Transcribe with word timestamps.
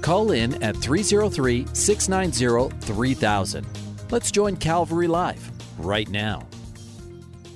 Call 0.00 0.30
in 0.30 0.62
at 0.62 0.76
303 0.76 1.66
690 1.72 2.76
3000. 2.86 3.66
Let's 4.10 4.30
join 4.30 4.56
Calvary 4.56 5.08
Live 5.08 5.50
right 5.78 6.08
now. 6.08 6.46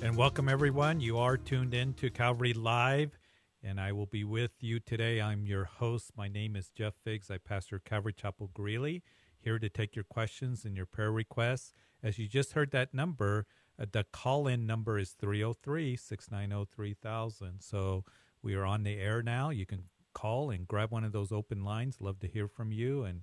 And 0.01 0.17
welcome, 0.17 0.49
everyone. 0.49 0.99
You 0.99 1.17
are 1.17 1.37
tuned 1.37 1.73
in 1.73 1.93
to 1.93 2.09
Calvary 2.09 2.53
Live, 2.53 3.17
and 3.63 3.79
I 3.79 3.93
will 3.93 4.05
be 4.05 4.25
with 4.25 4.51
you 4.59 4.79
today. 4.81 5.21
I'm 5.21 5.45
your 5.45 5.63
host. 5.63 6.11
My 6.17 6.27
name 6.27 6.57
is 6.57 6.69
Jeff 6.69 6.93
Biggs. 7.05 7.31
I 7.31 7.37
pastor 7.37 7.79
Calvary 7.79 8.13
Chapel 8.13 8.49
Greeley, 8.53 9.01
here 9.39 9.57
to 9.59 9.69
take 9.69 9.95
your 9.95 10.03
questions 10.03 10.65
and 10.65 10.75
your 10.75 10.85
prayer 10.85 11.11
requests. 11.11 11.73
As 12.03 12.19
you 12.19 12.27
just 12.27 12.51
heard 12.51 12.71
that 12.71 12.93
number, 12.93 13.45
uh, 13.79 13.85
the 13.89 14.03
call 14.11 14.45
in 14.45 14.67
number 14.67 14.99
is 14.99 15.11
303 15.11 15.95
690 15.95 16.69
3000. 16.75 17.61
So 17.61 18.03
we 18.41 18.55
are 18.55 18.65
on 18.65 18.83
the 18.83 18.97
air 18.97 19.23
now. 19.23 19.49
You 19.51 19.65
can 19.65 19.85
call 20.13 20.49
and 20.49 20.67
grab 20.67 20.91
one 20.91 21.03
of 21.03 21.11
those 21.11 21.31
open 21.31 21.63
lines. 21.63 21.97
Love 21.99 22.19
to 22.19 22.27
hear 22.27 22.47
from 22.47 22.71
you 22.71 23.03
and 23.03 23.21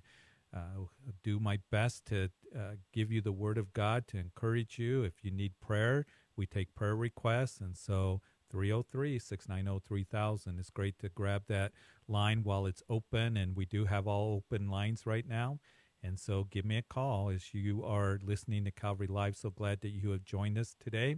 uh, 0.53 0.85
do 1.23 1.39
my 1.39 1.59
best 1.71 2.05
to 2.07 2.29
uh, 2.55 2.75
give 2.91 3.11
you 3.11 3.21
the 3.21 3.31
word 3.31 3.57
of 3.57 3.73
God 3.73 4.07
to 4.09 4.17
encourage 4.17 4.77
you. 4.77 5.03
If 5.03 5.23
you 5.23 5.31
need 5.31 5.53
prayer, 5.61 6.05
we 6.35 6.45
take 6.45 6.75
prayer 6.75 6.95
requests. 6.95 7.59
And 7.59 7.77
so 7.77 8.21
303 8.51 9.17
690 9.17 9.81
3000. 9.87 10.59
It's 10.59 10.69
great 10.69 10.99
to 10.99 11.09
grab 11.09 11.43
that 11.47 11.71
line 12.07 12.43
while 12.43 12.65
it's 12.65 12.83
open. 12.89 13.37
And 13.37 13.55
we 13.55 13.65
do 13.65 13.85
have 13.85 14.07
all 14.07 14.43
open 14.43 14.69
lines 14.69 15.05
right 15.05 15.27
now. 15.27 15.59
And 16.03 16.19
so 16.19 16.47
give 16.49 16.65
me 16.65 16.77
a 16.77 16.81
call 16.81 17.29
as 17.29 17.53
you 17.53 17.83
are 17.85 18.19
listening 18.23 18.65
to 18.65 18.71
Calvary 18.71 19.07
Live. 19.07 19.35
So 19.35 19.51
glad 19.51 19.81
that 19.81 19.91
you 19.91 20.11
have 20.11 20.23
joined 20.23 20.57
us 20.57 20.75
today. 20.83 21.17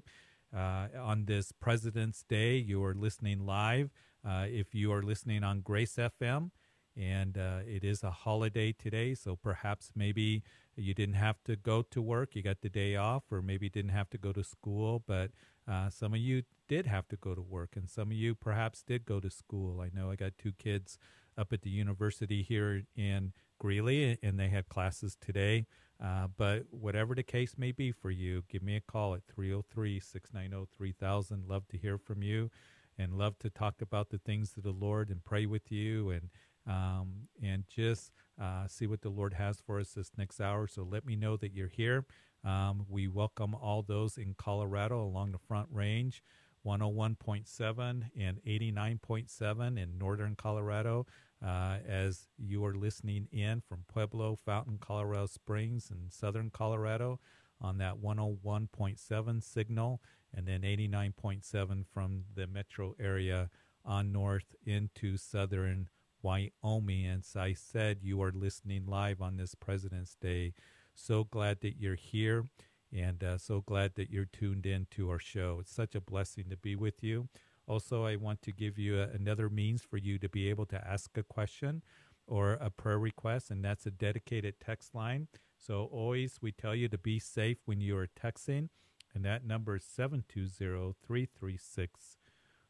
Uh, 0.56 0.88
on 1.00 1.26
this 1.26 1.52
President's 1.52 2.24
Day, 2.24 2.58
you 2.58 2.84
are 2.84 2.94
listening 2.94 3.46
live. 3.46 3.90
Uh, 4.26 4.46
if 4.48 4.74
you 4.74 4.92
are 4.92 5.04
listening 5.04 5.44
on 5.44 5.60
Grace 5.60 5.96
FM, 5.98 6.52
and 6.96 7.38
uh, 7.38 7.60
it 7.66 7.84
is 7.84 8.04
a 8.04 8.12
holiday 8.12 8.72
today, 8.72 9.16
so 9.16 9.36
perhaps 9.36 9.92
maybe 9.96 10.44
you 10.76 10.94
didn't 10.94 11.16
have 11.16 11.44
to 11.44 11.56
go 11.56 11.82
to 11.82 12.02
work, 12.02 12.36
you 12.36 12.42
got 12.42 12.62
the 12.62 12.70
day 12.70 12.96
off, 12.96 13.24
or 13.32 13.42
maybe 13.42 13.70
didn't 13.70 13.92
have 13.92 14.10
to 14.12 14.18
go 14.18 14.32
to 14.32 14.44
school, 14.44 15.04
but 15.06 15.32
uh, 15.70 15.90
some 15.90 16.14
of 16.14 16.20
you 16.20 16.44
did 16.68 16.86
have 16.86 17.08
to 17.10 17.18
go 17.18 17.36
to 17.36 17.42
work, 17.42 17.72
and 17.76 17.90
some 17.90 18.12
of 18.12 18.14
you 18.14 18.34
perhaps 18.36 18.84
did 18.84 19.06
go 19.06 19.20
to 19.20 19.30
school. 19.30 19.82
I 19.82 19.90
know 19.94 20.12
I 20.12 20.16
got 20.16 20.38
two 20.38 20.54
kids 20.54 20.98
up 21.38 21.52
at 21.52 21.64
the 21.64 21.70
university 21.70 22.44
here 22.44 22.84
in 22.96 23.34
Greeley, 23.60 24.18
and 24.22 24.40
they 24.40 24.50
had 24.50 24.70
classes 24.70 25.18
today. 25.20 25.66
Uh, 26.04 26.28
but 26.38 26.66
whatever 26.70 27.16
the 27.16 27.24
case 27.24 27.56
may 27.58 27.72
be 27.72 27.92
for 27.92 28.12
you, 28.12 28.44
give 28.50 28.62
me 28.62 28.76
a 28.76 28.82
call 28.82 29.14
at 29.16 29.22
303 29.26 30.00
690 30.00 30.70
3000. 30.76 31.48
Love 31.48 31.68
to 31.70 31.78
hear 31.78 31.98
from 31.98 32.22
you 32.22 32.50
and 32.98 33.18
love 33.18 33.38
to 33.40 33.50
talk 33.50 33.82
about 33.82 34.10
the 34.10 34.20
things 34.20 34.56
of 34.58 34.64
the 34.64 34.72
Lord 34.72 35.10
and 35.10 35.24
pray 35.24 35.46
with 35.46 35.72
you 35.72 36.10
and 36.10 36.30
um, 36.66 37.28
and 37.42 37.66
just 37.68 38.12
uh, 38.42 38.68
see 38.68 38.88
what 38.88 39.02
the 39.02 39.10
Lord 39.10 39.34
has 39.34 39.60
for 39.60 39.80
us 39.80 39.92
this 39.92 40.12
next 40.18 40.40
hour. 40.40 40.68
So 40.68 40.84
let 40.90 41.06
me 41.06 41.16
know 41.16 41.36
that 41.38 41.54
you're 41.54 41.68
here. 41.68 42.06
Um, 42.46 42.86
we 42.90 43.08
welcome 43.08 43.56
all 43.56 43.82
those 43.82 44.18
in 44.18 44.36
Colorado 44.38 45.04
along 45.04 45.32
the 45.32 45.40
Front 45.40 45.68
Range, 45.72 46.24
101.7 46.66 48.04
and 48.18 48.40
89.7 48.46 49.82
in 49.82 49.98
northern 49.98 50.36
Colorado. 50.36 51.06
Uh, 51.46 51.80
as 51.86 52.30
you 52.38 52.64
are 52.64 52.74
listening 52.74 53.28
in 53.34 53.62
from 53.68 53.84
Pueblo, 53.92 54.38
Fountain, 54.46 54.78
Colorado 54.80 55.26
Springs, 55.26 55.90
and 55.92 56.12
southern 56.12 56.50
Colorado 56.50 57.20
on 57.60 57.78
that 57.80 57.96
101.7 57.96 59.44
signal, 59.44 60.02
and 60.34 60.48
then 60.48 60.62
89.7 60.62 61.86
from 61.94 62.24
the 62.34 62.48
metro 62.48 62.96
area 63.00 63.50
on 63.86 64.12
north 64.12 64.56
into 64.66 65.18
southern 65.18 65.90
Wyoming. 66.22 67.06
And 67.06 67.24
so 67.26 67.42
I 67.42 67.54
said, 67.54 68.00
you 68.02 68.22
are 68.22 68.32
listening 68.32 68.86
live 68.86 69.22
on 69.22 69.38
this 69.38 69.56
President's 69.56 70.16
Day. 70.16 70.54
So 70.96 71.24
glad 71.26 71.62
that 71.62 71.76
you're 71.80 71.96
here 71.96 72.46
and 72.94 73.24
uh, 73.24 73.38
so 73.38 73.62
glad 73.62 73.96
that 73.96 74.12
you're 74.12 74.26
tuned 74.26 74.66
in 74.66 74.88
to 74.92 75.10
our 75.10 75.20
show. 75.20 75.58
It's 75.62 75.74
such 75.74 75.96
a 75.96 76.02
blessing 76.02 76.46
to 76.50 76.58
be 76.58 76.76
with 76.76 77.04
you. 77.04 77.28
Also, 77.68 78.06
I 78.06 78.18
want 78.18 78.42
to 78.44 78.52
give 78.52 78.78
you 78.78 79.00
a, 79.00 79.08
another 79.08 79.50
means 79.50 79.82
for 79.82 79.98
you 79.98 80.20
to 80.20 80.30
be 80.30 80.50
able 80.50 80.66
to 80.68 80.88
ask 80.88 81.18
a 81.18 81.24
question 81.24 81.82
or 82.28 82.54
a 82.54 82.70
prayer 82.70 83.00
request, 83.00 83.50
and 83.50 83.64
that's 83.64 83.86
a 83.86 83.92
dedicated 83.92 84.56
text 84.64 84.94
line. 84.94 85.28
So, 85.58 85.90
always 85.92 86.40
we 86.42 86.52
tell 86.52 86.76
you 86.76 86.88
to 86.90 86.98
be 86.98 87.20
safe 87.20 87.58
when 87.66 87.82
you 87.82 87.98
are 87.98 88.08
texting, 88.08 88.70
and 89.14 89.24
that 89.26 89.46
number 89.46 89.76
is 89.76 89.84
720 89.84 90.96
336 91.06 92.18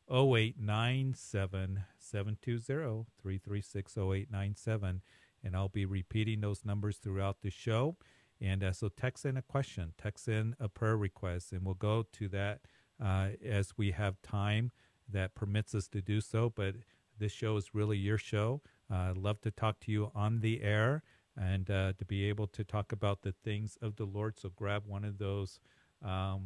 0897 0.10 1.84
720 1.98 3.06
336 3.22 3.98
0897. 3.98 5.02
And 5.46 5.56
I'll 5.56 5.70
be 5.70 5.86
repeating 5.86 6.42
those 6.42 6.66
numbers 6.66 6.98
throughout 6.98 7.42
the 7.42 7.50
show. 7.50 7.98
And 8.42 8.64
uh, 8.64 8.74
so 8.74 8.90
text 8.90 9.26
in 9.26 9.38
a 9.38 9.42
question, 9.42 9.94
text 9.98 10.28
in 10.28 10.56
a 10.60 10.68
prayer 10.68 10.98
request, 10.98 11.52
and 11.52 11.66
we'll 11.66 11.76
go 11.76 12.06
to 12.14 12.28
that 12.30 12.62
uh, 13.04 13.30
as 13.44 13.78
we 13.78 13.92
have 13.92 14.22
time 14.22 14.72
that 15.10 15.36
permits 15.36 15.74
us 15.76 15.88
to 15.90 16.02
do 16.02 16.20
so. 16.22 16.50
But 16.50 16.76
this 17.20 17.32
show 17.32 17.56
is 17.58 17.74
really 17.74 17.98
your 17.98 18.18
show. 18.18 18.62
Uh, 18.92 19.14
love 19.16 19.40
to 19.42 19.52
talk 19.52 19.80
to 19.82 19.92
you 19.92 20.12
on 20.14 20.42
the 20.42 20.62
air 20.62 21.04
and 21.38 21.70
uh, 21.70 21.94
to 21.98 22.06
be 22.06 22.26
able 22.26 22.48
to 22.48 22.64
talk 22.64 22.92
about 22.92 23.22
the 23.22 23.34
things 23.44 23.78
of 23.82 23.96
the 23.96 24.06
Lord. 24.06 24.38
So 24.40 24.50
grab 24.50 24.84
one 24.86 25.04
of 25.04 25.18
those 25.18 25.60
um, 26.04 26.44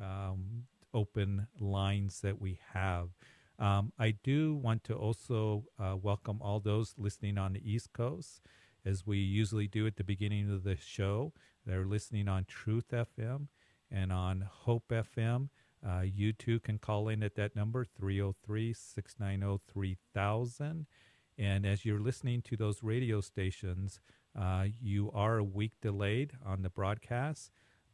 um, 0.00 0.64
open 0.94 1.46
lines 1.58 2.20
that 2.20 2.40
we 2.40 2.58
have. 2.72 3.10
Um, 3.58 3.92
I 3.98 4.12
do 4.22 4.54
want 4.54 4.84
to 4.84 4.94
also 4.94 5.64
uh, 5.78 5.96
welcome 6.00 6.38
all 6.40 6.60
those 6.60 6.94
listening 6.96 7.36
on 7.36 7.52
the 7.52 7.70
East 7.70 7.92
Coast, 7.92 8.40
as 8.84 9.06
we 9.06 9.18
usually 9.18 9.68
do 9.68 9.86
at 9.86 9.96
the 9.96 10.04
beginning 10.04 10.50
of 10.50 10.64
the 10.64 10.76
show. 10.76 11.32
They're 11.66 11.84
listening 11.84 12.26
on 12.26 12.44
Truth 12.46 12.90
FM 12.90 13.48
and 13.90 14.12
on 14.12 14.48
Hope 14.50 14.88
FM. 14.90 15.50
Uh, 15.86 16.00
you 16.00 16.32
too 16.32 16.58
can 16.60 16.78
call 16.78 17.08
in 17.08 17.22
at 17.22 17.34
that 17.36 17.54
number, 17.54 17.84
303 17.84 18.72
690 18.72 19.62
3000. 19.72 20.86
And 21.38 21.66
as 21.66 21.84
you're 21.84 22.00
listening 22.00 22.42
to 22.42 22.56
those 22.56 22.82
radio 22.82 23.20
stations, 23.20 24.00
uh, 24.38 24.66
you 24.80 25.10
are 25.12 25.38
a 25.38 25.44
week 25.44 25.72
delayed 25.82 26.32
on 26.44 26.62
the 26.62 26.70
broadcast 26.70 27.50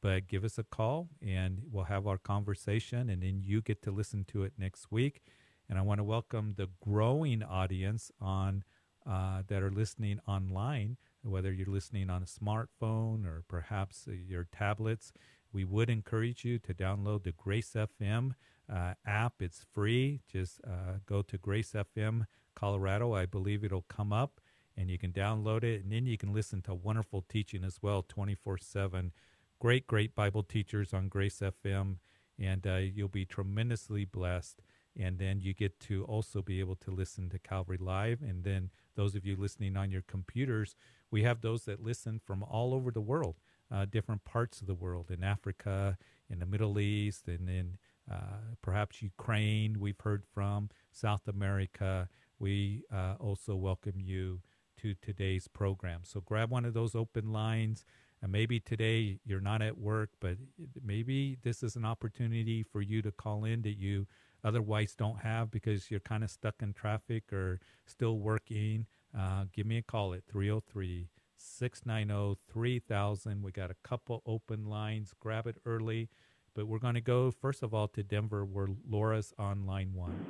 but 0.07 0.29
give 0.29 0.45
us 0.45 0.57
a 0.57 0.63
call 0.63 1.09
and 1.21 1.63
we'll 1.69 1.83
have 1.83 2.07
our 2.07 2.17
conversation 2.17 3.11
and 3.11 3.25
then 3.25 3.41
you 3.43 3.61
get 3.61 3.83
to 3.83 3.91
listen 3.91 4.25
to 4.25 4.45
it 4.45 4.53
next 4.57 4.93
week. 4.93 5.21
And 5.69 5.81
i 5.81 5.83
want 5.83 5.99
to 5.99 6.05
welcome 6.05 6.55
the 6.57 6.69
growing 6.81 7.43
audience 7.43 8.13
on 8.21 8.63
uh, 9.05 9.43
that 9.49 9.65
are 9.65 9.71
listening 9.73 10.21
online 10.29 10.97
whether 11.25 11.53
you're 11.53 11.67
listening 11.67 12.09
on 12.09 12.23
a 12.23 12.25
smartphone 12.25 13.27
or 13.27 13.43
perhaps 13.49 14.07
uh, 14.09 14.13
your 14.13 14.47
tablets. 14.53 15.13
We 15.53 15.65
would 15.65 15.91
encourage 15.91 16.45
you 16.45 16.61
to 16.61 16.73
download 16.73 17.25
the 17.25 17.33
grace 17.33 17.75
fm 17.75 18.35
uh, 18.73 18.95
app. 19.05 19.35
It's 19.41 19.67
free. 19.75 20.21
Just 20.33 20.61
uh, 20.65 20.99
go 21.05 21.23
to 21.23 21.37
grace 21.37 21.73
fm 21.73 22.27
colorado. 22.55 23.13
I 23.13 23.27
believe 23.27 23.65
it'll 23.65 23.87
come 23.89 24.13
up 24.13 24.41
and 24.77 24.89
you 24.89 24.99
can 24.99 25.11
download 25.11 25.65
it. 25.65 25.83
And 25.83 25.91
then 25.91 26.07
you 26.07 26.17
can 26.17 26.33
listen 26.33 26.63
to 26.63 26.75
wonderful 26.75 27.25
teaching 27.29 27.65
as 27.65 27.79
well 27.83 28.05
24 28.07 28.59
7 28.59 29.11
great, 29.59 29.87
great 29.87 30.15
Bible 30.15 30.43
teachers 30.43 30.93
on 30.93 31.09
Grace 31.09 31.41
FM, 31.41 31.97
and 32.39 32.67
uh, 32.67 32.77
you'll 32.77 33.09
be 33.09 33.25
tremendously 33.25 34.05
blessed. 34.05 34.63
And 34.99 35.19
then 35.19 35.41
you 35.41 35.53
get 35.53 35.79
to 35.81 36.05
also 36.05 36.41
be 36.41 36.61
able 36.61 36.77
to 36.77 36.91
listen 36.91 37.29
to 37.31 37.39
Calvary 37.39 37.77
Live. 37.79 38.23
And 38.23 38.45
then 38.45 38.71
those 38.95 39.15
of 39.15 39.27
you 39.27 39.37
listening 39.37 39.77
on 39.77 39.91
your 39.91 40.03
computers, 40.03 40.75
we 41.11 41.23
have 41.23 41.43
those 41.43 41.65
that 41.67 41.83
listen 41.83 42.19
from 42.25 42.43
all 42.43 42.73
over 42.73 42.91
the 42.91 43.01
world, 43.01 43.37
uh, 43.71 43.85
different 43.85 44.25
parts 44.25 44.61
of 44.61 44.67
the 44.67 44.75
world, 44.75 45.11
in 45.11 45.23
Africa, 45.23 45.99
in 46.31 46.39
the 46.39 46.47
Middle 46.47 46.79
East, 46.79 47.29
and 47.29 47.49
in 47.49 47.79
uh, 48.11 48.55
perhaps 48.63 49.03
Ukraine, 49.03 49.81
we've 49.81 50.01
heard 50.01 50.25
from, 50.33 50.71
South 50.93 51.29
America. 51.29 52.09
We 52.39 52.85
uh, 52.93 53.15
also 53.19 53.55
welcome 53.55 54.01
you 54.01 54.41
to 54.79 54.95
today's 54.95 55.49
program. 55.49 56.01
So 56.05 56.21
grab 56.21 56.51
one 56.51 56.65
of 56.65 56.75
those 56.75 56.95
open 56.95 57.33
lines. 57.33 57.85
And 58.23 58.33
maybe 58.33 58.61
today 58.61 59.19
you're 59.25 59.41
not 59.41 59.63
at 59.63 59.79
work, 59.79 60.11
but 60.21 60.37
maybe 60.83 61.37
this 61.43 61.63
is 61.63 61.77
an 61.77 61.85
opportunity 61.85 62.63
for 62.63 62.81
you 62.83 63.03
to 63.03 63.13
call 63.13 63.45
in 63.45 63.63
that 63.63 63.79
you 63.79 64.07
otherwise 64.45 64.95
don't 64.95 65.21
have 65.21 65.51
because 65.51 65.91
you're 65.91 66.01
kind 66.01 66.25
of 66.25 66.31
stuck 66.31 66.57
in 66.63 66.73
traffic 66.73 67.33
or 67.33 67.61
still 67.85 68.19
working. 68.19 68.87
uh, 69.17 69.45
give 69.53 69.67
me 69.67 69.79
a 69.79 69.83
call 69.83 70.15
at 70.15 70.25
303 70.27 71.09
690 71.37 72.39
3000. 72.53 73.43
We 73.43 73.53
got 73.53 73.71
a 73.71 73.77
couple 73.83 74.23
open 74.27 74.67
lines. 74.67 75.13
Grab 75.21 75.47
it 75.47 75.57
early. 75.65 76.09
But 76.55 76.67
we're 76.67 76.79
going 76.79 76.95
to 76.95 77.01
go, 77.03 77.31
first 77.31 77.63
of 77.63 77.75
all, 77.75 77.89
to 77.89 78.03
Denver, 78.03 78.45
where 78.45 78.69
Laura's 78.89 79.35
on 79.39 79.67
line 79.67 79.93
one. 79.95 80.25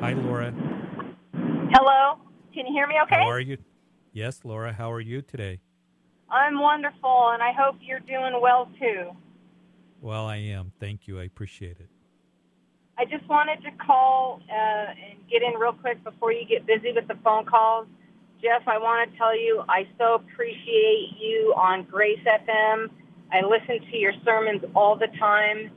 Hi, 0.00 0.12
Laura. 0.12 0.52
Hello. 1.72 2.18
Can 2.52 2.66
you 2.66 2.72
hear 2.72 2.86
me 2.86 2.94
okay? 3.04 3.16
How 3.16 3.28
are 3.28 3.40
you? 3.40 3.58
Yes, 4.12 4.40
Laura. 4.44 4.72
How 4.72 4.92
are 4.92 5.00
you 5.00 5.22
today? 5.22 5.58
I'm 6.30 6.58
wonderful, 6.58 7.30
and 7.32 7.42
I 7.42 7.52
hope 7.52 7.76
you're 7.80 8.00
doing 8.00 8.40
well 8.40 8.68
too. 8.78 9.10
Well, 10.00 10.26
I 10.26 10.36
am. 10.36 10.72
Thank 10.80 11.06
you. 11.06 11.20
I 11.20 11.24
appreciate 11.24 11.78
it. 11.80 11.88
I 12.96 13.04
just 13.04 13.28
wanted 13.28 13.62
to 13.62 13.70
call 13.84 14.40
uh, 14.50 14.54
and 14.54 15.18
get 15.30 15.42
in 15.42 15.58
real 15.58 15.72
quick 15.72 16.02
before 16.04 16.32
you 16.32 16.46
get 16.46 16.66
busy 16.66 16.92
with 16.92 17.08
the 17.08 17.16
phone 17.24 17.44
calls. 17.44 17.86
Jeff, 18.40 18.62
I 18.68 18.78
want 18.78 19.10
to 19.10 19.18
tell 19.18 19.36
you 19.36 19.64
I 19.68 19.88
so 19.98 20.14
appreciate 20.14 21.16
you 21.18 21.54
on 21.56 21.84
Grace 21.84 22.20
FM. 22.26 22.90
I 23.32 23.40
listen 23.40 23.80
to 23.90 23.96
your 23.96 24.12
sermons 24.24 24.62
all 24.74 24.96
the 24.96 25.08
time, 25.18 25.70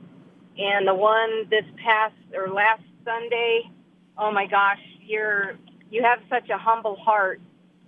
and 0.58 0.86
the 0.86 0.94
one 0.94 1.48
this 1.50 1.64
past 1.82 2.14
or 2.34 2.48
last 2.52 2.82
Sunday, 3.04 3.62
oh 4.18 4.30
my 4.30 4.46
gosh, 4.46 4.78
you're 5.00 5.56
you 5.90 6.02
have 6.02 6.18
such 6.28 6.50
a 6.50 6.58
humble 6.58 6.96
heart, 6.96 7.40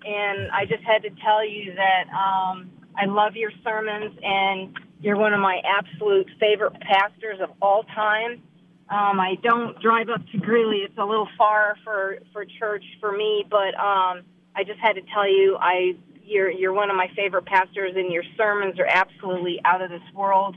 and 0.05 0.50
I 0.50 0.64
just 0.67 0.82
had 0.82 1.02
to 1.02 1.11
tell 1.23 1.47
you 1.47 1.75
that 1.75 2.05
um, 2.12 2.70
I 2.97 3.06
love 3.06 3.37
your 3.37 3.50
sermons, 3.64 4.17
and 4.23 4.76
you're 5.00 5.17
one 5.17 5.32
of 5.32 5.41
my 5.41 5.61
absolute 5.64 6.29
favorite 6.38 6.75
pastors 6.81 7.41
of 7.41 7.50
all 7.61 7.85
time 7.94 8.43
um, 8.91 9.20
I 9.20 9.37
don't 9.41 9.81
drive 9.81 10.08
up 10.08 10.20
to 10.32 10.38
Greeley. 10.38 10.79
It's 10.79 10.99
a 10.99 11.05
little 11.05 11.29
far 11.38 11.76
for 11.85 12.19
for 12.32 12.44
church 12.58 12.82
for 12.99 13.12
me, 13.12 13.44
but 13.49 13.79
um, 13.79 14.23
I 14.56 14.64
just 14.67 14.81
had 14.81 14.94
to 14.94 15.02
tell 15.14 15.29
you, 15.29 15.56
I 15.61 15.93
you're 16.25 16.50
you're 16.50 16.73
one 16.73 16.91
of 16.91 16.97
my 16.97 17.06
favorite 17.14 17.47
pastors, 17.47 17.93
and 17.94 18.12
your 18.12 18.25
sermons 18.37 18.81
are 18.81 18.88
absolutely 18.88 19.61
out 19.64 19.81
of 19.81 19.91
this 19.91 20.02
world, 20.12 20.56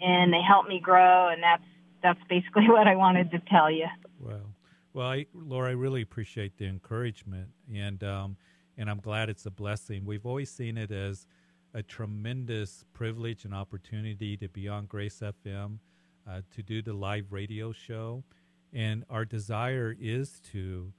and 0.00 0.32
they 0.32 0.40
help 0.40 0.68
me 0.68 0.78
grow, 0.78 1.28
and 1.28 1.42
that's 1.42 1.64
that's 2.00 2.20
basically 2.28 2.68
what 2.68 2.86
I 2.86 2.94
wanted 2.94 3.32
to 3.32 3.40
tell 3.50 3.68
you. 3.68 3.86
Well, 4.20 4.54
well, 4.92 5.08
I, 5.08 5.26
Laura, 5.34 5.70
I 5.70 5.72
really 5.72 6.02
appreciate 6.02 6.56
the 6.56 6.66
encouragement, 6.66 7.48
and 7.74 8.04
um, 8.04 8.36
and 8.76 8.90
I'm 8.90 9.00
glad 9.00 9.28
it's 9.28 9.46
a 9.46 9.50
blessing. 9.50 10.04
We've 10.04 10.26
always 10.26 10.50
seen 10.50 10.76
it 10.76 10.90
as 10.90 11.26
a 11.72 11.82
tremendous 11.82 12.84
privilege 12.92 13.44
and 13.44 13.54
opportunity 13.54 14.36
to 14.36 14.48
be 14.48 14.68
on 14.68 14.86
Grace 14.86 15.20
FM 15.20 15.78
uh, 16.28 16.40
to 16.54 16.62
do 16.62 16.82
the 16.82 16.92
live 16.92 17.26
radio 17.32 17.72
show. 17.72 18.24
And 18.72 19.04
our 19.10 19.24
desire 19.24 19.94
is 19.98 20.40
to 20.52 20.92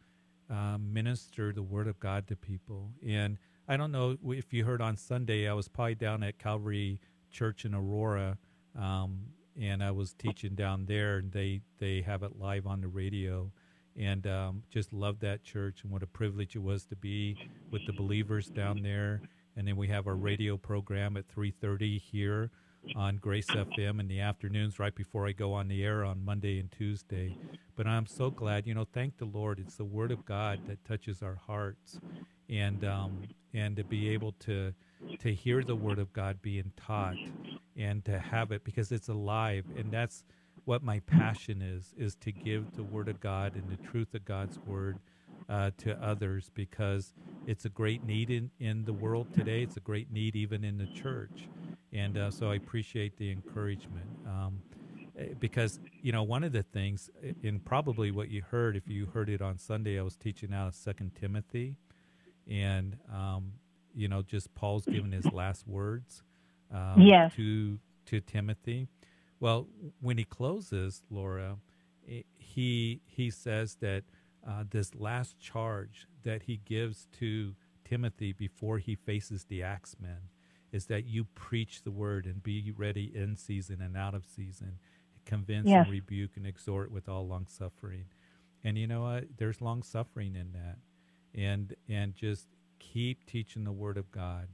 uh, 0.50 0.78
minister 0.80 1.52
the 1.52 1.64
Word 1.64 1.88
of 1.88 2.00
God 2.00 2.28
to 2.28 2.36
people. 2.36 2.92
And 3.06 3.38
I 3.68 3.78
don't 3.78 3.92
know 3.92 4.18
if 4.28 4.54
you 4.54 4.64
heard 4.66 4.82
on 4.82 4.98
Sunday, 4.98 5.48
I 5.48 5.54
was 5.54 5.68
probably 5.68 5.96
down 5.96 6.24
at 6.24 6.38
Calvary 6.38 7.00
Church 7.32 7.66
in 7.66 7.74
Aurora, 7.74 8.38
um, 8.80 9.22
and 9.60 9.84
I 9.84 9.92
was 9.92 10.14
teaching 10.14 10.54
down 10.56 10.86
there, 10.86 11.18
and 11.18 11.32
they, 11.32 11.62
they 11.80 12.02
have 12.02 12.24
it 12.24 12.38
live 12.38 12.68
on 12.68 12.82
the 12.82 12.88
radio. 12.88 13.52
And 13.98 14.28
um, 14.28 14.64
just 14.70 14.92
love 14.92 15.20
that 15.22 15.44
church 15.44 15.84
and 15.84 15.92
what 15.92 16.04
a 16.04 16.08
privilege 16.08 16.56
it 16.56 16.62
was 16.62 16.86
to 16.86 16.96
be 16.96 17.38
with 17.72 17.86
the 17.86 17.94
believers 17.94 18.48
down 18.48 18.82
there. 18.82 19.22
And 19.56 19.68
then 19.68 19.78
we 19.78 19.88
have 19.88 20.08
our 20.08 20.16
radio 20.16 20.58
program 20.58 21.16
at 21.16 21.28
3:30 21.30 22.00
here 22.00 22.52
on 22.96 23.18
Grace 23.18 23.48
FM 23.48 24.00
in 24.00 24.08
the 24.08 24.20
afternoons 24.20 24.80
right 24.80 24.94
before 24.94 25.28
I 25.28 25.32
go 25.32 25.54
on 25.54 25.68
the 25.68 25.84
air 25.84 26.04
on 26.04 26.24
Monday 26.24 26.60
and 26.60 26.72
Tuesday. 26.72 27.38
But 27.76 27.88
I'm 27.88 28.06
so 28.06 28.30
glad, 28.30 28.68
you 28.68 28.74
know, 28.74 28.86
thank 28.94 29.18
the 29.18 29.26
Lord. 29.26 29.60
It's 29.60 29.76
the 29.76 29.86
Word 29.86 30.12
of 30.12 30.26
God 30.26 30.60
that 30.68 30.84
touches 30.86 31.24
our 31.24 31.36
hearts, 31.36 32.00
and 32.50 32.84
um, 32.86 33.24
and 33.54 33.76
to 33.78 33.84
be 33.84 34.10
able 34.10 34.34
to 34.42 34.74
to 35.20 35.34
hear 35.34 35.64
the 35.64 35.76
Word 35.76 36.00
of 36.00 36.14
God 36.14 36.42
being 36.42 36.72
taught 36.78 37.16
and 37.76 38.04
to 38.06 38.20
have 38.20 38.52
it 38.52 38.64
because 38.64 38.92
it's 38.92 39.10
alive, 39.10 39.66
and 39.78 39.92
that's 39.92 40.24
what 40.66 40.84
my 40.84 41.00
passion 41.02 41.62
is: 41.62 41.94
is 41.98 42.16
to 42.18 42.32
give 42.32 42.76
the 42.76 42.84
Word 42.84 43.08
of 43.08 43.20
God 43.20 43.56
and 43.56 43.70
the 43.70 43.82
truth 43.88 44.14
of 44.14 44.26
God's 44.26 44.60
Word. 44.60 45.00
Uh, 45.48 45.70
to 45.78 45.94
others 46.04 46.50
because 46.56 47.14
it's 47.46 47.66
a 47.66 47.70
great 47.70 48.04
need 48.04 48.32
in, 48.32 48.50
in 48.60 48.84
the 48.84 48.94
world 48.94 49.28
today. 49.32 49.62
It's 49.62 49.78
a 49.78 49.82
great 49.82 50.12
need 50.12 50.36
even 50.36 50.64
in 50.64 50.80
the 50.80 50.88
church. 50.88 51.48
And 51.94 52.18
uh, 52.18 52.32
so 52.32 52.50
I 52.50 52.56
appreciate 52.56 53.18
the 53.18 53.32
encouragement. 53.32 54.08
Um, 54.26 54.62
eh, 55.20 55.28
because, 55.40 55.80
you 56.02 56.12
know, 56.12 56.24
one 56.24 56.44
of 56.44 56.52
the 56.52 56.64
things, 56.64 57.12
and 57.44 57.64
probably 57.64 58.10
what 58.10 58.32
you 58.32 58.42
heard, 58.42 58.76
if 58.76 58.88
you 58.88 59.06
heard 59.06 59.30
it 59.30 59.42
on 59.42 59.60
Sunday, 59.60 60.00
I 60.00 60.02
was 60.02 60.16
teaching 60.16 60.52
out 60.52 60.68
of 60.68 60.74
Second 60.74 61.12
Timothy. 61.20 61.76
And, 62.50 62.98
um, 63.14 63.54
you 63.94 64.08
know, 64.08 64.24
just 64.24 64.54
Paul's 64.56 64.86
giving 64.86 65.12
his 65.12 65.32
last 65.32 65.68
words 65.68 66.24
um, 66.74 66.96
yes. 67.02 67.34
to, 67.36 67.78
to 68.08 68.20
Timothy. 68.20 68.88
Well, 69.46 69.68
when 70.02 70.18
he 70.18 70.24
closes, 70.24 71.04
Laura, 71.12 71.58
he, 72.04 73.02
he 73.06 73.30
says 73.30 73.76
that 73.80 74.04
uh, 74.44 74.64
this 74.68 74.96
last 74.96 75.38
charge 75.40 76.08
that 76.24 76.42
he 76.42 76.62
gives 76.66 77.08
to 77.20 77.54
Timothy 77.88 78.34
before 78.34 78.80
he 78.80 78.96
faces 78.96 79.44
the 79.44 79.62
axemen 79.62 80.30
is 80.72 80.88
that 80.88 81.06
you 81.06 81.26
preach 81.36 81.84
the 81.84 81.92
word 81.92 82.26
and 82.26 82.42
be 82.42 82.74
ready 82.76 83.12
in 83.14 83.38
season 83.38 83.82
and 83.82 83.96
out 83.96 84.16
of 84.16 84.26
season, 84.26 84.80
convince 85.26 85.68
yes. 85.68 85.86
and 85.86 85.94
rebuke 85.94 86.32
and 86.38 86.48
exhort 86.48 86.92
with 86.92 87.08
all 87.08 87.28
long 87.28 87.46
suffering. 87.48 88.06
And 88.64 88.80
you 88.80 88.88
know 88.88 89.04
what? 89.04 89.26
There's 89.38 89.62
long 89.62 89.84
suffering 89.84 90.36
in 90.36 90.54
that. 90.54 90.78
And 91.40 91.76
and 91.88 92.16
just 92.16 92.48
keep 92.80 93.28
teaching 93.28 93.64
the 93.64 93.72
word 93.72 94.00
of 94.00 94.12
God. 94.12 94.48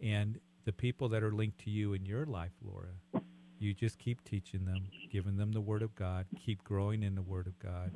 And 0.00 0.40
the 0.64 0.72
people 0.72 1.08
that 1.10 1.22
are 1.22 1.30
linked 1.30 1.58
to 1.60 1.70
you 1.70 1.92
in 1.92 2.04
your 2.04 2.26
life, 2.26 2.54
Laura, 2.60 3.22
you 3.62 3.74
just 3.74 3.98
keep 3.98 4.22
teaching 4.24 4.64
them, 4.64 4.88
giving 5.10 5.36
them 5.36 5.52
the 5.52 5.60
word 5.60 5.82
of 5.82 5.94
God, 5.94 6.26
keep 6.44 6.62
growing 6.64 7.02
in 7.02 7.14
the 7.14 7.22
word 7.22 7.46
of 7.46 7.58
God 7.58 7.92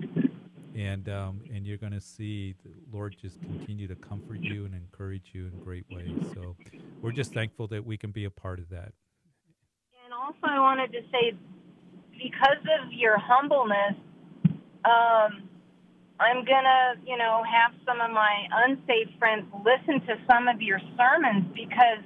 and 0.76 1.08
um, 1.08 1.40
and 1.52 1.66
you're 1.66 1.78
going 1.78 1.94
to 1.94 2.00
see 2.00 2.54
the 2.62 2.70
Lord 2.92 3.16
just 3.20 3.40
continue 3.40 3.88
to 3.88 3.96
comfort 3.96 4.40
you 4.42 4.66
and 4.66 4.74
encourage 4.74 5.30
you 5.32 5.46
in 5.46 5.58
great 5.64 5.86
ways. 5.90 6.10
So 6.34 6.54
we're 7.00 7.12
just 7.12 7.32
thankful 7.32 7.66
that 7.68 7.84
we 7.84 7.96
can 7.96 8.10
be 8.10 8.24
a 8.24 8.30
part 8.30 8.58
of 8.58 8.68
that. 8.68 8.92
And 10.04 10.12
also, 10.12 10.38
I 10.42 10.60
wanted 10.60 10.92
to 10.92 11.00
say, 11.10 11.32
because 12.12 12.62
of 12.78 12.92
your 12.92 13.16
humbleness, 13.18 13.96
um, 14.84 15.48
I'm 16.20 16.44
gonna, 16.44 16.94
you 17.06 17.16
know, 17.16 17.42
have 17.50 17.72
some 17.86 18.00
of 18.02 18.10
my 18.10 18.46
unsaved 18.66 19.18
friends 19.18 19.46
listen 19.64 20.06
to 20.06 20.16
some 20.30 20.46
of 20.46 20.60
your 20.60 20.80
sermons 20.98 21.46
because 21.54 22.04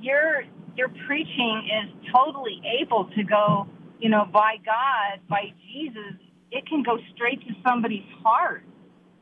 your 0.00 0.44
your 0.78 0.88
preaching 1.06 1.68
is 1.82 2.12
totally 2.14 2.62
able 2.80 3.10
to 3.16 3.24
go, 3.24 3.66
you 4.00 4.08
know, 4.08 4.24
by 4.32 4.56
God, 4.64 5.20
by 5.28 5.52
Jesus 5.70 6.14
it 6.50 6.66
can 6.66 6.82
go 6.82 6.98
straight 7.14 7.40
to 7.46 7.54
somebody's 7.66 8.06
heart 8.22 8.62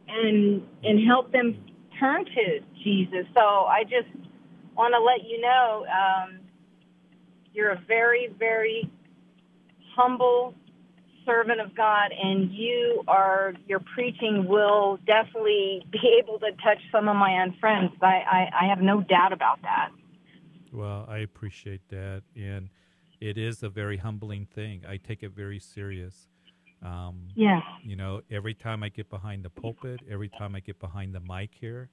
and 0.08 0.62
and 0.84 1.06
help 1.06 1.32
them 1.32 1.56
turn 1.98 2.24
to 2.24 2.60
Jesus. 2.84 3.26
So 3.36 3.40
I 3.40 3.82
just 3.82 4.08
want 4.76 4.94
to 4.94 5.02
let 5.02 5.28
you 5.28 5.40
know 5.40 5.86
um, 5.86 6.40
you're 7.52 7.72
a 7.72 7.82
very 7.88 8.28
very 8.38 8.90
humble 9.96 10.54
servant 11.24 11.60
of 11.60 11.74
God, 11.74 12.12
and 12.12 12.52
you 12.52 13.02
are 13.08 13.54
your 13.66 13.80
preaching 13.80 14.46
will 14.48 14.98
definitely 15.06 15.84
be 15.90 16.20
able 16.22 16.38
to 16.38 16.52
touch 16.62 16.78
some 16.92 17.08
of 17.08 17.16
my 17.16 17.30
unfriends. 17.30 17.90
I, 18.00 18.06
I, 18.06 18.48
I 18.62 18.68
have 18.68 18.80
no 18.80 19.00
doubt 19.00 19.32
about 19.32 19.60
that. 19.62 19.90
Well, 20.76 21.06
I 21.08 21.18
appreciate 21.18 21.88
that, 21.88 22.22
and 22.36 22.68
it 23.18 23.38
is 23.38 23.62
a 23.62 23.70
very 23.70 23.96
humbling 23.96 24.46
thing. 24.54 24.82
I 24.86 24.98
take 24.98 25.22
it 25.22 25.30
very 25.30 25.58
serious. 25.58 26.28
Um, 26.84 27.28
yeah. 27.34 27.62
You 27.82 27.96
know, 27.96 28.20
every 28.30 28.52
time 28.52 28.82
I 28.82 28.90
get 28.90 29.08
behind 29.08 29.42
the 29.42 29.48
pulpit, 29.48 30.00
every 30.10 30.28
time 30.28 30.54
I 30.54 30.60
get 30.60 30.78
behind 30.78 31.14
the 31.14 31.20
mic 31.20 31.52
here, 31.58 31.88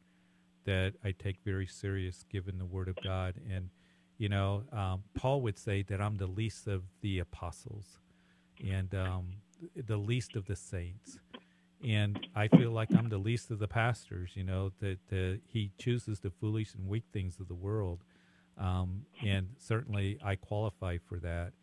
that 0.65 0.95
I 1.01 1.13
take 1.13 1.37
very 1.45 1.65
serious 1.65 2.25
given 2.29 2.57
the 2.57 2.65
Word 2.65 2.89
of 2.89 2.97
God. 3.01 3.35
And, 3.49 3.69
you 4.17 4.27
know, 4.27 4.63
um, 4.73 5.03
Paul 5.15 5.39
would 5.43 5.57
say 5.57 5.83
that 5.83 6.01
I'm 6.01 6.17
the 6.17 6.27
least 6.27 6.67
of 6.67 6.83
the 6.99 7.19
apostles 7.19 7.99
and 8.61 8.93
um, 8.93 9.27
the 9.77 9.95
least 9.95 10.35
of 10.35 10.45
the 10.45 10.57
saints. 10.57 11.19
And 11.85 12.27
I 12.35 12.49
feel 12.49 12.71
like 12.71 12.93
I'm 12.93 13.07
the 13.07 13.17
least 13.17 13.49
of 13.49 13.59
the 13.59 13.67
pastors, 13.69 14.31
you 14.35 14.43
know, 14.43 14.73
that, 14.81 14.97
that 15.09 15.39
he 15.47 15.71
chooses 15.77 16.19
the 16.19 16.31
foolish 16.31 16.73
and 16.75 16.89
weak 16.89 17.05
things 17.13 17.39
of 17.39 17.47
the 17.47 17.55
world. 17.55 18.03
Um, 18.57 19.05
and 19.25 19.49
certainly 19.57 20.19
I 20.23 20.35
qualify 20.35 20.97
for 20.97 21.19
that. 21.19 21.53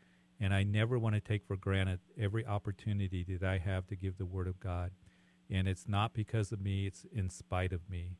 And 0.40 0.54
I 0.54 0.62
never 0.62 0.98
want 0.98 1.14
to 1.14 1.20
take 1.20 1.44
for 1.44 1.56
granted 1.56 2.00
every 2.18 2.46
opportunity 2.46 3.24
that 3.24 3.42
I 3.42 3.58
have 3.58 3.86
to 3.88 3.96
give 3.96 4.16
the 4.16 4.24
Word 4.24 4.48
of 4.48 4.58
God. 4.58 4.90
And 5.50 5.68
it's 5.68 5.86
not 5.86 6.14
because 6.14 6.52
of 6.52 6.60
me, 6.60 6.86
it's 6.86 7.04
in 7.12 7.28
spite 7.28 7.72
of 7.72 7.88
me. 7.90 8.16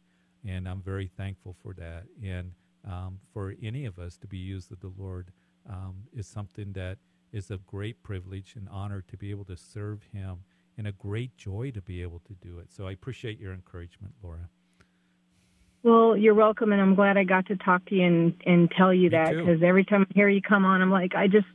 And 0.47 0.69
I'm 0.69 0.83
very 0.83 1.07
thankful 1.07 1.57
for 1.63 1.73
that. 1.75 2.05
And 2.23 2.53
um, 2.87 3.21
for 3.33 3.55
any 3.63 3.85
of 3.85 3.99
us 3.99 4.17
to 4.19 4.27
be 4.27 4.39
used 4.39 4.73
of 4.73 4.81
the 4.81 4.93
Lord 4.97 5.33
um, 5.69 6.05
is 6.15 6.27
something 6.27 6.73
that 6.73 6.99
is 7.33 7.51
a 7.51 7.59
great 7.59 8.03
privilege 8.03 8.55
and 8.57 8.69
honor 8.71 9.03
to 9.09 9.17
be 9.17 9.31
able 9.31 9.45
to 9.47 9.57
serve 9.57 10.03
Him 10.13 10.41
and 10.77 10.87
a 10.87 10.93
great 10.93 11.37
joy 11.37 11.71
to 11.73 11.81
be 11.81 12.03
able 12.03 12.21
to 12.21 12.35
do 12.35 12.59
it. 12.59 12.73
So 12.73 12.87
I 12.87 12.93
appreciate 12.93 13.39
your 13.39 13.53
encouragement, 13.53 14.15
Laura. 14.23 14.49
Well, 15.83 16.17
you're 16.17 16.35
welcome, 16.35 16.73
and 16.73 16.81
I'm 16.81 16.95
glad 16.95 17.17
I 17.17 17.25
got 17.25 17.47
to 17.47 17.57
talk 17.57 17.85
to 17.87 17.95
you 17.95 18.05
and, 18.07 18.35
and 18.45 18.71
tell 18.77 18.93
you 18.93 19.05
Me 19.05 19.17
that 19.17 19.35
because 19.35 19.63
every 19.63 19.85
time 19.85 20.07
I 20.11 20.15
hear 20.15 20.29
you 20.29 20.43
come 20.43 20.65
on, 20.65 20.83
I'm 20.83 20.91
like, 20.91 21.15
I 21.15 21.27
just 21.27 21.47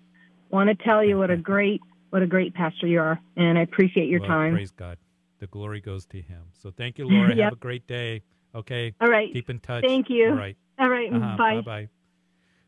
want 0.49 0.67
to 0.69 0.83
tell 0.83 1.03
you 1.03 1.17
what 1.17 1.29
a 1.29 1.37
great 1.37 1.81
what 2.09 2.21
a 2.21 2.27
great 2.27 2.53
pastor 2.53 2.87
you 2.87 2.99
are, 2.99 3.19
and 3.35 3.57
I 3.57 3.61
appreciate 3.61 4.07
your 4.09 4.21
Well, 4.21 4.29
time. 4.29 4.53
Praise 4.53 4.71
God. 4.71 4.97
The 5.39 5.47
glory 5.47 5.81
goes 5.81 6.05
to 6.07 6.21
Him. 6.21 6.43
So 6.53 6.71
thank 6.71 6.97
you, 6.97 7.07
Laura. 7.07 7.29
Yep. 7.35 7.43
Have 7.43 7.53
a 7.53 7.57
great 7.57 7.87
day. 7.87 8.23
Okay. 8.55 8.95
All 9.01 9.09
right, 9.09 9.31
Keep 9.31 9.49
in 9.49 9.59
touch. 9.59 9.83
Thank 9.83 10.09
you. 10.09 10.29
All 10.29 10.35
right. 10.35 10.57
all 10.79 10.89
right, 10.89 11.11
Uh-huh. 11.11 11.37
bye. 11.37 11.61
bye. 11.61 11.89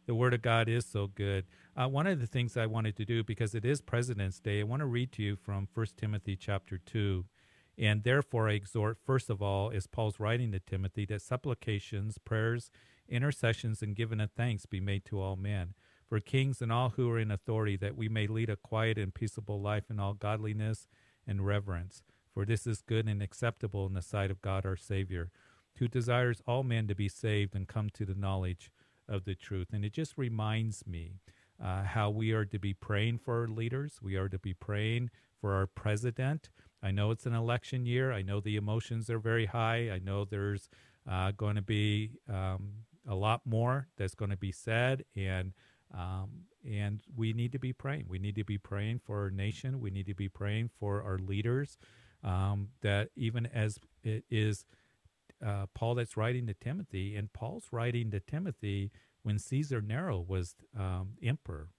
The 0.06 0.16
Word 0.16 0.34
of 0.34 0.42
God 0.42 0.70
is 0.70 0.86
so 0.86 1.08
good. 1.08 1.46
Uh, 1.76 1.88
one 1.88 2.08
of 2.08 2.20
the 2.20 2.28
things 2.28 2.56
I 2.56 2.66
wanted 2.66 2.96
to 2.98 3.06
do, 3.06 3.24
because 3.24 3.54
it 3.56 3.66
is 3.66 3.82
President's 3.82 4.40
Day, 4.40 4.62
I 4.62 4.64
want 4.64 4.82
to 4.82 4.86
read 4.86 5.12
to 5.14 5.24
you 5.24 5.36
from 5.36 5.68
1 5.74 5.86
Timothy 5.98 6.36
chapter 6.36 6.78
2. 6.78 7.26
And 7.78 8.04
therefore, 8.04 8.50
I 8.50 8.54
exhort, 8.54 8.98
first 9.06 9.30
of 9.30 9.42
all, 9.42 9.72
as 9.72 9.86
Paul's 9.86 10.20
writing 10.20 10.52
to 10.52 10.60
Timothy, 10.60 11.06
that 11.06 11.22
supplications, 11.22 12.18
prayers, 12.18 12.72
intercessions, 13.08 13.82
and 13.82 13.96
giving 13.96 14.20
of 14.20 14.32
thanks 14.32 14.66
be 14.66 14.80
made 14.80 15.06
to 15.06 15.22
all 15.22 15.36
men, 15.36 15.74
for 16.10 16.20
kings 16.20 16.62
and 16.62 16.72
all 16.72 16.90
who 16.90 17.10
are 17.12 17.20
in 17.20 17.30
authority, 17.30 17.78
that 17.78 17.96
we 17.96 18.10
may 18.10 18.26
lead 18.26 18.50
a 18.50 18.56
quiet 18.56 18.98
and 18.98 19.14
peaceable 19.14 19.62
life 19.62 19.86
in 19.90 20.00
all 20.00 20.14
godliness 20.14 20.88
and 21.28 21.46
reverence. 21.46 22.02
For 22.34 22.46
this 22.46 22.66
is 22.66 22.82
good 22.82 23.08
and 23.08 23.22
acceptable 23.22 23.86
in 23.86 23.94
the 23.94 24.02
sight 24.02 24.32
of 24.32 24.42
God 24.42 24.66
our 24.66 24.76
Savior, 24.76 25.30
who 25.76 25.88
desires 25.88 26.42
all 26.48 26.64
men 26.64 26.88
to 26.88 26.96
be 26.96 27.10
saved 27.10 27.56
and 27.56 27.68
come 27.68 27.90
to 27.92 28.06
the 28.06 28.16
knowledge 28.16 28.72
of 29.08 29.26
the 29.26 29.36
truth. 29.36 29.68
And 29.72 29.86
it 29.86 29.94
just 29.94 30.18
reminds 30.18 30.86
me 30.88 31.20
uh, 31.64 31.84
how 31.84 32.10
we 32.10 32.32
are 32.32 32.46
to 32.46 32.60
be 32.60 32.74
praying 32.74 33.20
for 33.20 33.42
our 33.42 33.48
leaders. 33.48 34.00
We 34.02 34.16
are 34.16 34.30
to 34.30 34.40
be 34.40 34.54
praying 34.54 35.10
for 35.40 35.54
our 35.54 35.68
president. 35.68 36.50
I 36.82 36.92
know 36.92 37.12
it's 37.12 37.26
an 37.26 37.34
election 37.34 37.86
year. 37.86 38.12
I 38.12 38.22
know 38.22 38.40
the 38.40 38.56
emotions 38.56 39.10
are 39.10 39.20
very 39.20 39.48
high. 39.48 39.90
I 39.90 40.00
know 40.00 40.26
there's 40.26 40.70
uh, 41.10 41.32
going 41.32 41.56
to 41.56 41.62
be 41.62 42.12
um, 42.30 42.70
a 43.08 43.16
lot 43.16 43.42
more 43.46 43.88
that's 43.98 44.16
going 44.16 44.32
to 44.32 44.38
be 44.38 44.52
said, 44.52 45.06
and 45.16 45.54
um, 45.94 46.30
and 46.70 47.02
we 47.16 47.32
need 47.34 47.54
to 47.54 47.60
be 47.60 47.72
praying. 47.72 48.06
We 48.10 48.20
need 48.20 48.36
to 48.36 48.44
be 48.44 48.58
praying 48.58 49.00
for 49.06 49.22
our 49.24 49.30
nation. 49.30 49.80
We 49.80 49.90
need 49.90 50.06
to 50.08 50.14
be 50.14 50.28
praying 50.28 50.70
for 50.80 51.02
our 51.02 51.18
leaders. 51.18 51.78
Um, 52.24 52.70
that 52.82 53.10
even 53.16 53.46
as 53.46 53.78
it 54.04 54.26
is 54.30 54.66
uh, 55.46 55.68
Paul 55.74 55.96
that's 55.96 56.18
writing 56.18 56.48
to 56.48 56.54
Timothy, 56.54 57.16
and 57.16 57.32
Paul's 57.32 57.68
writing 57.72 58.12
to 58.12 58.20
Timothy 58.20 58.92
when 59.24 59.40
Caesar 59.40 59.82
Nero 59.82 60.20
was 60.20 60.56
um, 60.78 61.14
emperor. 61.24 61.70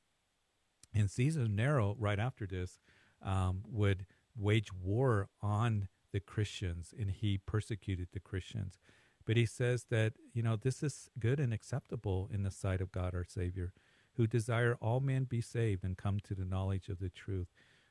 And 0.95 1.11
Caesar 1.11 1.49
Nero, 1.49 1.97
right 1.99 2.19
after 2.19 2.47
this, 2.47 2.79
um, 3.23 3.63
would 3.67 4.07
wage 4.37 4.73
war 4.73 5.29
on 5.43 5.89
the 6.13 6.21
Christians 6.21 6.95
and 6.99 7.11
he 7.11 7.39
persecuted 7.39 8.09
the 8.13 8.21
Christians. 8.21 8.79
But 9.25 9.37
he 9.37 9.45
says 9.45 9.87
that, 9.91 10.15
you 10.33 10.43
know, 10.43 10.57
this 10.57 10.83
is 10.83 11.11
good 11.19 11.39
and 11.39 11.53
acceptable 11.53 12.31
in 12.33 12.45
the 12.45 12.51
sight 12.51 12.81
of 12.81 12.93
God 12.93 13.15
our 13.15 13.25
Savior, 13.25 13.73
who 14.17 14.27
desire 14.27 14.77
all 14.81 15.01
men 15.01 15.25
be 15.25 15.43
saved 15.43 15.85
and 15.85 15.99
come 15.99 16.19
to 16.21 16.35
the 16.35 16.47
knowledge 16.47 16.89
of 16.89 16.99
the 16.99 17.11
truth. 17.11 17.49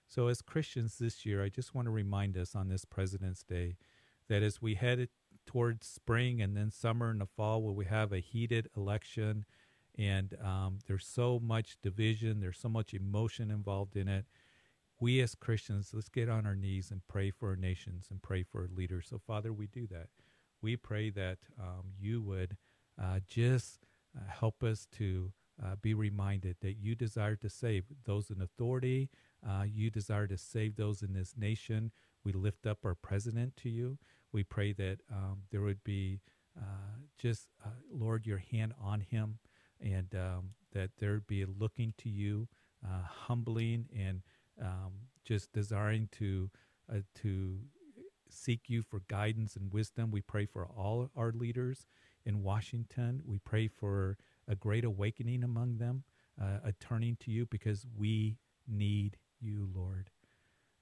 So, 0.07 0.27
as 0.27 0.41
Christians 0.41 0.97
this 0.97 1.25
year, 1.25 1.43
I 1.43 1.49
just 1.49 1.75
want 1.75 1.85
to 1.85 1.91
remind 1.91 2.37
us 2.37 2.55
on 2.55 2.69
this 2.69 2.85
President's 2.85 3.43
Day 3.43 3.75
that 4.29 4.41
as 4.41 4.61
we 4.61 4.75
head 4.75 5.09
towards 5.45 5.85
spring 5.85 6.41
and 6.41 6.55
then 6.55 6.71
summer 6.71 7.09
and 7.09 7.21
the 7.21 7.25
fall, 7.25 7.61
where 7.61 7.73
we 7.73 7.85
have 7.85 8.11
a 8.11 8.19
heated 8.19 8.69
election 8.75 9.45
and 9.97 10.35
um, 10.43 10.79
there's 10.87 11.05
so 11.05 11.39
much 11.39 11.77
division, 11.81 12.39
there's 12.39 12.59
so 12.59 12.69
much 12.69 12.93
emotion 12.93 13.51
involved 13.51 13.95
in 13.95 14.07
it. 14.07 14.25
We 14.99 15.21
as 15.21 15.35
Christians, 15.35 15.91
let's 15.93 16.09
get 16.09 16.27
on 16.27 16.47
our 16.47 16.55
knees 16.55 16.89
and 16.89 17.01
pray 17.07 17.29
for 17.29 17.49
our 17.49 17.55
nations 17.55 18.07
and 18.09 18.21
pray 18.21 18.43
for 18.43 18.61
our 18.61 18.67
leaders. 18.67 19.07
So, 19.09 19.19
Father, 19.19 19.53
we 19.53 19.67
do 19.67 19.85
that. 19.87 20.07
We 20.61 20.75
pray 20.75 21.11
that 21.11 21.37
um, 21.59 21.91
you 21.99 22.21
would 22.23 22.57
uh, 23.01 23.19
just 23.27 23.85
uh, 24.17 24.21
help 24.27 24.63
us 24.63 24.87
to 24.97 25.31
uh, 25.63 25.75
be 25.81 25.93
reminded 25.93 26.57
that 26.61 26.77
you 26.77 26.95
desire 26.95 27.35
to 27.35 27.49
save 27.49 27.85
those 28.05 28.31
in 28.31 28.41
authority. 28.41 29.09
Uh, 29.47 29.65
you 29.71 29.91
desire 29.91 30.25
to 30.27 30.37
save 30.37 30.75
those 30.75 31.03
in 31.03 31.13
this 31.13 31.35
nation. 31.37 31.91
We 32.23 32.31
lift 32.33 32.65
up 32.65 32.79
our 32.83 32.95
president 32.95 33.55
to 33.57 33.69
you. 33.69 33.99
We 34.31 34.43
pray 34.43 34.73
that 34.73 34.97
um, 35.11 35.43
there 35.51 35.61
would 35.61 35.83
be 35.83 36.21
uh, 36.57 36.97
just, 37.19 37.47
uh, 37.63 37.69
Lord, 37.91 38.25
your 38.25 38.39
hand 38.51 38.73
on 38.81 39.01
him 39.01 39.37
and 39.79 40.13
um, 40.15 40.49
that 40.73 40.89
there 40.97 41.13
would 41.13 41.27
be 41.27 41.45
looking 41.45 41.93
to 41.99 42.09
you, 42.09 42.47
humbling 43.27 43.85
and 43.95 44.21
um, 44.61 44.93
just 45.25 45.51
desiring 45.51 46.09
to 46.13 46.49
uh, 46.91 46.99
to 47.21 47.59
seek 48.29 48.69
you 48.69 48.81
for 48.81 49.01
guidance 49.07 49.55
and 49.55 49.73
wisdom. 49.73 50.11
We 50.11 50.21
pray 50.21 50.45
for 50.45 50.65
all 50.65 51.09
our 51.15 51.31
leaders 51.31 51.85
in 52.25 52.43
Washington. 52.43 53.21
We 53.25 53.39
pray 53.39 53.67
for 53.67 54.17
a 54.47 54.55
great 54.55 54.83
awakening 54.85 55.43
among 55.43 55.77
them, 55.77 56.03
uh, 56.41 56.59
a 56.63 56.71
turning 56.73 57.17
to 57.21 57.31
you 57.31 57.45
because 57.45 57.85
we 57.97 58.37
need 58.67 59.17
you, 59.39 59.69
Lord. 59.73 60.09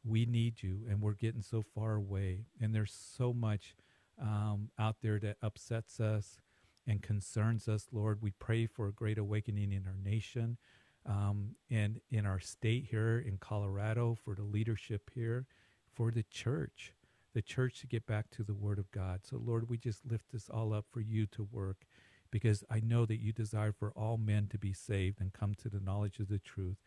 We 0.03 0.25
need 0.25 0.61
you, 0.61 0.81
and 0.89 1.01
we're 1.01 1.13
getting 1.13 1.41
so 1.41 1.63
far 1.63 1.95
away. 1.95 2.45
And 2.61 2.73
there's 2.73 2.93
so 2.93 3.33
much 3.33 3.75
um, 4.21 4.69
out 4.77 4.97
there 5.01 5.19
that 5.19 5.37
upsets 5.41 5.99
us 5.99 6.39
and 6.87 7.01
concerns 7.01 7.67
us, 7.67 7.87
Lord. 7.91 8.21
We 8.21 8.31
pray 8.31 8.67
for 8.67 8.87
a 8.87 8.93
great 8.93 9.17
awakening 9.17 9.71
in 9.71 9.87
our 9.87 9.97
nation 10.03 10.57
um, 11.05 11.55
and 11.69 11.99
in 12.09 12.25
our 12.25 12.39
state 12.39 12.87
here 12.89 13.19
in 13.19 13.37
Colorado, 13.37 14.17
for 14.23 14.35
the 14.35 14.43
leadership 14.43 15.09
here, 15.13 15.45
for 15.93 16.11
the 16.11 16.23
church, 16.23 16.93
the 17.33 17.41
church 17.41 17.79
to 17.81 17.87
get 17.87 18.05
back 18.05 18.29
to 18.31 18.43
the 18.43 18.53
Word 18.53 18.79
of 18.79 18.91
God. 18.91 19.21
So, 19.23 19.39
Lord, 19.43 19.69
we 19.69 19.77
just 19.77 20.05
lift 20.09 20.25
this 20.31 20.49
all 20.49 20.73
up 20.73 20.85
for 20.91 21.01
you 21.01 21.25
to 21.27 21.47
work 21.51 21.85
because 22.31 22.63
I 22.69 22.79
know 22.79 23.05
that 23.05 23.21
you 23.21 23.31
desire 23.31 23.71
for 23.71 23.91
all 23.91 24.17
men 24.17 24.47
to 24.47 24.57
be 24.57 24.73
saved 24.73 25.21
and 25.21 25.31
come 25.31 25.53
to 25.55 25.69
the 25.69 25.79
knowledge 25.79 26.19
of 26.19 26.27
the 26.27 26.39
truth. 26.39 26.77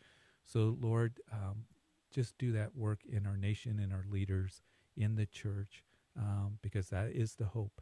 So, 0.44 0.76
Lord, 0.80 1.20
um, 1.32 1.64
just 2.12 2.36
do 2.38 2.52
that 2.52 2.76
work 2.76 3.00
in 3.08 3.26
our 3.26 3.36
nation 3.36 3.78
in 3.78 3.92
our 3.92 4.04
leaders 4.10 4.62
in 4.96 5.16
the 5.16 5.26
church 5.26 5.84
um, 6.18 6.58
because 6.62 6.88
that 6.88 7.12
is 7.12 7.34
the 7.34 7.46
hope. 7.46 7.80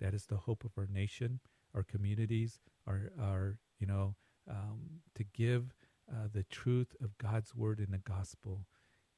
That 0.00 0.14
is 0.14 0.26
the 0.26 0.36
hope 0.36 0.64
of 0.64 0.72
our 0.76 0.88
nation, 0.92 1.40
our 1.74 1.82
communities, 1.82 2.60
our, 2.86 3.12
our 3.20 3.58
you 3.78 3.86
know, 3.86 4.14
um, 4.50 5.00
to 5.14 5.24
give 5.24 5.74
uh, 6.10 6.28
the 6.32 6.44
truth 6.44 6.94
of 7.02 7.18
God's 7.18 7.54
word 7.54 7.80
in 7.80 7.90
the 7.90 7.98
gospel. 7.98 8.66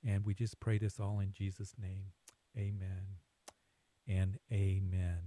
And 0.07 0.25
we 0.25 0.35
just 0.35 0.61
pray 0.61 0.79
this 0.79 1.01
all 1.01 1.21
in 1.21 1.33
Jesus' 1.33 1.75
name. 1.81 2.13
Amen 2.57 3.19
and 4.09 4.39
amen. 4.51 5.19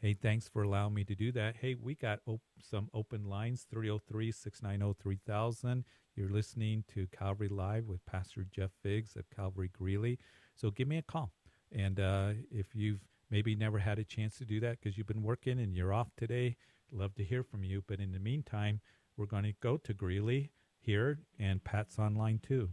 Hey, 0.00 0.14
thanks 0.14 0.48
for 0.48 0.64
allowing 0.64 0.94
me 0.94 1.04
to 1.04 1.14
do 1.14 1.30
that. 1.32 1.56
Hey, 1.60 1.76
we 1.80 1.94
got 1.94 2.18
op- 2.26 2.40
some 2.60 2.88
open 2.92 3.24
lines 3.24 3.66
303 3.70 4.32
690 4.32 5.00
3000. 5.00 5.84
You're 6.16 6.28
listening 6.28 6.82
to 6.92 7.06
Calvary 7.06 7.48
Live 7.48 7.86
with 7.86 8.04
Pastor 8.04 8.44
Jeff 8.50 8.70
Biggs 8.82 9.14
of 9.14 9.30
Calvary 9.30 9.70
Greeley. 9.72 10.18
So 10.56 10.72
give 10.72 10.88
me 10.88 10.98
a 10.98 11.02
call. 11.02 11.30
And 11.70 12.00
uh, 12.00 12.32
if 12.50 12.74
you've 12.74 13.00
maybe 13.30 13.54
never 13.54 13.78
had 13.78 14.00
a 14.00 14.04
chance 14.04 14.36
to 14.38 14.44
do 14.44 14.58
that 14.60 14.80
because 14.80 14.98
you've 14.98 15.06
been 15.06 15.22
working 15.22 15.60
and 15.60 15.76
you're 15.76 15.94
off 15.94 16.10
today, 16.16 16.56
love 16.90 17.14
to 17.14 17.24
hear 17.24 17.44
from 17.44 17.62
you. 17.62 17.84
But 17.86 18.00
in 18.00 18.10
the 18.10 18.18
meantime, 18.18 18.80
we're 19.16 19.26
going 19.26 19.44
to 19.44 19.52
go 19.60 19.76
to 19.78 19.94
Greeley 19.94 20.50
here, 20.80 21.18
and 21.38 21.62
Pat's 21.62 21.98
online 21.98 22.40
too. 22.46 22.70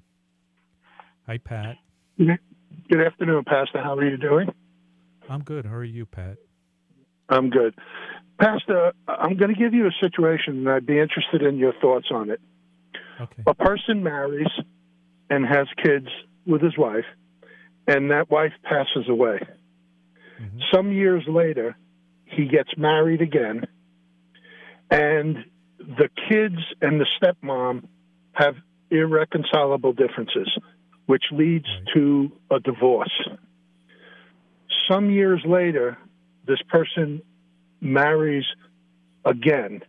Hi, 1.28 1.38
Pat. 1.38 1.76
Good 2.18 3.06
afternoon, 3.06 3.44
Pastor. 3.46 3.82
How 3.82 3.96
are 3.96 4.10
you 4.10 4.18
doing? 4.18 4.50
I'm 5.30 5.44
good. 5.44 5.66
How 5.66 5.76
are 5.76 5.84
you, 5.84 6.06
Pat? 6.06 6.38
I'm 7.30 7.50
good. 7.50 7.76
Pastor, 8.40 8.94
I'm 9.08 9.38
going 9.38 9.54
to 9.54 9.60
give 9.60 9.74
you 9.74 9.86
a 9.86 9.92
situation, 10.00 10.60
and 10.60 10.70
I'd 10.70 10.86
be 10.86 11.00
interested 11.00 11.42
in 11.42 11.58
your 11.58 11.74
thoughts 11.82 12.08
on 12.12 12.30
it. 12.30 12.42
Okay. 13.22 13.44
A 13.46 13.54
person 13.54 14.02
marries 14.02 14.48
and 15.30 15.46
has 15.46 15.68
kids 15.84 16.08
with 16.48 16.62
his 16.62 16.78
wife, 16.78 17.06
and 17.86 18.10
that 18.12 18.30
wife 18.32 18.54
passes 18.64 19.08
away. 19.10 19.40
Mhm. 20.40 20.62
Some 20.74 20.92
years 20.92 21.28
later, 21.28 21.76
he 22.26 22.46
gets 22.46 22.76
married 22.78 23.22
again, 23.22 23.68
and 24.90 25.44
the 25.80 26.10
kids 26.30 26.60
and 26.82 27.00
the 27.00 27.08
stepmom 27.22 27.86
have 28.34 28.56
irreconcilable 28.92 29.94
differences, 29.94 30.50
which 31.06 31.24
leads 31.32 31.68
to 31.94 32.32
a 32.52 32.60
divorce. 32.60 33.30
Some 34.90 35.10
years 35.10 35.42
later, 35.46 35.98
this 36.46 36.62
person 36.70 37.22
marries 37.82 38.46
again. 39.26 39.82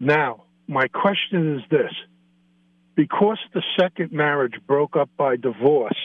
Now, 0.00 0.44
my 0.66 0.88
question 0.88 1.56
is 1.56 1.62
this 1.70 1.92
because 2.94 3.38
the 3.52 3.62
second 3.78 4.12
marriage 4.12 4.54
broke 4.66 4.96
up 4.96 5.10
by 5.16 5.36
divorce, 5.36 5.98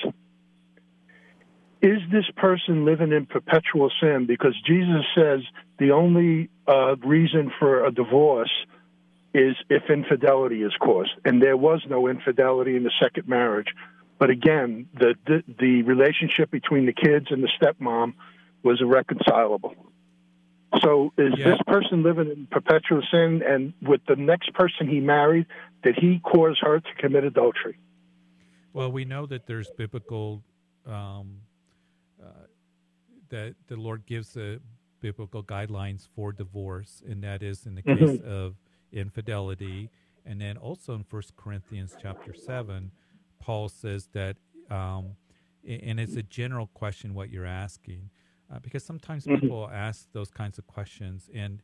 is 1.82 2.00
this 2.12 2.26
person 2.36 2.84
living 2.86 3.12
in 3.14 3.26
perpetual 3.26 3.90
sin? 4.02 4.26
Because 4.28 4.56
Jesus 4.66 5.06
says 5.16 5.40
the 5.78 5.92
only 5.92 6.50
uh, 6.74 6.96
reason 7.18 7.52
for 7.60 7.72
a 7.90 7.92
divorce 7.92 8.56
is 9.34 9.56
if 9.70 9.84
infidelity 9.90 10.62
is 10.70 10.74
caused, 10.80 11.12
and 11.26 11.42
there 11.42 11.58
was 11.58 11.82
no 11.96 12.08
infidelity 12.08 12.76
in 12.80 12.84
the 12.84 12.92
second 13.04 13.28
marriage. 13.28 13.72
But 14.20 14.30
again, 14.30 14.88
the 15.02 15.16
the, 15.30 15.44
the 15.64 15.74
relationship 15.84 16.48
between 16.52 16.86
the 16.86 16.94
kids 16.94 17.28
and 17.34 17.44
the 17.46 17.52
stepmom 17.58 18.14
was 18.64 18.82
irreconcilable. 18.82 19.76
So 20.84 21.14
is 21.18 21.34
Yeah. 21.38 21.46
this 21.50 21.60
person 21.66 22.04
living 22.04 22.30
in 22.36 22.48
perpetual 22.58 23.02
sin? 23.12 23.42
And 23.52 23.74
with 23.82 24.02
the 24.08 24.16
next 24.16 24.54
person 24.54 24.88
he 24.88 25.00
married, 25.00 25.48
did 25.84 25.96
he 25.96 26.20
cause 26.20 26.58
her 26.62 26.80
to 26.80 26.94
commit 27.02 27.24
adultery? 27.24 27.78
Well, 28.74 28.92
we 28.92 29.06
know 29.06 29.26
that 29.28 29.48
there's 29.48 29.70
biblical 29.72 30.44
um, 30.86 31.42
uh, 32.22 32.46
that 33.30 33.56
the 33.68 33.78
Lord 33.78 34.06
gives 34.06 34.34
the 34.34 34.60
biblical 35.01 35.44
guidelines 35.44 36.08
for 36.15 36.32
divorce, 36.32 37.01
and 37.08 37.24
that 37.24 37.41
is 37.41 37.65
in 37.65 37.75
the 37.75 37.82
case 37.82 38.20
of 38.25 38.56
infidelity. 38.91 39.89
And 40.25 40.39
then 40.39 40.58
also 40.58 40.94
in 40.94 41.03
First 41.03 41.36
Corinthians 41.36 41.96
chapter 42.01 42.34
seven, 42.34 42.91
Paul 43.39 43.70
says 43.70 44.10
that, 44.13 44.38
um, 44.70 45.15
and 45.68 46.00
it's 46.00 46.15
a 46.15 46.24
general 46.24 46.68
question 46.74 47.13
what 47.13 47.29
you're 47.29 47.46
asking, 47.46 48.10
uh, 48.51 48.60
because 48.60 48.84
sometimes 48.84 49.25
people 49.25 49.70
ask 49.72 50.12
those 50.12 50.29
kinds 50.29 50.58
of 50.58 50.68
questions, 50.68 51.29
and 51.34 51.62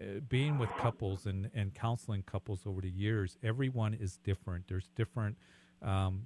uh, 0.00 0.20
being 0.28 0.58
with 0.58 0.70
couples 0.78 1.26
and, 1.26 1.50
and 1.54 1.74
counseling 1.74 2.22
couples 2.22 2.60
over 2.66 2.80
the 2.80 2.90
years, 2.90 3.36
everyone 3.42 3.94
is 3.94 4.18
different. 4.18 4.66
There's 4.68 4.88
different 4.94 5.36
um, 5.82 6.22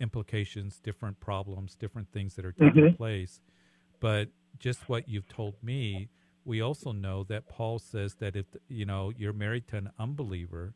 implications, 0.00 0.78
different 0.78 1.18
problems, 1.20 1.74
different 1.76 2.08
things 2.12 2.34
that 2.34 2.44
are 2.44 2.52
taking 2.52 2.94
place. 2.94 3.40
But 4.00 4.28
just 4.58 4.88
what 4.88 5.08
you've 5.08 5.28
told 5.28 5.54
me, 5.62 6.08
we 6.44 6.60
also 6.60 6.92
know 6.92 7.24
that 7.24 7.48
Paul 7.48 7.78
says 7.78 8.14
that 8.16 8.36
if 8.36 8.46
you 8.68 8.84
know 8.84 9.12
you're 9.16 9.32
married 9.32 9.66
to 9.68 9.76
an 9.76 9.90
unbeliever, 9.98 10.74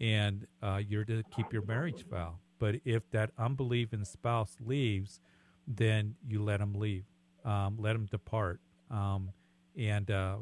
and 0.00 0.46
uh, 0.62 0.80
you're 0.86 1.04
to 1.04 1.22
keep 1.34 1.52
your 1.52 1.62
marriage 1.62 2.04
vow. 2.08 2.38
But 2.58 2.76
if 2.84 3.10
that 3.10 3.30
unbelieving 3.38 4.04
spouse 4.04 4.56
leaves, 4.64 5.20
then 5.66 6.14
you 6.26 6.42
let 6.42 6.60
him 6.60 6.74
leave, 6.74 7.04
um, 7.44 7.76
let 7.78 7.96
him 7.96 8.06
depart, 8.10 8.60
um, 8.90 9.30
and 9.76 10.10
uh, 10.10 10.36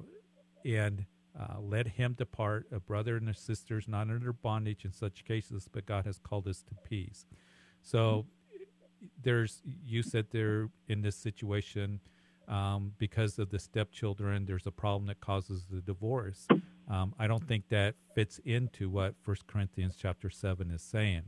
and 0.65 1.07
uh, 1.39 1.61
let 1.61 1.87
him 1.87 2.15
depart. 2.15 2.67
A 2.73 2.81
brother 2.81 3.17
and 3.17 3.29
a 3.29 3.35
sister 3.35 3.79
is 3.79 3.89
not 3.89 4.11
under 4.11 4.33
bondage 4.33 4.85
in 4.85 4.93
such 4.93 5.25
cases, 5.25 5.69
but 5.71 5.87
God 5.87 6.07
has 6.07 6.19
called 6.19 6.47
us 6.47 6.63
to 6.63 6.75
peace. 6.89 7.27
So 7.83 8.27
there's 9.23 9.63
you 9.85 10.03
said 10.03 10.27
there 10.31 10.71
in 10.89 11.03
this 11.03 11.17
situation 11.17 12.01
um, 12.49 12.93
because 12.99 13.39
of 13.39 13.51
the 13.51 13.59
stepchildren 13.59 14.47
there's 14.47 14.67
a 14.67 14.71
problem 14.73 15.07
that 15.07 15.21
causes 15.21 15.67
the 15.71 15.81
divorce. 15.81 16.47
Um, 16.91 17.15
i 17.19 17.27
don't 17.27 17.47
think 17.47 17.69
that 17.69 17.95
fits 18.15 18.41
into 18.45 18.89
what 18.89 19.15
First 19.23 19.47
corinthians 19.47 19.95
chapter 20.01 20.31
7 20.31 20.71
is 20.71 20.83
saying. 20.83 21.25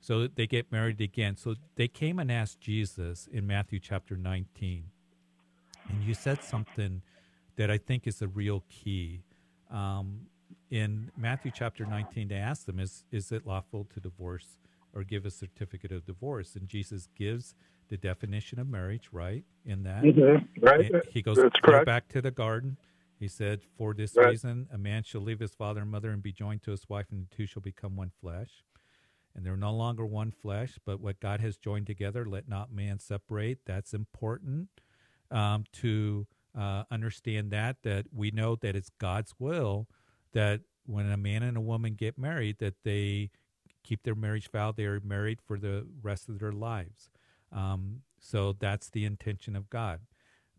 So 0.00 0.26
they 0.28 0.46
get 0.46 0.70
married 0.70 1.00
again. 1.00 1.36
So 1.36 1.56
they 1.76 1.88
came 1.88 2.18
and 2.18 2.32
asked 2.32 2.60
jesus 2.60 3.28
in 3.30 3.46
matthew 3.46 3.78
chapter 3.78 4.16
19 4.16 4.84
and 5.88 6.02
you 6.02 6.14
said 6.14 6.42
something 6.42 7.02
that 7.56 7.70
i 7.70 7.78
think 7.78 8.06
is 8.06 8.22
a 8.22 8.28
real 8.28 8.64
key. 8.68 9.22
Um, 9.70 10.22
in 10.70 11.10
matthew 11.16 11.50
chapter 11.54 11.84
19 11.84 12.28
they 12.28 12.36
asked 12.36 12.66
them 12.66 12.80
is, 12.80 13.04
is 13.12 13.30
it 13.30 13.46
lawful 13.46 13.86
to 13.94 14.00
divorce 14.00 14.58
or 14.96 15.04
give 15.04 15.26
a 15.26 15.30
certificate 15.30 15.92
of 15.92 16.06
divorce. 16.06 16.56
And 16.56 16.66
Jesus 16.66 17.08
gives 17.14 17.54
the 17.88 17.96
definition 17.96 18.58
of 18.58 18.68
marriage, 18.68 19.08
right? 19.12 19.44
In 19.64 19.82
that, 19.84 20.04
Mhm, 20.04 20.48
right? 20.60 20.92
And 20.92 21.02
he 21.08 21.22
goes 21.22 21.38
go 21.62 21.84
back 21.84 22.08
to 22.08 22.22
the 22.22 22.30
garden. 22.30 22.78
He 23.18 23.28
said, 23.28 23.62
"For 23.62 23.94
this 23.94 24.14
Right. 24.16 24.28
reason, 24.28 24.68
a 24.70 24.78
man 24.78 25.02
shall 25.02 25.22
leave 25.22 25.40
his 25.40 25.54
father 25.54 25.82
and 25.82 25.90
mother 25.90 26.10
and 26.10 26.22
be 26.22 26.32
joined 26.32 26.62
to 26.62 26.70
his 26.70 26.88
wife, 26.88 27.10
and 27.10 27.22
the 27.28 27.34
two 27.34 27.46
shall 27.46 27.62
become 27.62 27.96
one 27.96 28.10
flesh." 28.10 28.62
And 29.34 29.44
they're 29.44 29.56
no 29.56 29.74
longer 29.74 30.06
one 30.06 30.30
flesh, 30.30 30.78
but 30.84 31.00
what 31.00 31.20
God 31.20 31.40
has 31.40 31.56
joined 31.58 31.86
together, 31.86 32.24
let 32.24 32.48
not 32.48 32.72
man 32.72 32.98
separate. 32.98 33.64
That's 33.66 33.92
important 33.92 34.68
um, 35.30 35.64
to 35.72 36.26
uh, 36.54 36.84
understand 36.90 37.50
that. 37.50 37.82
That 37.82 38.06
we 38.12 38.30
know 38.30 38.56
that 38.56 38.76
it's 38.76 38.90
God's 38.98 39.34
will 39.38 39.88
that 40.32 40.62
when 40.86 41.10
a 41.10 41.16
man 41.16 41.42
and 41.42 41.56
a 41.56 41.60
woman 41.60 41.94
get 41.94 42.16
married, 42.18 42.58
that 42.58 42.82
they 42.82 43.30
keep 43.82 44.02
their 44.02 44.14
marriage 44.14 44.50
vow. 44.50 44.72
They 44.72 44.84
are 44.84 45.00
married 45.00 45.40
for 45.40 45.58
the 45.58 45.86
rest 46.02 46.28
of 46.28 46.38
their 46.38 46.52
lives. 46.52 47.10
Um, 47.52 48.02
so 48.18 48.52
that's 48.52 48.90
the 48.90 49.04
intention 49.04 49.56
of 49.56 49.70
God. 49.70 50.00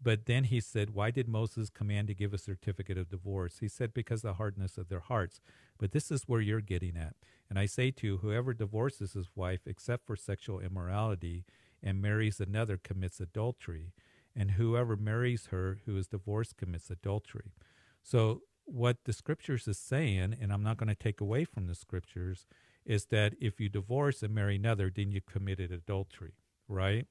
But 0.02 0.26
then 0.26 0.46
he 0.46 0.62
said, 0.62 0.92
Why 0.92 1.12
did 1.12 1.28
Moses 1.28 1.70
command 1.70 2.08
to 2.08 2.14
give 2.14 2.34
a 2.34 2.38
certificate 2.38 2.98
of 2.98 3.10
divorce? 3.10 3.58
He 3.60 3.68
said, 3.68 3.94
Because 3.94 4.24
of 4.24 4.30
the 4.30 4.34
hardness 4.36 4.78
of 4.78 4.90
their 4.90 5.00
hearts. 5.00 5.42
But 5.78 5.92
this 5.92 6.12
is 6.12 6.24
where 6.28 6.42
you're 6.42 6.62
getting 6.62 6.96
at. 6.96 7.16
And 7.50 7.58
I 7.58 7.66
say 7.66 7.92
to 7.92 8.08
you, 8.08 8.18
whoever 8.18 8.54
divorces 8.54 9.14
his 9.14 9.30
wife 9.36 9.62
except 9.66 10.06
for 10.06 10.16
sexual 10.16 10.60
immorality 10.60 11.46
and 11.82 12.02
marries 12.02 12.40
another 12.40 12.78
commits 12.78 13.20
adultery. 13.20 13.94
And 14.36 14.52
whoever 14.52 14.96
marries 14.96 15.48
her 15.48 15.80
who 15.86 15.98
is 15.98 16.08
divorced 16.08 16.58
commits 16.58 16.92
adultery. 16.92 17.54
So, 18.04 18.42
what 18.66 19.06
the 19.06 19.14
scriptures 19.14 19.68
is 19.68 19.80
saying, 19.80 20.36
and 20.40 20.52
I'm 20.52 20.62
not 20.62 20.78
going 20.78 20.90
to 20.90 20.96
take 20.96 21.22
away 21.22 21.46
from 21.46 21.68
the 21.68 21.76
scriptures, 21.76 22.46
is 22.86 23.06
that 23.06 23.34
if 23.40 23.60
you 23.60 23.70
divorce 23.70 24.22
and 24.22 24.36
marry 24.36 24.58
another, 24.58 24.92
then 24.94 25.12
you 25.12 25.22
committed 25.22 25.72
adultery, 25.72 26.34
right? 26.68 27.08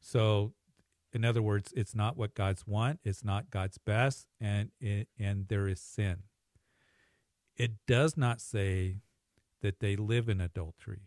So, 0.00 0.52
in 1.12 1.24
other 1.24 1.42
words, 1.42 1.72
it's 1.76 1.94
not 1.94 2.16
what 2.16 2.34
God's 2.34 2.66
want, 2.66 3.00
it's 3.04 3.24
not 3.24 3.50
God's 3.50 3.78
best, 3.78 4.26
and 4.40 4.70
it, 4.80 5.08
and 5.18 5.48
there 5.48 5.68
is 5.68 5.80
sin. 5.80 6.24
It 7.56 7.72
does 7.86 8.16
not 8.16 8.40
say 8.40 8.98
that 9.60 9.80
they 9.80 9.94
live 9.94 10.28
in 10.28 10.40
adultery. 10.40 11.02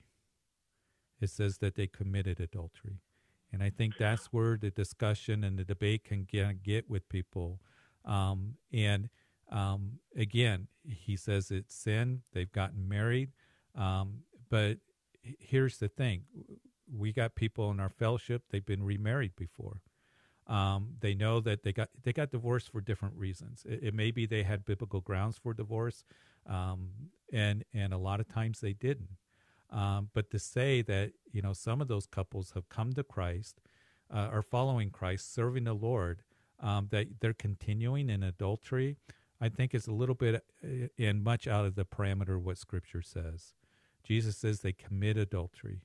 It 1.20 1.30
says 1.30 1.58
that 1.58 1.76
they 1.76 1.88
committed 1.88 2.40
adultery. 2.40 3.02
And 3.52 3.64
I 3.64 3.70
think 3.70 3.98
that's 3.98 4.28
where 4.28 4.58
the 4.58 4.70
discussion 4.70 5.44
and 5.44 5.58
the 5.58 5.64
debate 5.64 6.04
can 6.04 6.26
get, 6.30 6.62
get 6.62 6.90
with 6.90 7.08
people. 7.10 7.62
Um, 8.04 8.56
and 8.72 9.10
um, 9.52 10.00
again, 10.16 10.68
he 10.84 11.16
says 11.16 11.52
it's 11.52 11.74
sin. 11.74 12.22
They've 12.34 12.52
gotten 12.52 12.88
married. 12.88 13.32
Um, 13.76 14.24
but 14.50 14.78
here's 15.22 15.78
the 15.78 15.88
thing 15.88 16.24
we 16.98 17.12
got 17.12 17.36
people 17.36 17.72
in 17.72 17.80
our 17.80 17.90
fellowship, 17.90 18.44
they've 18.50 18.66
been 18.66 18.84
remarried 18.84 19.36
before. 19.36 19.82
Um, 20.48 20.96
they 21.00 21.16
know 21.16 21.40
that 21.40 21.64
they 21.64 21.74
got 21.74 21.90
they 22.04 22.14
got 22.14 22.32
divorced 22.32 22.72
for 22.72 22.80
different 22.80 23.16
reasons. 23.16 23.66
It, 23.68 23.80
it 23.84 23.94
may 23.94 24.12
be 24.12 24.26
they 24.26 24.44
had 24.44 24.64
biblical 24.64 25.02
grounds 25.02 25.38
for 25.38 25.54
divorce, 25.54 26.04
um, 26.48 26.90
and 27.34 27.64
and 27.74 27.94
a 27.94 27.98
lot 27.98 28.20
of 28.20 28.28
times 28.28 28.60
they 28.60 28.74
didn't. 28.74 29.18
Um, 29.72 30.10
but 30.14 30.30
to 30.32 30.40
say 30.40 30.84
that 30.84 31.14
you 31.32 31.42
know 31.42 31.54
some 31.54 31.82
of 31.82 31.88
those 31.88 32.06
couples 32.06 32.52
have 32.52 32.70
come 32.70 32.94
to 32.94 33.04
Christ, 33.04 33.60
uh, 34.14 34.30
are 34.32 34.44
following 34.44 34.92
Christ, 34.92 35.34
serving 35.34 35.64
the 35.64 35.74
Lord, 35.74 36.22
um, 36.60 36.90
that 36.92 37.20
they're 37.22 37.34
continuing 37.34 38.10
in 38.10 38.22
adultery, 38.22 38.98
I 39.42 39.50
think 39.50 39.74
is 39.74 39.88
a 39.88 39.94
little 39.94 40.16
bit 40.16 40.44
uh, 40.64 40.88
and 41.00 41.24
much 41.24 41.48
out 41.48 41.66
of 41.66 41.76
the 41.76 41.86
parameter 41.86 42.36
of 42.36 42.46
what 42.46 42.60
Scripture 42.60 43.02
says. 43.02 43.54
Jesus 44.04 44.38
says 44.38 44.60
they 44.60 44.74
commit 44.74 45.18
adultery, 45.18 45.82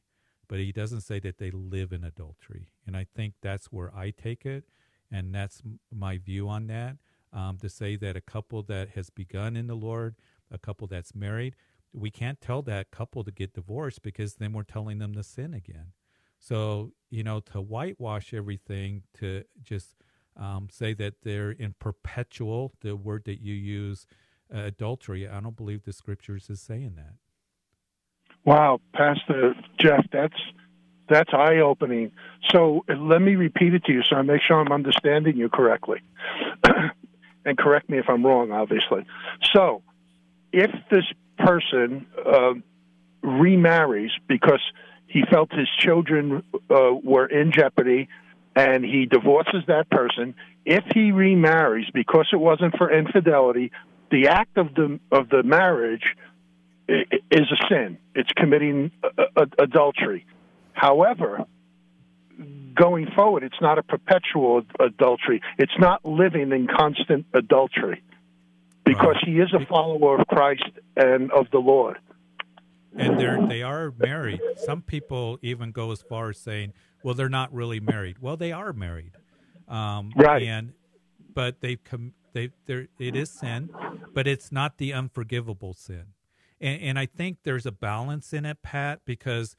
but 0.51 0.59
he 0.59 0.73
doesn't 0.73 1.03
say 1.03 1.21
that 1.21 1.39
they 1.39 1.53
live 1.53 1.93
in 1.93 2.03
adultery. 2.03 2.73
And 2.85 2.97
I 2.97 3.07
think 3.15 3.35
that's 3.41 3.67
where 3.67 3.95
I 3.95 4.11
take 4.11 4.45
it, 4.45 4.65
and 5.09 5.33
that's 5.33 5.63
my 5.95 6.19
view 6.19 6.49
on 6.49 6.67
that. 6.67 6.97
Um, 7.33 7.59
to 7.59 7.69
say 7.69 7.95
that 7.95 8.17
a 8.17 8.21
couple 8.21 8.65
that 8.65 8.89
has 8.97 9.11
begun 9.11 9.55
in 9.55 9.69
the 9.69 9.77
Lord, 9.77 10.17
a 10.51 10.59
couple 10.59 10.89
that's 10.89 11.15
married, 11.15 11.55
we 11.93 12.11
can't 12.11 12.41
tell 12.41 12.63
that 12.63 12.91
couple 12.91 13.23
to 13.23 13.31
get 13.31 13.55
divorced 13.55 14.03
because 14.03 14.35
then 14.35 14.53
we're 14.53 14.65
telling 14.65 14.99
them 14.99 15.15
to 15.15 15.23
sin 15.23 15.55
again. 15.55 15.93
So, 16.41 16.95
you 17.11 17.23
know, 17.23 17.39
to 17.53 17.61
whitewash 17.61 18.35
everything, 18.35 19.05
to 19.19 19.45
just 19.63 19.95
um, 20.37 20.67
say 20.69 20.95
that 20.95 21.23
they're 21.23 21.53
in 21.53 21.77
perpetual, 21.79 22.73
the 22.81 22.97
word 22.97 23.23
that 23.27 23.41
you 23.41 23.55
use, 23.55 24.05
uh, 24.53 24.63
adultery, 24.63 25.29
I 25.29 25.39
don't 25.39 25.57
believe 25.57 25.85
the 25.85 25.93
scriptures 25.93 26.51
is 26.51 26.61
saying 26.61 26.95
that. 26.97 27.15
Wow, 28.45 28.81
Pastor 28.93 29.55
Jeff, 29.79 30.07
that's 30.13 30.41
that's 31.09 31.31
eye 31.33 31.59
opening. 31.59 32.13
So 32.51 32.85
uh, 32.89 32.95
let 32.95 33.21
me 33.21 33.35
repeat 33.35 33.75
it 33.75 33.85
to 33.85 33.93
you 33.93 34.03
so 34.03 34.17
I 34.17 34.23
make 34.23 34.41
sure 34.47 34.59
I'm 34.59 34.73
understanding 34.73 35.37
you 35.37 35.49
correctly. 35.49 36.01
and 37.45 37.59
correct 37.59 37.91
me 37.91 37.99
if 37.99 38.07
I'm 38.09 38.25
wrong, 38.25 38.53
obviously. 38.53 39.05
So 39.53 39.83
if 40.53 40.71
this 40.91 41.05
person 41.39 42.07
uh, 42.25 42.55
remarries 43.23 44.13
because 44.29 44.63
he 45.07 45.23
felt 45.31 45.53
his 45.53 45.69
children 45.79 46.43
uh, 46.71 46.93
were 47.03 47.27
in 47.27 47.53
jeopardy 47.53 48.09
and 48.55 48.85
he 48.85 49.07
divorces 49.07 49.65
that 49.67 49.91
person, 49.91 50.35
if 50.65 50.85
he 50.95 51.13
remarries 51.13 51.87
because 51.93 52.29
it 52.33 52.37
wasn't 52.37 52.77
for 52.77 52.91
infidelity, 52.91 53.73
the 54.11 54.29
act 54.29 54.57
of 54.57 54.75
the 54.75 54.99
of 55.13 55.29
the 55.29 55.43
marriage 55.43 56.17
is 57.31 57.47
a 57.53 57.67
sin. 57.69 57.99
It's 58.15 58.31
committing 58.37 58.91
uh, 59.05 59.23
uh, 59.37 59.47
adultery. 59.59 60.27
However, 60.73 61.45
going 62.75 63.07
forward, 63.15 63.43
it's 63.43 63.61
not 63.61 63.79
a 63.79 63.83
perpetual 63.83 64.63
adultery. 64.79 65.41
It's 65.59 65.79
not 65.79 66.05
living 66.05 66.53
in 66.53 66.67
constant 66.67 67.27
adultery 67.35 68.03
because 68.85 69.17
Right. 69.17 69.25
he 69.27 69.33
is 69.41 69.53
a 69.53 69.65
follower 69.67 70.21
of 70.21 70.27
Christ 70.27 70.65
and 70.97 71.31
of 71.33 71.47
the 71.53 71.59
Lord. 71.59 71.99
and 72.97 73.21
they're 73.21 73.47
they 73.47 73.63
are 73.63 73.93
married. 73.99 74.41
Some 74.57 74.83
people 74.83 75.39
even 75.43 75.71
go 75.71 75.93
as 75.93 76.03
far 76.03 76.31
as 76.31 76.39
saying, 76.39 76.73
"Well, 77.05 77.15
they're 77.15 77.29
not 77.29 77.53
really 77.55 77.79
married." 77.79 78.19
Well, 78.21 78.37
they 78.37 78.51
are 78.51 78.73
married, 78.73 79.13
um, 79.69 80.13
Right. 80.17 80.43
And 80.43 80.73
but 81.35 81.61
they've 81.61 81.83
com- 81.85 82.15
they 82.33 82.51
it 82.99 83.15
is 83.15 83.31
sin, 83.31 83.71
but 84.13 84.27
it's 84.27 84.51
not 84.51 84.79
the 84.79 84.93
unforgivable 84.93 85.73
sin. 85.73 86.07
And, 86.61 86.83
and 86.83 86.99
I 86.99 87.07
think 87.07 87.39
there's 87.45 87.67
a 87.67 87.73
balance 87.73 88.33
in 88.33 88.45
it, 88.45 88.63
Pat, 88.63 89.01
because 89.05 89.57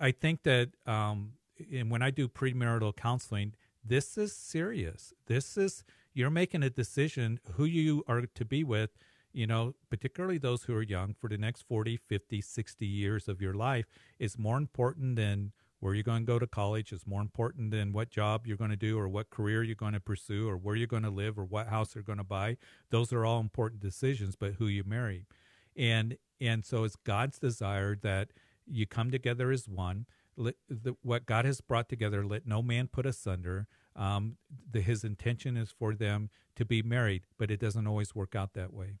I 0.00 0.10
think 0.10 0.42
that 0.42 0.70
um, 0.86 1.32
and 1.72 1.90
when 1.90 2.02
I 2.02 2.10
do 2.10 2.28
premarital 2.28 2.96
counseling, 2.96 3.54
this 3.84 4.18
is 4.18 4.32
serious. 4.32 5.14
This 5.26 5.56
is 5.56 5.84
you're 6.12 6.30
making 6.30 6.62
a 6.62 6.70
decision 6.70 7.40
who 7.52 7.64
you 7.64 8.02
are 8.08 8.22
to 8.22 8.44
be 8.44 8.64
with, 8.64 8.90
you 9.32 9.46
know, 9.46 9.74
particularly 9.90 10.38
those 10.38 10.64
who 10.64 10.74
are 10.74 10.82
young 10.82 11.14
for 11.14 11.28
the 11.28 11.38
next 11.38 11.62
40, 11.62 11.96
50, 11.96 12.40
60 12.40 12.86
years 12.86 13.28
of 13.28 13.40
your 13.40 13.54
life 13.54 13.86
is 14.18 14.38
more 14.38 14.56
important 14.56 15.16
than 15.16 15.52
where 15.78 15.92
you're 15.94 16.02
going 16.02 16.22
to 16.22 16.26
go 16.26 16.38
to 16.38 16.46
college 16.46 16.90
is 16.90 17.06
more 17.06 17.20
important 17.20 17.70
than 17.70 17.92
what 17.92 18.08
job 18.08 18.46
you're 18.46 18.56
going 18.56 18.70
to 18.70 18.76
do 18.76 18.98
or 18.98 19.08
what 19.08 19.28
career 19.28 19.62
you're 19.62 19.74
going 19.74 19.92
to 19.92 20.00
pursue 20.00 20.48
or 20.48 20.56
where 20.56 20.74
you're 20.74 20.86
going 20.86 21.02
to 21.02 21.10
live 21.10 21.38
or 21.38 21.44
what 21.44 21.68
house 21.68 21.94
you're 21.94 22.02
going 22.02 22.18
to 22.18 22.24
buy. 22.24 22.56
Those 22.90 23.12
are 23.12 23.26
all 23.26 23.40
important 23.40 23.82
decisions, 23.82 24.36
but 24.36 24.54
who 24.54 24.66
you 24.66 24.84
marry. 24.84 25.26
And 25.76 26.16
and 26.40 26.64
so 26.64 26.84
it's 26.84 26.96
God's 26.96 27.38
desire 27.38 27.96
that 28.02 28.28
you 28.66 28.86
come 28.86 29.10
together 29.10 29.50
as 29.50 29.68
one. 29.68 30.06
Let, 30.36 30.56
the, 30.68 30.96
what 31.02 31.24
God 31.24 31.46
has 31.46 31.60
brought 31.62 31.88
together, 31.88 32.26
let 32.26 32.46
no 32.46 32.62
man 32.62 32.88
put 32.88 33.06
asunder. 33.06 33.66
Um, 33.94 34.36
the, 34.70 34.82
his 34.82 35.02
intention 35.02 35.56
is 35.56 35.70
for 35.70 35.94
them 35.94 36.28
to 36.56 36.64
be 36.66 36.82
married, 36.82 37.22
but 37.38 37.50
it 37.50 37.58
doesn't 37.58 37.86
always 37.86 38.14
work 38.14 38.34
out 38.34 38.52
that 38.52 38.72
way. 38.72 38.98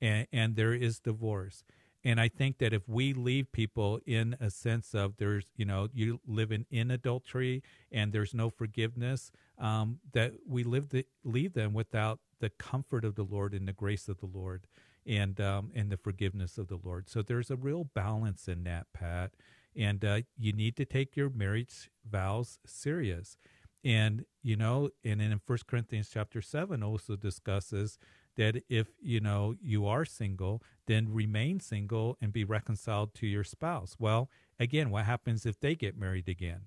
And, 0.00 0.26
and 0.32 0.56
there 0.56 0.74
is 0.74 0.98
divorce. 0.98 1.62
And 2.04 2.20
I 2.20 2.26
think 2.26 2.58
that 2.58 2.72
if 2.72 2.88
we 2.88 3.12
leave 3.12 3.52
people 3.52 4.00
in 4.04 4.36
a 4.40 4.50
sense 4.50 4.92
of 4.92 5.18
there's, 5.18 5.44
you 5.56 5.64
know, 5.64 5.88
you 5.94 6.20
live 6.26 6.50
in, 6.50 6.66
in 6.68 6.90
adultery 6.90 7.62
and 7.92 8.12
there's 8.12 8.34
no 8.34 8.50
forgiveness, 8.50 9.30
um, 9.56 10.00
that 10.12 10.32
we 10.44 10.64
live 10.64 10.88
the, 10.88 11.06
leave 11.22 11.52
them 11.52 11.74
without 11.74 12.18
the 12.40 12.50
comfort 12.50 13.04
of 13.04 13.14
the 13.14 13.22
Lord 13.22 13.54
and 13.54 13.68
the 13.68 13.72
grace 13.72 14.08
of 14.08 14.18
the 14.18 14.26
Lord 14.26 14.66
and 15.06 15.40
um, 15.40 15.70
and 15.74 15.90
the 15.90 15.96
forgiveness 15.96 16.58
of 16.58 16.68
the 16.68 16.78
Lord. 16.82 17.08
So 17.08 17.22
there's 17.22 17.50
a 17.50 17.56
real 17.56 17.84
balance 17.84 18.48
in 18.48 18.64
that, 18.64 18.86
Pat. 18.92 19.32
And 19.74 20.04
uh, 20.04 20.20
you 20.36 20.52
need 20.52 20.76
to 20.76 20.84
take 20.84 21.16
your 21.16 21.30
marriage 21.30 21.90
vows 22.08 22.58
serious. 22.66 23.36
And 23.84 24.24
you 24.42 24.56
know, 24.56 24.90
and 25.04 25.20
in 25.20 25.38
First 25.38 25.66
Corinthians 25.66 26.10
chapter 26.12 26.40
seven 26.40 26.82
also 26.82 27.16
discusses 27.16 27.98
that 28.36 28.62
if 28.68 28.88
you 29.00 29.20
know 29.20 29.54
you 29.60 29.86
are 29.86 30.04
single, 30.04 30.62
then 30.86 31.12
remain 31.12 31.60
single 31.60 32.16
and 32.20 32.32
be 32.32 32.44
reconciled 32.44 33.14
to 33.14 33.26
your 33.26 33.44
spouse. 33.44 33.96
Well, 33.98 34.30
again, 34.58 34.90
what 34.90 35.04
happens 35.04 35.46
if 35.46 35.58
they 35.60 35.74
get 35.74 35.98
married 35.98 36.28
again? 36.28 36.62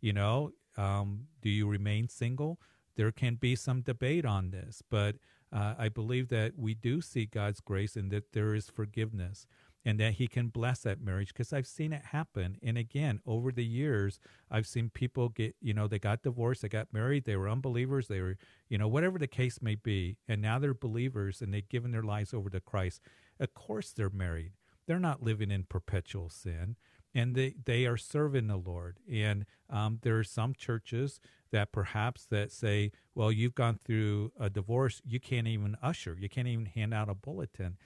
You 0.00 0.12
know, 0.12 0.52
um, 0.76 1.26
do 1.42 1.48
you 1.48 1.66
remain 1.66 2.08
single? 2.08 2.60
There 2.96 3.12
can 3.12 3.36
be 3.36 3.56
some 3.56 3.80
debate 3.80 4.24
on 4.24 4.50
this, 4.50 4.82
but 4.88 5.16
uh, 5.52 5.74
I 5.78 5.88
believe 5.88 6.28
that 6.28 6.52
we 6.56 6.74
do 6.74 7.00
see 7.00 7.26
God's 7.26 7.60
grace 7.60 7.96
and 7.96 8.10
that 8.10 8.32
there 8.32 8.54
is 8.54 8.68
forgiveness 8.68 9.46
and 9.84 9.98
that 10.00 10.14
He 10.14 10.26
can 10.26 10.48
bless 10.48 10.80
that 10.80 11.00
marriage 11.00 11.28
because 11.28 11.52
I've 11.52 11.66
seen 11.66 11.92
it 11.92 12.06
happen. 12.06 12.58
And 12.62 12.76
again, 12.76 13.20
over 13.26 13.50
the 13.50 13.64
years, 13.64 14.18
I've 14.50 14.66
seen 14.66 14.90
people 14.90 15.28
get, 15.30 15.56
you 15.60 15.72
know, 15.72 15.86
they 15.86 15.98
got 15.98 16.22
divorced, 16.22 16.62
they 16.62 16.68
got 16.68 16.92
married, 16.92 17.24
they 17.24 17.36
were 17.36 17.48
unbelievers, 17.48 18.08
they 18.08 18.20
were, 18.20 18.36
you 18.68 18.78
know, 18.78 18.88
whatever 18.88 19.18
the 19.18 19.26
case 19.26 19.62
may 19.62 19.76
be. 19.76 20.18
And 20.26 20.42
now 20.42 20.58
they're 20.58 20.74
believers 20.74 21.40
and 21.40 21.54
they've 21.54 21.68
given 21.68 21.92
their 21.92 22.02
lives 22.02 22.34
over 22.34 22.50
to 22.50 22.60
Christ. 22.60 23.00
Of 23.40 23.54
course, 23.54 23.90
they're 23.90 24.10
married. 24.10 24.52
They're 24.86 24.98
not 24.98 25.22
living 25.22 25.50
in 25.50 25.64
perpetual 25.64 26.28
sin 26.28 26.76
and 27.14 27.34
they, 27.34 27.54
they 27.64 27.86
are 27.86 27.96
serving 27.96 28.46
the 28.46 28.56
Lord. 28.56 28.98
And 29.10 29.46
um, 29.70 29.98
there 30.02 30.18
are 30.18 30.24
some 30.24 30.54
churches 30.54 31.20
that 31.52 31.72
perhaps 31.72 32.26
that 32.26 32.52
say, 32.52 32.92
well, 33.14 33.32
you've 33.32 33.54
gone 33.54 33.78
through 33.82 34.32
a 34.38 34.50
divorce, 34.50 35.00
you 35.04 35.20
can't 35.20 35.46
even 35.46 35.76
usher, 35.82 36.16
you 36.18 36.28
can't 36.28 36.48
even 36.48 36.66
hand 36.66 36.92
out 36.92 37.08
a 37.08 37.14
bulletin. 37.14 37.76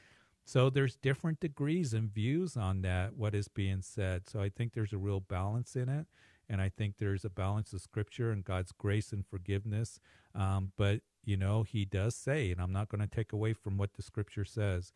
So 0.45 0.71
there's 0.71 0.97
different 0.97 1.41
degrees 1.41 1.95
and 1.95 2.13
views 2.13 2.57
on 2.57 2.83
that, 2.83 3.17
what 3.17 3.35
is 3.35 3.49
being 3.49 3.81
said. 3.83 4.29
So 4.29 4.41
I 4.41 4.49
think 4.49 4.73
there's 4.73 4.93
a 4.93 4.99
real 4.99 5.21
balance 5.21 5.77
in 5.77 5.89
it. 5.89 6.07
And 6.49 6.61
I 6.61 6.69
think 6.69 6.97
there's 6.99 7.25
a 7.25 7.31
balance 7.31 7.73
of 7.73 7.81
scripture 7.81 8.31
and 8.31 8.45
God's 8.45 8.73
grace 8.73 9.13
and 9.13 9.25
forgiveness. 9.25 10.01
Um, 10.35 10.73
but, 10.77 11.01
you 11.25 11.37
know, 11.37 11.63
he 11.63 11.85
does 11.85 12.17
say, 12.17 12.51
and 12.51 12.61
I'm 12.61 12.73
not 12.73 12.89
going 12.89 13.01
to 13.01 13.07
take 13.07 13.33
away 13.33 13.53
from 13.53 13.79
what 13.79 13.95
the 13.95 14.03
scripture 14.03 14.45
says, 14.45 14.93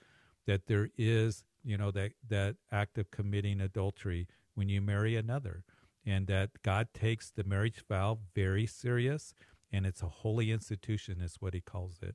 that 0.47 0.67
there 0.67 0.91
is, 0.99 1.45
you 1.65 1.79
know, 1.79 1.91
that, 1.93 2.13
that 2.29 2.57
act 2.73 2.99
of 2.99 3.11
committing 3.11 3.61
adultery 3.61 4.27
when 4.55 4.69
you 4.69 4.81
marry 4.81 5.17
another 5.17 5.63
and 6.07 6.27
that 6.29 6.51
God 6.63 6.89
takes 6.95 7.31
the 7.31 7.45
marriage 7.45 7.83
vow 7.89 8.19
very 8.35 8.67
serious, 8.67 9.35
and 9.73 9.85
it's 9.85 10.03
a 10.03 10.09
holy 10.09 10.53
institution, 10.53 11.21
is 11.21 11.37
what 11.41 11.53
he 11.53 11.61
calls 11.61 11.99
it. 12.01 12.15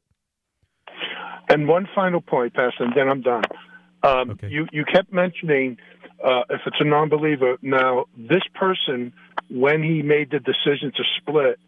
And 1.50 1.68
one 1.68 1.88
final 1.94 2.22
point, 2.22 2.54
Pastor, 2.54 2.86
and 2.86 2.94
then 2.96 3.10
I'm 3.10 3.22
done. 3.22 3.44
Um, 4.04 4.32
okay. 4.32 4.48
You 4.50 4.68
you 4.72 4.86
kept 4.86 5.12
mentioning 5.12 5.78
uh, 6.24 6.44
if 6.50 6.62
it's 6.66 6.78
a 6.80 6.86
non-believer. 6.86 7.58
Now, 7.62 8.06
this 8.18 8.44
person, 8.56 9.14
when 9.50 9.84
he 9.84 10.02
made 10.02 10.32
the 10.32 10.40
decision 10.40 10.92
to 10.96 11.04
split, 11.18 11.60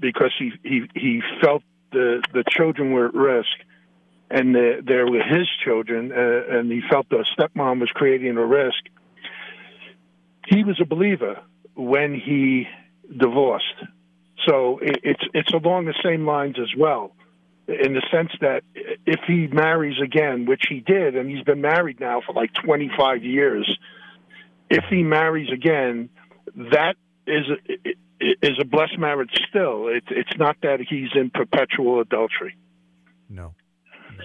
because 0.00 0.32
he 0.38 0.52
he, 0.62 0.82
he 0.94 1.22
felt 1.42 1.62
the 1.92 2.22
the 2.32 2.44
children 2.48 2.92
were 2.92 3.06
at 3.06 3.14
risk, 3.14 3.56
and 4.30 4.54
the, 4.54 4.82
they 4.84 4.96
were 4.96 5.22
his 5.22 5.48
children, 5.64 6.12
uh, 6.12 6.58
and 6.58 6.72
he 6.72 6.80
felt 6.90 7.08
the 7.08 7.24
stepmom 7.38 7.80
was 7.80 7.90
creating 7.90 8.36
a 8.36 8.44
risk. 8.44 8.84
He 10.48 10.64
was 10.64 10.80
a 10.80 10.84
believer, 10.84 11.40
when 11.76 12.14
he 12.14 12.66
divorced. 13.16 13.64
So 14.46 14.78
it's 14.82 15.22
it's 15.34 15.52
along 15.52 15.86
the 15.86 15.94
same 16.04 16.26
lines 16.26 16.56
as 16.60 16.68
well, 16.76 17.12
in 17.68 17.94
the 17.94 18.02
sense 18.12 18.30
that 18.40 18.62
if 18.74 19.20
he 19.26 19.46
marries 19.48 19.96
again, 20.02 20.46
which 20.46 20.64
he 20.68 20.80
did, 20.80 21.16
and 21.16 21.30
he's 21.30 21.42
been 21.44 21.60
married 21.60 22.00
now 22.00 22.20
for 22.24 22.32
like 22.32 22.52
25 22.52 23.24
years, 23.24 23.78
if 24.70 24.84
he 24.90 25.02
marries 25.02 25.50
again, 25.52 26.10
that 26.54 26.94
is 27.26 27.44
a, 27.48 28.46
is 28.46 28.58
a 28.60 28.64
blessed 28.64 28.98
marriage 28.98 29.30
still. 29.48 29.88
It's 29.88 30.06
it's 30.10 30.38
not 30.38 30.56
that 30.62 30.80
he's 30.80 31.10
in 31.14 31.30
perpetual 31.30 32.00
adultery. 32.00 32.56
No. 33.28 33.54
no. 34.16 34.24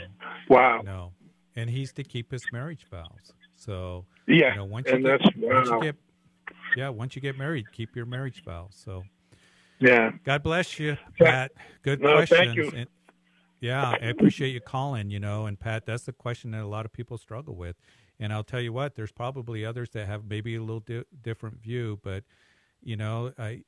Wow. 0.49 0.81
No. 0.83 1.11
And 1.55 1.69
he's 1.69 1.91
to 1.93 2.03
keep 2.03 2.31
his 2.31 2.43
marriage 2.51 2.85
vows. 2.89 3.33
So 3.55 4.05
yeah, 4.27 4.51
you 4.51 4.55
know, 4.57 4.65
once 4.65 4.87
and 4.87 5.03
you 5.03 5.07
that's 5.07 5.23
get, 5.23 5.37
wow. 5.37 5.55
once 5.55 5.69
you 5.69 5.81
get 5.81 5.95
yeah, 6.75 6.89
once 6.89 7.15
you 7.15 7.21
get 7.21 7.37
married, 7.37 7.71
keep 7.71 7.95
your 7.95 8.05
marriage 8.05 8.43
vows. 8.43 8.73
So, 8.73 9.03
yeah. 9.79 10.11
God 10.23 10.43
bless 10.43 10.79
you, 10.79 10.97
Pat. 11.17 11.51
Good 11.83 12.01
no, 12.01 12.15
questions. 12.15 12.73
And, 12.75 12.87
yeah, 13.59 13.95
I 14.01 14.05
appreciate 14.07 14.49
you 14.49 14.61
calling. 14.61 15.09
You 15.09 15.19
know, 15.19 15.45
and 15.45 15.59
Pat, 15.59 15.85
that's 15.85 16.03
the 16.03 16.13
question 16.13 16.51
that 16.51 16.61
a 16.61 16.67
lot 16.67 16.85
of 16.85 16.93
people 16.93 17.17
struggle 17.17 17.55
with. 17.55 17.75
And 18.19 18.31
I'll 18.31 18.43
tell 18.43 18.61
you 18.61 18.71
what, 18.71 18.95
there's 18.95 19.11
probably 19.11 19.65
others 19.65 19.89
that 19.91 20.05
have 20.07 20.25
maybe 20.25 20.55
a 20.55 20.61
little 20.61 20.79
di- 20.81 21.03
different 21.23 21.59
view, 21.61 21.99
but 22.03 22.23
you 22.81 22.95
know, 22.95 23.33
I 23.37 23.63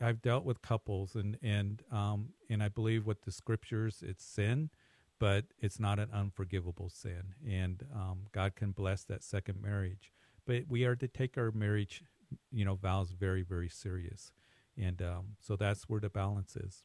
I've 0.00 0.22
dealt 0.22 0.44
with 0.44 0.62
couples, 0.62 1.14
and 1.14 1.38
and 1.42 1.82
um 1.92 2.30
and 2.50 2.62
I 2.62 2.68
believe 2.68 3.06
what 3.06 3.22
the 3.22 3.32
scriptures 3.32 4.02
it's 4.06 4.24
sin, 4.24 4.70
but 5.18 5.44
it's 5.60 5.78
not 5.78 5.98
an 5.98 6.08
unforgivable 6.12 6.88
sin, 6.88 7.34
and 7.46 7.84
um, 7.94 8.26
God 8.32 8.56
can 8.56 8.72
bless 8.72 9.04
that 9.04 9.22
second 9.22 9.60
marriage. 9.60 10.12
But 10.46 10.64
we 10.68 10.84
are 10.84 10.96
to 10.96 11.08
take 11.08 11.36
our 11.36 11.50
marriage 11.50 12.02
you 12.50 12.64
know 12.64 12.74
vows 12.74 13.10
very 13.10 13.42
very 13.42 13.68
serious. 13.68 14.32
And 14.76 15.02
um, 15.02 15.36
so 15.40 15.56
that's 15.56 15.84
where 15.88 16.00
the 16.00 16.10
balance 16.10 16.54
is. 16.54 16.84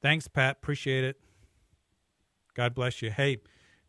Thanks 0.00 0.28
pat. 0.28 0.58
Appreciate 0.58 1.04
it. 1.04 1.20
God 2.54 2.74
bless 2.74 3.02
you. 3.02 3.10
Hey 3.10 3.38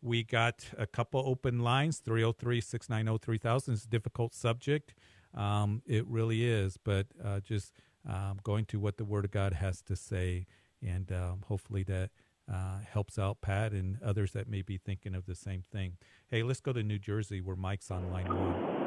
we 0.02 0.24
got 0.24 0.66
a 0.76 0.86
couple 0.86 1.22
open 1.24 1.60
lines. 1.60 2.00
303-690-3000 2.00 3.68
it's 3.72 3.84
a 3.84 3.88
difficult 3.88 4.34
subject. 4.34 4.94
Um, 5.34 5.82
it 5.86 6.06
really 6.06 6.44
is 6.44 6.76
but 6.76 7.06
uh, 7.24 7.40
just 7.40 7.72
um, 8.08 8.38
going 8.42 8.66
to 8.66 8.80
what 8.80 8.96
the 8.98 9.04
word 9.04 9.24
of 9.24 9.30
god 9.30 9.54
has 9.54 9.80
to 9.82 9.96
say 9.96 10.46
and 10.82 11.10
um, 11.12 11.44
hopefully 11.46 11.84
that 11.84 12.10
uh, 12.52 12.80
helps 12.90 13.18
out 13.18 13.40
pat 13.40 13.72
and 13.72 14.02
others 14.02 14.32
that 14.32 14.48
may 14.48 14.62
be 14.62 14.76
thinking 14.76 15.14
of 15.14 15.26
the 15.26 15.34
same 15.34 15.64
thing. 15.72 15.96
Hey 16.28 16.42
let's 16.42 16.60
go 16.60 16.72
to 16.72 16.82
new 16.82 16.98
jersey 16.98 17.40
where 17.40 17.56
mike's 17.56 17.90
on 17.90 18.10
line 18.10 18.28
one 18.28 18.81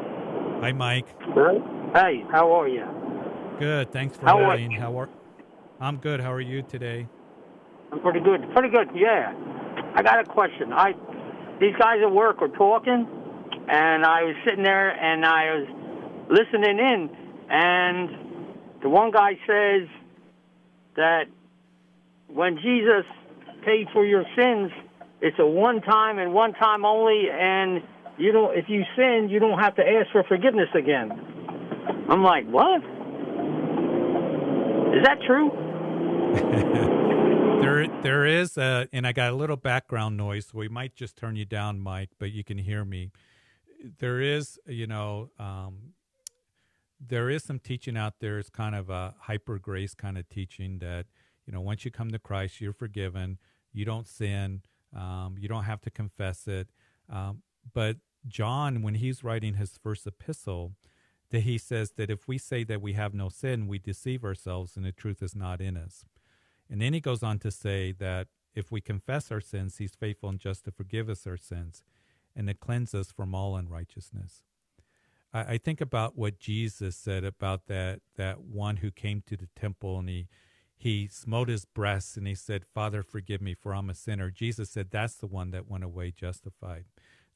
Hi, 0.61 0.71
Mike. 0.71 1.05
Hey, 1.93 2.23
how 2.31 2.51
are 2.51 2.67
you? 2.67 2.85
Good. 3.59 3.91
Thanks 3.91 4.17
for 4.17 4.25
how 4.25 4.43
holding. 4.43 4.75
Are 4.75 4.79
how 4.79 4.99
are? 4.99 5.09
I'm 5.79 5.97
good. 5.97 6.19
How 6.19 6.31
are 6.31 6.41
you 6.41 6.63
today? 6.63 7.07
I'm 7.91 7.99
pretty 7.99 8.21
good. 8.21 8.41
Pretty 8.53 8.69
good. 8.69 8.89
Yeah. 8.95 9.33
I 9.95 10.01
got 10.01 10.19
a 10.19 10.23
question. 10.23 10.73
I 10.73 10.93
these 11.59 11.75
guys 11.77 11.99
at 12.01 12.11
work 12.11 12.41
were 12.41 12.49
talking, 12.49 13.07
and 13.67 14.05
I 14.05 14.23
was 14.23 14.35
sitting 14.45 14.63
there 14.63 14.89
and 14.89 15.25
I 15.25 15.55
was 15.55 15.67
listening 16.29 16.79
in, 16.79 17.09
and 17.49 18.09
the 18.81 18.89
one 18.89 19.11
guy 19.11 19.33
says 19.45 19.87
that 20.95 21.25
when 22.27 22.57
Jesus 22.57 23.05
paid 23.65 23.87
for 23.93 24.05
your 24.05 24.23
sins, 24.37 24.71
it's 25.21 25.37
a 25.37 25.45
one 25.45 25.81
time 25.81 26.17
and 26.17 26.33
one 26.33 26.53
time 26.53 26.85
only, 26.85 27.25
and 27.31 27.81
you 28.17 28.31
don't 28.31 28.57
if 28.57 28.65
you 28.67 28.83
sin, 28.95 29.27
you 29.29 29.39
don't 29.39 29.59
have 29.59 29.75
to 29.75 29.81
ask 29.81 30.11
for 30.11 30.23
forgiveness 30.23 30.69
again. 30.73 31.11
I'm 32.09 32.23
like, 32.23 32.45
what? 32.47 32.81
Is 34.95 35.03
that 35.03 35.17
true? 35.25 35.51
there 37.61 37.87
there 38.01 38.25
is 38.25 38.57
a, 38.57 38.87
and 38.93 39.05
I 39.05 39.11
got 39.11 39.31
a 39.31 39.35
little 39.35 39.57
background 39.57 40.17
noise, 40.17 40.47
so 40.47 40.59
we 40.59 40.69
might 40.69 40.95
just 40.95 41.15
turn 41.17 41.35
you 41.35 41.45
down, 41.45 41.79
Mike, 41.79 42.09
but 42.19 42.31
you 42.31 42.43
can 42.43 42.57
hear 42.57 42.85
me. 42.85 43.11
There 43.99 44.21
is, 44.21 44.59
you 44.65 44.87
know, 44.87 45.29
um, 45.37 45.93
there 46.99 47.29
is 47.29 47.43
some 47.43 47.59
teaching 47.59 47.97
out 47.97 48.19
there. 48.19 48.39
It's 48.39 48.49
kind 48.49 48.75
of 48.75 48.89
a 48.89 49.15
hyper 49.19 49.59
grace 49.59 49.93
kind 49.93 50.17
of 50.17 50.27
teaching 50.29 50.79
that, 50.79 51.05
you 51.45 51.53
know, 51.53 51.61
once 51.61 51.85
you 51.85 51.91
come 51.91 52.11
to 52.11 52.19
Christ, 52.19 52.61
you're 52.61 52.73
forgiven. 52.73 53.37
You 53.73 53.85
don't 53.85 54.07
sin. 54.07 54.61
Um, 54.95 55.35
you 55.37 55.47
don't 55.47 55.65
have 55.65 55.81
to 55.81 55.91
confess 55.91 56.47
it. 56.47 56.69
Um, 57.09 57.41
but 57.73 57.97
John, 58.27 58.81
when 58.81 58.95
he's 58.95 59.23
writing 59.23 59.55
his 59.55 59.77
first 59.81 60.07
epistle, 60.07 60.73
that 61.31 61.41
he 61.41 61.57
says 61.57 61.91
that 61.97 62.09
if 62.09 62.27
we 62.27 62.37
say 62.37 62.63
that 62.63 62.81
we 62.81 62.93
have 62.93 63.13
no 63.13 63.29
sin, 63.29 63.67
we 63.67 63.79
deceive 63.79 64.23
ourselves 64.23 64.75
and 64.75 64.85
the 64.85 64.91
truth 64.91 65.21
is 65.21 65.35
not 65.35 65.61
in 65.61 65.75
us. 65.75 66.05
And 66.69 66.81
then 66.81 66.93
he 66.93 66.99
goes 66.99 67.23
on 67.23 67.39
to 67.39 67.51
say 67.51 67.91
that 67.93 68.27
if 68.55 68.71
we 68.71 68.81
confess 68.81 69.31
our 69.31 69.41
sins, 69.41 69.77
he's 69.77 69.95
faithful 69.95 70.29
and 70.29 70.39
just 70.39 70.65
to 70.65 70.71
forgive 70.71 71.09
us 71.09 71.27
our 71.27 71.37
sins 71.37 71.83
and 72.35 72.47
to 72.47 72.53
cleanse 72.53 72.93
us 72.93 73.11
from 73.11 73.35
all 73.35 73.55
unrighteousness. 73.55 74.43
I, 75.33 75.41
I 75.41 75.57
think 75.57 75.81
about 75.81 76.17
what 76.17 76.39
Jesus 76.39 76.95
said 76.95 77.23
about 77.23 77.67
that 77.67 77.99
that 78.15 78.41
one 78.41 78.77
who 78.77 78.91
came 78.91 79.21
to 79.27 79.37
the 79.37 79.49
temple 79.55 79.99
and 79.99 80.09
he 80.09 80.27
he 80.77 81.07
smote 81.07 81.49
his 81.49 81.65
breast 81.65 82.17
and 82.17 82.27
he 82.27 82.35
said, 82.35 82.65
Father, 82.73 83.01
forgive 83.01 83.41
me, 83.41 83.53
for 83.53 83.73
I'm 83.73 83.89
a 83.89 83.95
sinner. 83.95 84.29
Jesus 84.29 84.69
said, 84.69 84.89
That's 84.91 85.15
the 85.15 85.27
one 85.27 85.51
that 85.51 85.69
went 85.69 85.83
away 85.83 86.11
justified. 86.11 86.85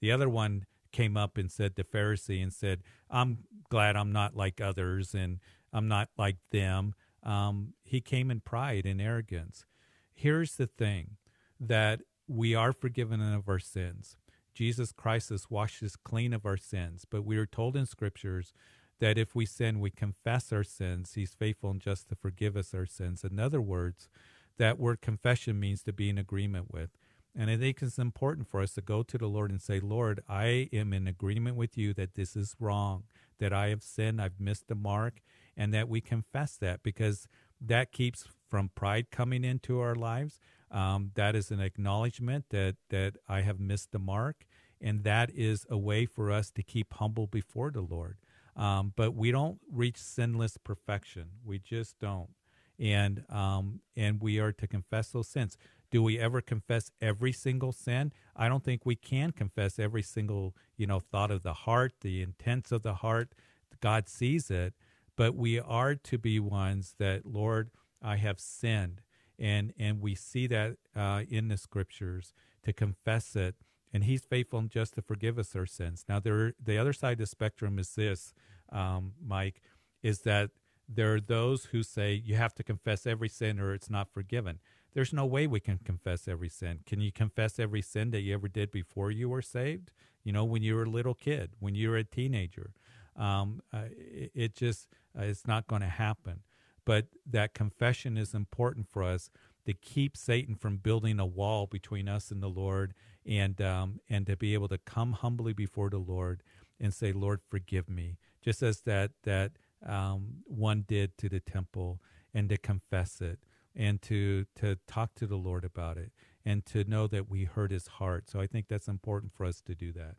The 0.01 0.12
other 0.12 0.29
one 0.29 0.65
came 0.91 1.17
up 1.17 1.38
and 1.38 1.51
said 1.51 1.75
to 1.75 1.83
Pharisee 1.83 2.41
and 2.41 2.53
said, 2.53 2.81
I'm 3.09 3.39
glad 3.69 3.95
I'm 3.95 4.12
not 4.12 4.35
like 4.35 4.62
others 4.62 5.13
and 5.13 5.39
I'm 5.71 5.88
not 5.88 6.09
like 6.17 6.38
them. 6.51 6.95
Um, 7.23 7.73
he 7.83 8.01
came 8.01 8.31
in 8.31 8.39
pride 8.39 8.85
and 8.85 9.01
arrogance. 9.01 9.65
Here's 10.13 10.55
the 10.55 10.67
thing 10.67 11.17
that 11.59 12.01
we 12.27 12.55
are 12.55 12.73
forgiven 12.73 13.21
of 13.21 13.47
our 13.49 13.59
sins. 13.59 14.17
Jesus 14.53 14.91
Christ 14.91 15.29
has 15.29 15.49
washed 15.49 15.83
us 15.83 15.95
clean 15.95 16.33
of 16.33 16.45
our 16.45 16.57
sins, 16.57 17.05
but 17.09 17.25
we 17.25 17.38
are 17.38 17.45
told 17.45 17.75
in 17.75 17.85
scriptures 17.85 18.53
that 18.99 19.17
if 19.17 19.33
we 19.33 19.45
sin, 19.45 19.79
we 19.79 19.89
confess 19.89 20.51
our 20.51 20.63
sins. 20.63 21.13
He's 21.13 21.33
faithful 21.33 21.71
and 21.71 21.79
just 21.79 22.09
to 22.09 22.15
forgive 22.15 22.57
us 22.57 22.73
our 22.73 22.85
sins. 22.85 23.23
In 23.23 23.39
other 23.39 23.62
words, 23.62 24.09
that 24.57 24.77
word 24.77 25.01
confession 25.01 25.59
means 25.59 25.83
to 25.83 25.93
be 25.93 26.09
in 26.09 26.17
agreement 26.17 26.71
with. 26.71 26.89
And 27.35 27.49
I 27.49 27.57
think 27.57 27.81
it's 27.81 27.97
important 27.97 28.47
for 28.47 28.61
us 28.61 28.73
to 28.73 28.81
go 28.81 29.03
to 29.03 29.17
the 29.17 29.27
Lord 29.27 29.51
and 29.51 29.61
say, 29.61 29.79
Lord, 29.79 30.21
I 30.27 30.69
am 30.73 30.93
in 30.93 31.07
agreement 31.07 31.55
with 31.55 31.77
you 31.77 31.93
that 31.93 32.15
this 32.15 32.35
is 32.35 32.55
wrong, 32.59 33.03
that 33.39 33.53
I 33.53 33.69
have 33.69 33.83
sinned, 33.83 34.21
I've 34.21 34.39
missed 34.39 34.67
the 34.67 34.75
mark, 34.75 35.21
and 35.55 35.73
that 35.73 35.87
we 35.87 36.01
confess 36.01 36.57
that 36.57 36.83
because 36.83 37.27
that 37.61 37.91
keeps 37.91 38.25
from 38.49 38.69
pride 38.75 39.11
coming 39.11 39.43
into 39.43 39.79
our 39.79 39.95
lives. 39.95 40.39
Um, 40.71 41.11
that 41.15 41.35
is 41.35 41.51
an 41.51 41.59
acknowledgement 41.59 42.45
that, 42.49 42.75
that 42.89 43.15
I 43.27 43.41
have 43.41 43.59
missed 43.59 43.91
the 43.91 43.99
mark. 43.99 44.45
And 44.81 45.03
that 45.03 45.29
is 45.33 45.65
a 45.69 45.77
way 45.77 46.05
for 46.05 46.31
us 46.31 46.51
to 46.51 46.63
keep 46.63 46.93
humble 46.93 47.27
before 47.27 47.71
the 47.71 47.81
Lord. 47.81 48.17
Um, 48.55 48.93
but 48.95 49.13
we 49.13 49.31
don't 49.31 49.59
reach 49.71 49.97
sinless 49.97 50.57
perfection. 50.57 51.27
We 51.45 51.59
just 51.59 51.99
don't. 51.99 52.29
And 52.77 53.25
um, 53.29 53.81
and 53.97 54.21
we 54.21 54.39
are 54.39 54.53
to 54.53 54.67
confess 54.67 55.09
those 55.09 55.27
sins. 55.27 55.57
Do 55.91 56.04
we 56.04 56.19
ever 56.19 56.41
confess 56.41 56.91
every 57.02 57.32
single 57.32 57.71
sin? 57.71 58.13
I 58.36 58.47
don't 58.47 58.63
think 58.63 58.86
we 58.86 58.95
can 58.95 59.32
confess 59.32 59.80
every 59.80 60.04
single, 60.04 60.56
you 60.78 60.86
know, 60.86 60.99
thought 60.99 61.32
of 61.32 61.43
the 61.43 61.54
heart, 61.54 61.93
the 62.02 62.21
intents 62.21 62.71
of 62.71 62.84
the 62.84 62.95
heart. 62.95 63.34
God 63.82 64.08
sees 64.08 64.52
it, 64.52 64.73
but 65.15 65.36
we 65.36 65.60
are 65.60 65.95
to 65.95 66.17
be 66.17 66.39
ones 66.39 66.95
that, 66.99 67.25
Lord, 67.25 67.71
I 68.02 68.17
have 68.17 68.39
sinned. 68.39 69.02
And, 69.38 69.73
and 69.80 70.02
we 70.02 70.15
see 70.15 70.47
that 70.47 70.78
uh, 70.95 71.23
in 71.30 71.47
the 71.47 71.58
scriptures 71.58 72.34
to 72.63 72.73
confess 72.73 73.36
it. 73.36 73.56
And 73.91 74.04
he's 74.04 74.23
faithful 74.25 74.60
and 74.60 74.69
just 74.69 74.93
to 74.95 75.02
forgive 75.02 75.39
us 75.39 75.56
our 75.56 75.65
sins. 75.65 76.06
Now, 76.08 76.19
there, 76.19 76.54
the 76.62 76.78
other 76.78 76.93
side 76.93 77.13
of 77.13 77.17
the 77.19 77.25
spectrum 77.25 77.80
is 77.80 77.95
this, 77.95 78.34
um, 78.71 79.13
Mike, 79.25 79.62
is 80.04 80.19
that 80.21 80.52
there 80.88 81.13
are 81.13 81.21
those 81.21 81.65
who 81.65 81.84
say 81.84 82.13
you 82.13 82.36
have 82.36 82.54
to 82.56 82.63
confess 82.63 83.06
every 83.06 83.30
sin 83.30 83.60
or 83.60 83.73
it's 83.73 83.89
not 83.89 84.12
forgiven. 84.13 84.60
There's 84.93 85.13
no 85.13 85.25
way 85.25 85.47
we 85.47 85.60
can 85.60 85.80
confess 85.80 86.28
every 86.28 86.49
sin. 86.49 86.80
Can 86.86 86.99
you 86.99 87.12
confess 87.12 87.60
every 87.60 87.82
sin 87.82 88.12
that 88.12 88.21
you 88.21 88.34
ever 88.34 88.47
did 88.47 88.71
before 88.71 89.12
you 89.12 89.30
were 89.30 89.41
saved? 89.41 89.91
You 90.23 90.34
know, 90.34 90.43
when 90.43 90.63
you 90.63 90.75
were 90.75 90.84
a 90.84 90.89
little 90.89 91.13
kid, 91.13 91.52
when 91.60 91.75
you 91.75 91.89
were 91.89 91.97
a 91.97 92.04
teenager. 92.04 92.71
Um, 93.15 93.62
uh, 93.73 93.86
it, 93.91 94.32
it, 94.34 94.56
just, 94.56 94.88
uh, 95.17 95.23
it's 95.23 95.47
not 95.47 95.67
going 95.67 95.82
to 95.82 95.88
happen. 95.88 96.41
But 96.86 97.08
that 97.30 97.54
confession 97.54 98.17
is 98.17 98.34
important 98.34 98.88
for 98.89 99.04
us 99.04 99.30
to 99.65 99.73
keep 99.73 100.17
Satan 100.17 100.56
from 100.56 100.78
building 100.78 101.19
a 101.19 101.25
wall 101.25 101.67
between 101.67 102.08
us 102.10 102.32
and 102.32 102.41
the 102.41 102.47
Lord 102.49 102.93
and, 103.25 103.62
um, 103.62 103.99
and 104.10 104.25
to 104.25 104.36
be 104.36 104.54
able 104.54 104.69
to 104.69 104.80
come 104.80 105.13
humbly 105.13 105.54
before 105.54 105.89
the 105.89 105.99
Lord 105.99 106.41
and 106.80 106.93
say, 106.93 107.12
Lord, 107.12 107.41
forgive 107.47 107.89
me. 107.89 108.17
Just 108.41 108.63
as 108.63 108.82
that, 108.82 109.12
that 109.23 109.52
um, 109.86 110.38
one 110.45 110.86
did 110.88 111.17
to 111.19 111.30
the 111.30 111.39
temple 111.39 112.02
and 112.34 112.49
to 112.49 112.58
confess 112.58 113.21
it 113.21 113.39
and 113.79 114.01
to 114.01 114.45
to 114.57 114.77
talk 114.87 115.15
to 115.15 115.25
the 115.25 115.37
Lord 115.37 115.63
about 115.63 115.97
it 115.97 116.11
and 116.45 116.65
to 116.65 116.83
know 116.83 117.07
that 117.07 117.29
we 117.29 117.45
heard 117.45 117.71
his 117.71 117.87
heart. 117.87 118.29
So 118.29 118.39
I 118.39 118.45
think 118.45 118.67
that's 118.67 118.89
important 118.89 119.33
for 119.33 119.45
us 119.45 119.61
to 119.61 119.73
do 119.73 119.93
that. 119.93 120.15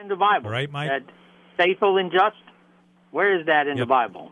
In 0.00 0.08
the 0.08 0.16
Bible. 0.16 0.46
All 0.46 0.52
right, 0.52 0.70
Mike. 0.70 0.90
That 0.90 1.02
faithful 1.56 1.96
and 1.96 2.10
just. 2.10 2.36
Where 3.12 3.38
is 3.38 3.46
that 3.46 3.66
in 3.66 3.76
yep. 3.76 3.84
the 3.84 3.88
Bible? 3.88 4.30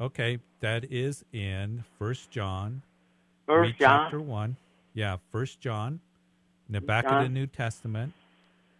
Okay, 0.00 0.38
that 0.60 0.84
is 0.90 1.24
in 1.32 1.84
First 1.98 2.30
John. 2.30 2.82
First 3.46 3.78
John. 3.78 4.04
Chapter 4.04 4.20
1. 4.20 4.56
Yeah, 4.94 5.16
First 5.32 5.60
John. 5.60 6.00
In 6.68 6.72
the 6.72 6.80
back 6.80 7.04
John. 7.08 7.18
of 7.18 7.22
the 7.22 7.28
New 7.28 7.46
Testament. 7.46 8.12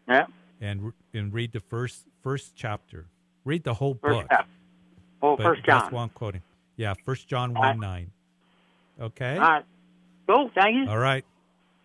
Yeah. 0.08 0.26
And 0.60 0.92
and 1.14 1.32
read 1.32 1.52
the 1.52 1.60
first 1.60 2.04
first 2.22 2.52
chapter. 2.54 3.06
Read 3.44 3.64
the 3.64 3.74
whole 3.74 3.94
first 3.94 4.20
book. 4.20 4.26
Chapter. 4.30 4.50
Oh, 5.22 5.36
but 5.36 5.44
First 5.44 5.64
John. 5.64 5.80
That's 5.80 5.92
what 5.92 6.00
I'm 6.00 6.08
quoting. 6.10 6.42
Yeah, 6.76 6.94
First 7.04 7.28
John 7.28 7.54
1 7.54 7.78
9. 7.78 8.10
Okay. 9.00 9.34
All 9.34 9.40
right. 9.40 9.64
Cool. 10.28 10.50
Thank 10.54 10.74
you. 10.76 10.90
All 10.90 10.98
right. 10.98 11.24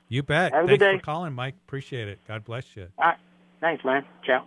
You 0.07 0.23
bet. 0.23 0.53
Have 0.53 0.65
a 0.65 0.67
Thanks 0.67 0.79
good 0.83 0.91
day. 0.91 0.97
for 0.97 1.03
calling, 1.03 1.33
Mike. 1.33 1.55
Appreciate 1.67 2.07
it. 2.07 2.19
God 2.27 2.43
bless 2.43 2.75
you. 2.75 2.87
All 2.97 3.05
right. 3.05 3.17
Thanks, 3.59 3.85
man. 3.85 4.03
Ciao. 4.25 4.45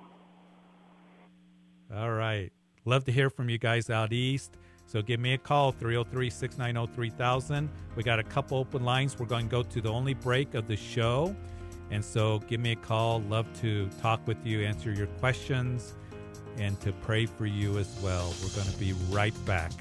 All 1.95 2.13
right. 2.13 2.51
Love 2.85 3.05
to 3.05 3.13
hear 3.13 3.31
from 3.31 3.49
you 3.49 3.59
guys 3.59 3.89
out 3.89 4.13
east. 4.13 4.57
So 4.87 5.01
give 5.01 5.21
me 5.21 5.33
a 5.33 5.39
call, 5.39 5.73
303 5.73 6.29
690 6.29 6.95
3000. 6.95 7.71
We 7.97 8.03
got 8.03 8.19
a 8.19 8.23
couple 8.23 8.59
open 8.59 8.85
lines. 8.85 9.19
We're 9.19 9.27
going 9.27 9.47
to 9.47 9.51
go 9.51 9.63
to 9.63 9.81
the 9.81 9.89
only 9.89 10.15
break 10.15 10.55
of 10.55 10.69
the 10.69 10.77
show. 10.77 11.35
And 11.91 12.05
so 12.05 12.41
give 12.41 12.61
me 12.61 12.73
a 12.73 12.77
call. 12.77 13.21
Love 13.23 13.47
to 13.61 13.89
talk 14.03 14.27
with 14.27 14.45
you, 14.45 14.61
answer 14.65 14.93
your 14.93 15.07
questions, 15.07 15.95
and 16.59 16.79
to 16.81 16.93
pray 16.93 17.27
for 17.27 17.47
you 17.47 17.79
as 17.79 17.99
well. 18.03 18.35
We're 18.43 18.55
going 18.55 18.71
to 18.71 18.79
be 18.79 18.93
right 19.11 19.35
back. 19.47 19.73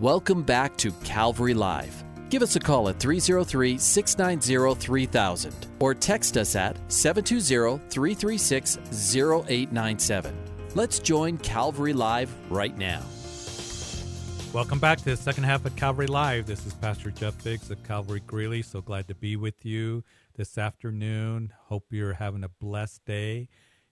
Welcome 0.00 0.42
back 0.42 0.76
to 0.78 0.90
Calvary 1.04 1.54
Live. 1.54 2.02
Give 2.28 2.42
us 2.42 2.56
a 2.56 2.60
call 2.60 2.88
at 2.88 2.98
303 2.98 3.78
690 3.78 4.80
3000 4.80 5.66
or 5.78 5.94
text 5.94 6.36
us 6.36 6.56
at 6.56 6.76
720 6.92 7.78
336 7.90 8.78
0897. 9.16 10.36
Let's 10.74 10.98
join 10.98 11.38
Calvary 11.38 11.92
Live 11.92 12.34
right 12.50 12.76
now. 12.76 13.04
Welcome 14.52 14.80
back 14.80 14.98
to 14.98 15.04
the 15.04 15.16
second 15.16 15.44
half 15.44 15.64
of 15.64 15.76
Calvary 15.76 16.08
Live. 16.08 16.46
This 16.46 16.66
is 16.66 16.74
Pastor 16.74 17.12
Jeff 17.12 17.40
Biggs 17.44 17.70
of 17.70 17.80
Calvary 17.84 18.22
Greeley. 18.26 18.62
So 18.62 18.80
glad 18.80 19.06
to 19.06 19.14
be 19.14 19.36
with 19.36 19.64
you 19.64 20.02
this 20.34 20.58
afternoon. 20.58 21.52
Hope 21.66 21.84
you're 21.90 22.14
having 22.14 22.42
a 22.42 22.48
blessed 22.48 23.04
day 23.04 23.48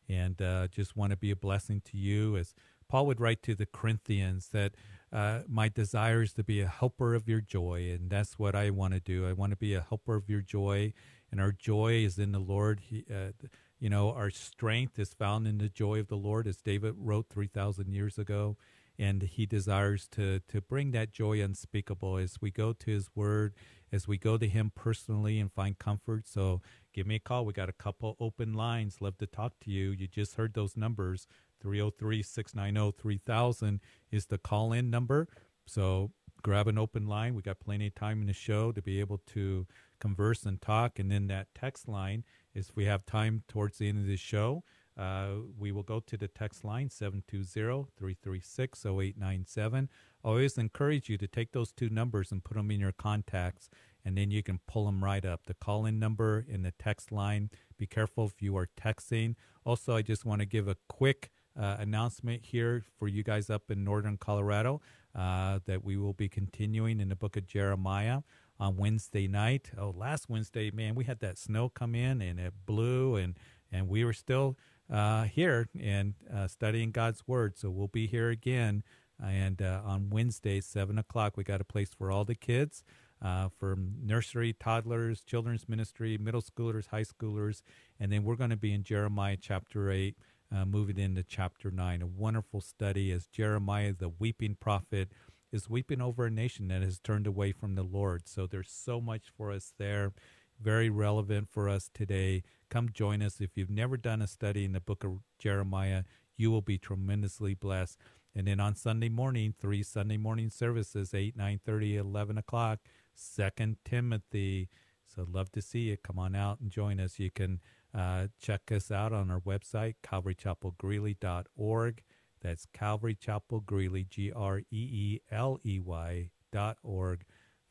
and 0.08 0.42
uh, 0.42 0.66
just 0.66 0.96
want 0.96 1.12
to 1.12 1.16
be 1.16 1.30
a 1.30 1.36
blessing 1.36 1.80
to 1.92 1.96
you. 1.96 2.36
As 2.36 2.56
Paul 2.88 3.06
would 3.06 3.20
write 3.20 3.44
to 3.44 3.54
the 3.54 3.66
Corinthians, 3.66 4.48
that 4.48 4.72
uh, 5.12 5.40
my 5.46 5.68
desire 5.68 6.22
is 6.22 6.32
to 6.34 6.44
be 6.44 6.60
a 6.60 6.66
helper 6.66 7.14
of 7.14 7.28
your 7.28 7.40
joy, 7.40 7.90
and 7.90 8.08
that's 8.10 8.38
what 8.38 8.54
I 8.54 8.70
want 8.70 8.94
to 8.94 9.00
do. 9.00 9.26
I 9.26 9.32
want 9.34 9.50
to 9.50 9.56
be 9.56 9.74
a 9.74 9.84
helper 9.86 10.14
of 10.14 10.28
your 10.28 10.40
joy, 10.40 10.94
and 11.30 11.40
our 11.40 11.52
joy 11.52 12.04
is 12.04 12.18
in 12.18 12.32
the 12.32 12.38
Lord. 12.38 12.80
He, 12.80 13.04
uh, 13.12 13.32
you 13.78 13.90
know, 13.90 14.12
our 14.12 14.30
strength 14.30 14.98
is 14.98 15.12
found 15.12 15.46
in 15.46 15.58
the 15.58 15.68
joy 15.68 15.98
of 15.98 16.08
the 16.08 16.16
Lord, 16.16 16.46
as 16.46 16.56
David 16.58 16.94
wrote 16.96 17.26
3,000 17.28 17.92
years 17.92 18.16
ago. 18.16 18.56
And 18.98 19.22
he 19.22 19.46
desires 19.46 20.06
to, 20.12 20.40
to 20.48 20.60
bring 20.60 20.92
that 20.92 21.12
joy 21.12 21.42
unspeakable 21.42 22.18
as 22.18 22.36
we 22.40 22.50
go 22.50 22.72
to 22.74 22.90
his 22.90 23.08
word, 23.14 23.54
as 23.90 24.06
we 24.06 24.18
go 24.18 24.38
to 24.38 24.46
him 24.46 24.70
personally 24.74 25.40
and 25.40 25.50
find 25.50 25.78
comfort. 25.78 26.28
So 26.28 26.60
give 26.92 27.06
me 27.06 27.16
a 27.16 27.18
call. 27.18 27.44
We 27.44 27.54
got 27.54 27.68
a 27.68 27.72
couple 27.72 28.16
open 28.20 28.52
lines. 28.52 29.00
Love 29.00 29.18
to 29.18 29.26
talk 29.26 29.54
to 29.64 29.70
you. 29.70 29.90
You 29.90 30.06
just 30.06 30.36
heard 30.36 30.54
those 30.54 30.76
numbers 30.76 31.26
303 31.62 32.22
690 32.22 32.98
3000 33.00 33.80
is 34.10 34.26
the 34.26 34.38
call 34.38 34.72
in 34.72 34.90
number. 34.90 35.28
So 35.64 36.10
grab 36.42 36.68
an 36.68 36.78
open 36.78 37.06
line. 37.06 37.34
We 37.34 37.42
got 37.42 37.60
plenty 37.60 37.86
of 37.86 37.94
time 37.94 38.20
in 38.20 38.26
the 38.26 38.32
show 38.32 38.72
to 38.72 38.82
be 38.82 38.98
able 39.00 39.18
to 39.28 39.66
converse 40.00 40.44
and 40.44 40.60
talk. 40.60 40.98
And 40.98 41.10
then 41.10 41.28
that 41.28 41.54
text 41.54 41.88
line 41.88 42.24
is 42.54 42.70
if 42.70 42.76
we 42.76 42.86
have 42.86 43.06
time 43.06 43.44
towards 43.48 43.78
the 43.78 43.88
end 43.88 43.98
of 43.98 44.06
the 44.06 44.16
show, 44.16 44.64
uh, 44.98 45.36
we 45.58 45.72
will 45.72 45.82
go 45.82 46.00
to 46.00 46.18
the 46.18 46.28
text 46.28 46.64
line 46.64 46.90
720-336-0897. 46.90 49.88
I 50.24 50.28
always 50.28 50.56
encourage 50.58 51.08
you 51.08 51.16
to 51.16 51.26
take 51.26 51.52
those 51.52 51.72
two 51.72 51.88
numbers 51.88 52.30
and 52.30 52.44
put 52.44 52.56
them 52.56 52.70
in 52.70 52.80
your 52.80 52.92
contacts, 52.92 53.70
and 54.04 54.18
then 54.18 54.30
you 54.30 54.42
can 54.42 54.60
pull 54.66 54.84
them 54.86 55.02
right 55.02 55.24
up. 55.24 55.46
The 55.46 55.54
call-in 55.54 55.98
number 55.98 56.44
and 56.50 56.62
the 56.64 56.74
text 56.78 57.10
line. 57.10 57.48
Be 57.78 57.86
careful 57.86 58.26
if 58.26 58.42
you 58.42 58.54
are 58.56 58.68
texting. 58.78 59.36
Also, 59.64 59.96
I 59.96 60.02
just 60.02 60.26
want 60.26 60.40
to 60.40 60.46
give 60.46 60.68
a 60.68 60.76
quick 60.88 61.30
uh, 61.58 61.76
announcement 61.78 62.44
here 62.44 62.84
for 62.98 63.08
you 63.08 63.22
guys 63.22 63.50
up 63.50 63.70
in 63.70 63.84
northern 63.84 64.16
Colorado 64.16 64.80
uh, 65.14 65.58
that 65.66 65.84
we 65.84 65.96
will 65.96 66.12
be 66.12 66.28
continuing 66.28 67.00
in 67.00 67.08
the 67.08 67.16
book 67.16 67.36
of 67.36 67.46
Jeremiah 67.46 68.20
on 68.58 68.76
Wednesday 68.76 69.26
night. 69.26 69.70
Oh, 69.76 69.94
last 69.96 70.28
Wednesday, 70.28 70.70
man, 70.70 70.94
we 70.94 71.04
had 71.04 71.20
that 71.20 71.38
snow 71.38 71.68
come 71.68 71.94
in 71.94 72.22
and 72.22 72.38
it 72.38 72.54
blew, 72.64 73.16
and 73.16 73.36
and 73.70 73.88
we 73.88 74.04
were 74.04 74.12
still 74.12 74.56
uh, 74.90 75.24
here 75.24 75.68
and 75.78 76.14
uh, 76.32 76.46
studying 76.46 76.90
God's 76.90 77.26
word. 77.26 77.58
So 77.58 77.70
we'll 77.70 77.88
be 77.88 78.06
here 78.06 78.30
again, 78.30 78.82
and 79.22 79.60
uh, 79.60 79.80
on 79.84 80.10
Wednesday, 80.10 80.60
seven 80.60 80.98
o'clock, 80.98 81.36
we 81.36 81.44
got 81.44 81.60
a 81.60 81.64
place 81.64 81.90
for 81.96 82.10
all 82.10 82.24
the 82.24 82.34
kids. 82.34 82.84
Uh, 83.20 83.48
from 83.56 83.94
nursery, 84.02 84.52
toddlers, 84.52 85.22
children's 85.22 85.68
ministry, 85.68 86.18
middle 86.18 86.42
schoolers, 86.42 86.88
high 86.88 87.04
schoolers, 87.04 87.62
and 88.00 88.10
then 88.10 88.24
we're 88.24 88.34
going 88.34 88.50
to 88.50 88.56
be 88.56 88.72
in 88.72 88.82
Jeremiah 88.82 89.36
chapter 89.40 89.92
8, 89.92 90.16
uh, 90.54 90.64
moving 90.64 90.98
into 90.98 91.22
chapter 91.22 91.70
9. 91.70 92.02
A 92.02 92.06
wonderful 92.06 92.60
study 92.60 93.10
as 93.10 93.26
Jeremiah, 93.26 93.92
the 93.92 94.08
weeping 94.08 94.56
prophet, 94.60 95.08
is 95.52 95.68
weeping 95.68 96.00
over 96.00 96.26
a 96.26 96.30
nation 96.30 96.68
that 96.68 96.82
has 96.82 96.98
turned 96.98 97.26
away 97.26 97.52
from 97.52 97.74
the 97.74 97.82
Lord. 97.82 98.26
So 98.26 98.46
there's 98.46 98.70
so 98.70 99.00
much 99.00 99.32
for 99.36 99.50
us 99.50 99.72
there, 99.78 100.12
very 100.60 100.88
relevant 100.90 101.48
for 101.50 101.68
us 101.68 101.90
today. 101.92 102.42
Come 102.70 102.90
join 102.92 103.22
us. 103.22 103.40
If 103.40 103.50
you've 103.56 103.70
never 103.70 103.96
done 103.96 104.22
a 104.22 104.26
study 104.26 104.64
in 104.64 104.72
the 104.72 104.80
book 104.80 105.04
of 105.04 105.18
Jeremiah, 105.38 106.04
you 106.36 106.50
will 106.50 106.62
be 106.62 106.78
tremendously 106.78 107.54
blessed. 107.54 107.98
And 108.34 108.46
then 108.46 108.60
on 108.60 108.74
Sunday 108.74 109.10
morning, 109.10 109.54
three 109.58 109.82
Sunday 109.82 110.16
morning 110.16 110.48
services, 110.48 111.12
8, 111.12 111.36
9 111.36 111.60
30, 111.64 111.96
11 111.96 112.38
o'clock, 112.38 112.80
Second 113.14 113.76
Timothy. 113.84 114.68
So 115.04 115.26
love 115.30 115.52
to 115.52 115.60
see 115.60 115.90
you. 115.90 115.98
Come 115.98 116.18
on 116.18 116.34
out 116.34 116.60
and 116.60 116.70
join 116.70 116.98
us. 116.98 117.18
You 117.18 117.30
can 117.30 117.60
uh, 117.94 118.28
check 118.40 118.72
us 118.72 118.90
out 118.90 119.12
on 119.12 119.30
our 119.30 119.40
website, 119.40 119.96
calvarychapelgreeley.org. 120.02 122.02
That's 122.40 122.66
Calvary 122.72 123.14
Chapel 123.14 123.60
Greeley, 123.60 124.06
G 124.08 124.32
R 124.32 124.58
E 124.58 124.64
E 124.70 125.20
L 125.30 125.58
E 125.64 125.78
Y 125.78 126.30
dot 126.50 126.78
org 126.82 127.24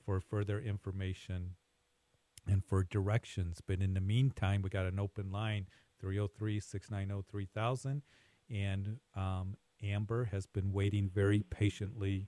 for 0.05 0.21
further 0.21 0.59
information 0.59 1.55
and 2.47 2.63
for 2.63 2.83
directions. 2.83 3.61
But 3.65 3.81
in 3.81 3.93
the 3.93 4.01
meantime, 4.01 4.61
we 4.61 4.69
got 4.69 4.85
an 4.85 4.99
open 4.99 5.31
line 5.31 5.67
303 5.99 6.59
690 6.59 7.27
3000. 7.29 8.01
And 8.49 8.99
um, 9.15 9.57
Amber 9.83 10.25
has 10.25 10.45
been 10.45 10.71
waiting 10.71 11.09
very 11.13 11.41
patiently 11.41 12.27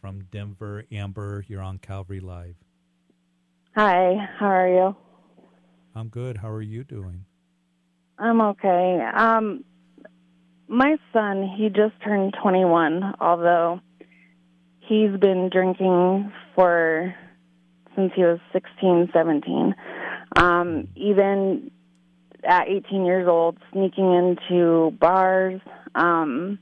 from 0.00 0.24
Denver. 0.24 0.84
Amber, 0.90 1.44
you're 1.46 1.62
on 1.62 1.78
Calvary 1.78 2.20
Live. 2.20 2.56
Hi, 3.76 4.28
how 4.38 4.46
are 4.46 4.68
you? 4.68 4.96
I'm 5.94 6.08
good. 6.08 6.38
How 6.38 6.50
are 6.50 6.62
you 6.62 6.84
doing? 6.84 7.26
I'm 8.20 8.40
okay. 8.42 9.00
Um, 9.14 9.64
my 10.68 10.96
son, 11.12 11.50
he 11.56 11.68
just 11.68 11.94
turned 12.04 12.34
21, 12.40 13.14
although 13.18 13.80
he's 14.80 15.18
been 15.18 15.48
drinking 15.50 16.30
for 16.54 17.14
since 17.96 18.12
he 18.14 18.22
was 18.22 18.38
16, 18.52 19.08
17. 19.12 19.74
Um, 20.36 20.88
even 20.96 21.70
at 22.44 22.68
18 22.68 23.06
years 23.06 23.26
old, 23.26 23.56
sneaking 23.72 24.12
into 24.12 24.90
bars. 25.00 25.60
Um, 25.94 26.58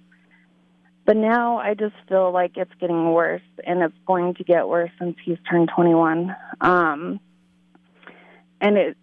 but 1.05 1.17
now 1.17 1.59
I 1.59 1.75
just 1.75 1.95
feel 2.09 2.33
like 2.33 2.53
it's 2.57 2.73
getting 2.81 3.13
worse, 3.13 3.43
and 3.67 3.83
it's 3.83 3.95
going 4.07 4.35
to 4.35 4.45
get 4.45 4.69
worse 4.69 4.91
since 5.01 5.17
he's 5.25 5.39
turned 5.51 5.71
21. 5.75 6.35
Um, 6.61 7.19
and 8.61 8.77
it 8.77 8.97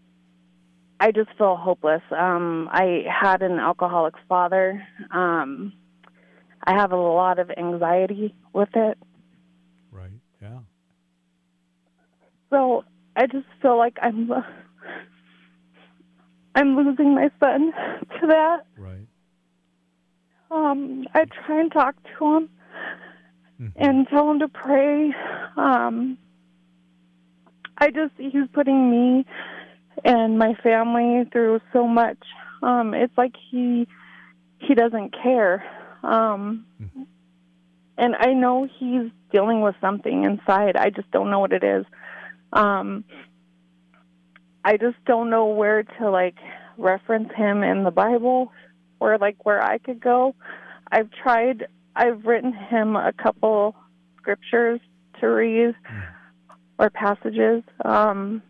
I 1.05 1.11
just 1.11 1.29
feel 1.37 1.55
hopeless. 1.55 2.01
Um, 2.09 2.67
I 2.71 3.03
had 3.07 3.43
an 3.43 3.59
alcoholic 3.59 4.15
father. 4.27 4.81
Um, 5.11 5.71
I 6.63 6.73
have 6.73 6.91
a 6.91 6.95
lot 6.97 7.37
of 7.37 7.51
anxiety 7.55 8.33
with 8.53 8.69
it. 8.73 8.97
Right. 9.91 10.19
Yeah. 10.41 10.61
So 12.49 12.85
I 13.15 13.27
just 13.27 13.45
feel 13.61 13.77
like 13.77 13.99
I'm 14.01 14.31
I'm 16.55 16.75
losing 16.75 17.13
my 17.13 17.29
son 17.39 17.71
to 18.19 18.27
that. 18.27 18.65
Right. 18.75 19.07
Um, 20.49 21.05
I 21.13 21.25
try 21.25 21.59
and 21.61 21.71
talk 21.71 21.95
to 22.17 22.25
him 22.25 22.49
Mhm. 23.61 23.73
and 23.75 24.07
tell 24.07 24.31
him 24.31 24.39
to 24.39 24.47
pray. 24.47 25.13
Um, 25.55 26.17
I 27.77 27.91
just 27.91 28.13
he's 28.17 28.47
putting 28.53 28.89
me 28.89 29.25
and 30.05 30.37
my 30.37 30.53
family 30.63 31.25
through 31.31 31.59
so 31.73 31.87
much. 31.87 32.19
Um, 32.63 32.93
it's 32.93 33.17
like 33.17 33.33
he 33.49 33.87
he 34.59 34.73
doesn't 34.73 35.13
care. 35.21 35.65
Um, 36.03 36.65
Mhm. 36.81 37.07
and 37.97 38.15
I 38.15 38.33
know 38.33 38.65
he's 38.65 39.11
dealing 39.31 39.61
with 39.61 39.75
something 39.81 40.23
inside. 40.23 40.77
I 40.77 40.89
just 40.91 41.11
don't 41.11 41.29
know 41.29 41.39
what 41.39 41.51
it 41.51 41.63
is. 41.63 41.85
Um, 42.53 43.03
I 44.63 44.77
just 44.77 45.03
don't 45.05 45.29
know 45.29 45.47
where 45.47 45.83
to 45.83 46.09
like 46.09 46.37
reference 46.77 47.31
him 47.33 47.63
in 47.63 47.83
the 47.83 47.91
Bible 47.91 48.51
or 48.99 49.17
like 49.17 49.45
where 49.45 49.61
I 49.61 49.77
could 49.79 49.99
go. 49.99 50.35
I've 50.91 51.09
tried 51.11 51.67
I've 51.95 52.25
written 52.25 52.53
him 52.53 52.95
a 52.95 53.13
couple 53.13 53.75
scriptures 54.17 54.79
to 55.19 55.27
read 55.27 55.75
or 56.77 56.89
passages. 56.89 57.63
Um 57.83 58.41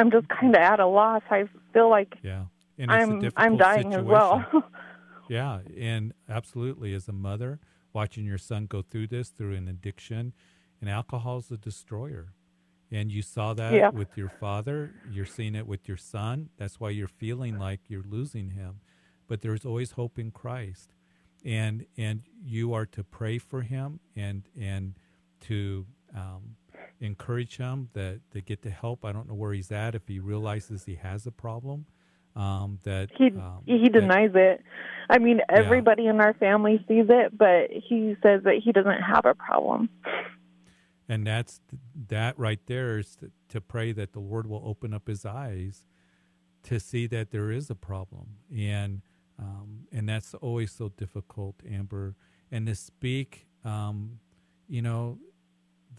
I'm 0.00 0.10
just 0.10 0.28
kind 0.28 0.54
of 0.54 0.60
at 0.60 0.80
a 0.80 0.86
loss. 0.86 1.22
I 1.30 1.44
feel 1.72 1.88
like 1.90 2.14
Yeah. 2.22 2.44
And 2.78 2.90
I'm 2.90 3.20
I'm 3.36 3.56
dying 3.56 3.92
as 3.94 4.04
well. 4.04 4.44
Yeah, 5.28 5.60
and 5.78 6.12
absolutely, 6.28 6.92
as 6.92 7.06
a 7.06 7.12
mother, 7.12 7.60
watching 7.92 8.24
your 8.24 8.36
son 8.38 8.66
go 8.66 8.82
through 8.82 9.06
this 9.06 9.28
through 9.28 9.54
an 9.54 9.68
addiction, 9.68 10.32
and 10.80 10.90
alcohol 10.90 11.38
is 11.38 11.52
a 11.52 11.56
destroyer. 11.56 12.32
And 12.90 13.12
you 13.12 13.22
saw 13.22 13.54
that 13.54 13.72
Yeah. 13.72 13.90
with 13.90 14.16
your 14.16 14.28
father. 14.28 14.90
You're 15.08 15.26
seeing 15.26 15.54
it 15.54 15.68
with 15.68 15.86
your 15.86 15.96
son. 15.96 16.48
That's 16.56 16.80
why 16.80 16.90
you're 16.90 17.06
feeling 17.06 17.60
like 17.60 17.78
you're 17.86 18.02
losing 18.02 18.50
him. 18.50 18.80
But 19.28 19.40
there's 19.42 19.64
always 19.64 19.92
hope 19.92 20.18
in 20.18 20.32
Christ, 20.32 20.94
and 21.44 21.86
and 21.96 22.22
you 22.44 22.74
are 22.74 22.86
to 22.86 23.04
pray 23.04 23.38
for 23.38 23.62
him 23.62 24.00
and 24.16 24.48
and 24.60 24.94
to 25.42 25.86
um, 26.12 26.56
encourage 27.00 27.56
him 27.56 27.88
that 27.94 28.20
to 28.32 28.40
get 28.40 28.62
the 28.62 28.70
help. 28.70 29.04
I 29.04 29.12
don't 29.12 29.28
know 29.28 29.34
where 29.34 29.52
he's 29.52 29.72
at 29.72 29.94
if 29.94 30.06
he 30.06 30.18
realizes 30.18 30.84
he 30.84 30.96
has 30.96 31.26
a 31.26 31.32
problem. 31.32 31.86
Um, 32.36 32.78
that 32.84 33.10
he 33.16 33.26
um, 33.26 33.62
he 33.66 33.88
that- 33.88 33.92
denies 33.92 34.30
it. 34.34 34.62
I 35.08 35.18
mean, 35.18 35.40
everybody 35.48 36.06
in 36.06 36.20
our 36.20 36.34
family 36.34 36.84
sees 36.86 37.06
it, 37.08 37.36
but 37.36 37.70
he 37.72 38.14
says 38.22 38.42
that 38.44 38.60
he 38.62 38.70
doesn't 38.70 39.00
have 39.02 39.24
a 39.24 39.34
problem. 39.34 39.88
and 41.08 41.26
that's 41.26 41.60
that 42.08 42.38
right 42.38 42.60
there 42.66 42.98
is 42.98 43.16
to, 43.16 43.30
to 43.48 43.60
pray 43.60 43.90
that 43.90 44.12
the 44.12 44.20
lord 44.20 44.46
will 44.46 44.62
open 44.64 44.94
up 44.94 45.08
his 45.08 45.26
eyes 45.26 45.84
to 46.62 46.78
see 46.78 47.06
that 47.08 47.32
there 47.32 47.50
is 47.50 47.68
a 47.70 47.74
problem 47.74 48.26
and 48.56 49.02
um, 49.38 49.86
and 49.90 50.08
that's 50.08 50.34
always 50.34 50.70
so 50.70 50.88
difficult 50.90 51.56
amber 51.68 52.14
and 52.52 52.66
to 52.66 52.74
speak 52.76 53.48
um, 53.64 54.20
you 54.68 54.80
know 54.82 55.18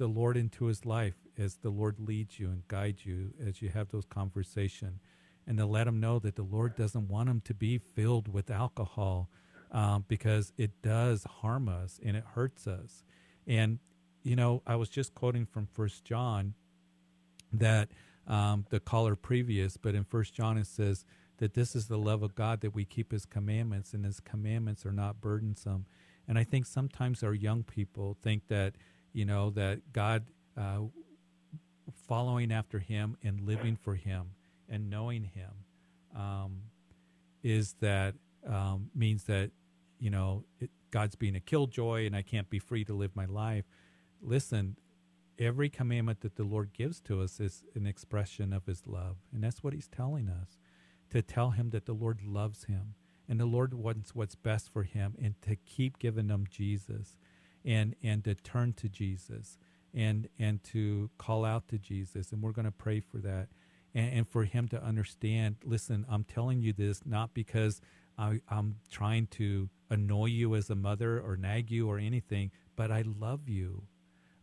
the 0.02 0.08
lord 0.08 0.36
into 0.36 0.66
his 0.66 0.86
life 0.86 1.16
as 1.38 1.58
the 1.58 1.70
lord 1.70 1.96
leads 2.00 2.40
you 2.40 2.48
and 2.48 2.68
guides 2.68 3.06
you 3.06 3.34
as 3.46 3.62
you 3.62 3.70
have 3.70 3.90
those 3.90 4.06
conversations 4.06 5.00
and 5.48 5.58
to 5.58 5.66
let 5.66 5.88
him 5.88 6.00
know 6.00 6.20
that 6.20 6.36
the 6.36 6.44
lord 6.44 6.76
doesn't 6.76 7.08
want 7.08 7.30
him 7.30 7.42
to 7.42 7.54
be 7.54 7.78
filled 7.78 8.28
with 8.28 8.50
alcohol 8.50 9.30
um, 9.72 10.04
because 10.08 10.52
it 10.58 10.82
does 10.82 11.24
harm 11.42 11.70
us 11.70 12.00
and 12.04 12.18
it 12.18 12.24
hurts 12.34 12.68
us 12.68 13.04
and 13.48 13.80
you 14.24 14.36
know, 14.36 14.62
I 14.68 14.76
was 14.76 14.90
just 14.90 15.16
quoting 15.16 15.46
from 15.46 15.68
First 15.68 16.06
John 16.06 16.54
that 17.52 17.90
um, 18.28 18.66
the 18.70 18.80
caller 18.80 19.16
previous, 19.16 19.78
but 19.78 19.96
in 19.96 20.04
First 20.04 20.34
John 20.34 20.58
it 20.58 20.68
says 20.68 21.06
that 21.38 21.54
this 21.54 21.76
is 21.76 21.88
the 21.88 21.98
love 21.98 22.22
of 22.22 22.36
God 22.36 22.62
that 22.62 22.76
we 22.76 22.86
keep 22.86 23.12
His 23.12 23.26
commandments, 23.26 23.94
and 23.94 24.06
His 24.06 24.20
commandments 24.20 24.86
are 24.86 24.92
not 24.92 25.22
burdensome. 25.22 25.86
And 26.28 26.38
I 26.38 26.44
think 26.44 26.66
sometimes 26.66 27.24
our 27.24 27.34
young 27.34 27.64
people 27.64 28.16
think 28.22 28.48
that 28.48 28.76
you 29.14 29.26
know 29.26 29.50
that 29.52 29.94
God 29.94 30.26
uh, 30.58 30.80
following 32.08 32.52
after 32.52 32.80
Him 32.80 33.18
and 33.24 33.42
living 33.42 33.76
for 33.76 33.96
Him 33.96 34.32
and 34.70 34.90
knowing 34.90 35.24
Him 35.24 35.52
um, 36.16 36.62
is 37.44 37.76
that 37.82 38.16
um, 38.48 38.90
means 38.96 39.26
that 39.26 39.52
you 40.00 40.10
know 40.10 40.44
it, 40.60 40.70
God's 40.92 41.16
being 41.16 41.36
a 41.36 41.40
killjoy 41.40 42.06
and 42.06 42.16
I 42.16 42.22
can't 42.22 42.50
be 42.50 42.60
free 42.60 42.84
to 42.86 42.94
live 42.94 43.16
my 43.16 43.26
life 43.26 43.66
listen, 44.22 44.78
every 45.40 45.70
commandment 45.70 46.22
that 46.22 46.36
the 46.36 46.44
Lord 46.44 46.74
gives 46.74 47.00
to 47.02 47.22
us 47.22 47.40
is 47.40 47.64
an 47.76 47.88
expression 47.88 48.54
of 48.54 48.66
his 48.66 48.86
love. 48.86 49.18
And 49.34 49.44
that's 49.44 49.64
what 49.64 49.74
he's 49.74 49.88
telling 49.88 50.30
us 50.30 50.58
to 51.10 51.22
tell 51.22 51.52
him 51.52 51.72
that 51.72 51.86
the 51.86 51.94
Lord 51.94 52.22
loves 52.24 52.66
him 52.66 52.94
and 53.28 53.40
the 53.40 53.46
Lord 53.46 53.74
wants 53.74 54.14
what's 54.16 54.36
best 54.36 54.72
for 54.72 54.84
him 54.84 55.16
and 55.22 55.36
to 55.42 55.56
keep 55.56 56.00
giving 56.00 56.30
him 56.30 56.46
Jesus 56.50 57.18
and 57.66 57.96
and 58.04 58.24
to 58.24 58.36
turn 58.36 58.74
to 58.74 58.90
Jesus 58.90 59.58
and 59.94 60.28
and 60.40 60.64
to 60.66 61.10
call 61.18 61.46
out 61.46 61.68
to 61.70 61.78
Jesus. 61.78 62.32
And 62.32 62.42
we're 62.42 62.52
going 62.52 62.66
to 62.66 62.72
pray 62.72 63.00
for 63.00 63.18
that 63.20 63.50
and, 63.94 64.14
and, 64.14 64.28
for 64.28 64.46
him 64.46 64.68
to 64.70 64.84
understand 64.84 65.58
listen 65.64 66.06
I'm 66.10 66.24
telling 66.24 66.62
you 66.62 66.74
this 66.74 67.02
not 67.06 67.34
because 67.34 67.82
I, 68.18 68.42
I'm 68.50 68.78
trying 68.92 69.28
to 69.28 69.70
annoy 69.90 70.28
you 70.28 70.56
as 70.56 70.70
a 70.70 70.76
mother 70.76 71.20
or 71.20 71.36
nag 71.36 71.72
you 71.72 71.90
or 71.90 71.98
anything 71.98 72.52
but 72.76 72.92
I 72.92 73.04
love 73.04 73.48
you. 73.50 73.84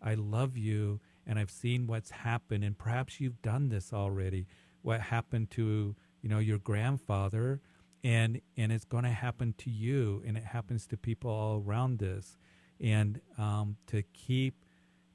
I 0.03 0.15
love 0.15 0.57
you 0.57 1.01
and 1.27 1.39
I've 1.39 1.51
seen 1.51 1.87
what's 1.87 2.11
happened 2.11 2.65
and 2.65 2.77
perhaps 2.77 3.21
you've 3.21 3.43
done 3.43 3.69
this 3.69 3.93
already 3.93 4.47
what 4.83 5.01
happened 5.01 5.51
to 5.53 5.97
you 6.23 6.29
know 6.29 6.39
your 6.39 6.59
grandfather 6.59 7.61
and 8.05 8.41
and 8.57 8.73
it's 8.73 8.85
going 8.85 9.05
to 9.05 9.11
happen 9.11 9.55
to 9.59 9.71
you 9.71 10.23
and 10.27 10.37
it 10.37 10.45
happens 10.45 10.87
to 10.87 10.97
people 10.97 11.31
all 11.31 11.63
around 11.67 12.03
us 12.03 12.37
and 12.81 13.21
um, 13.37 13.77
to 13.87 14.03
keep 14.13 14.55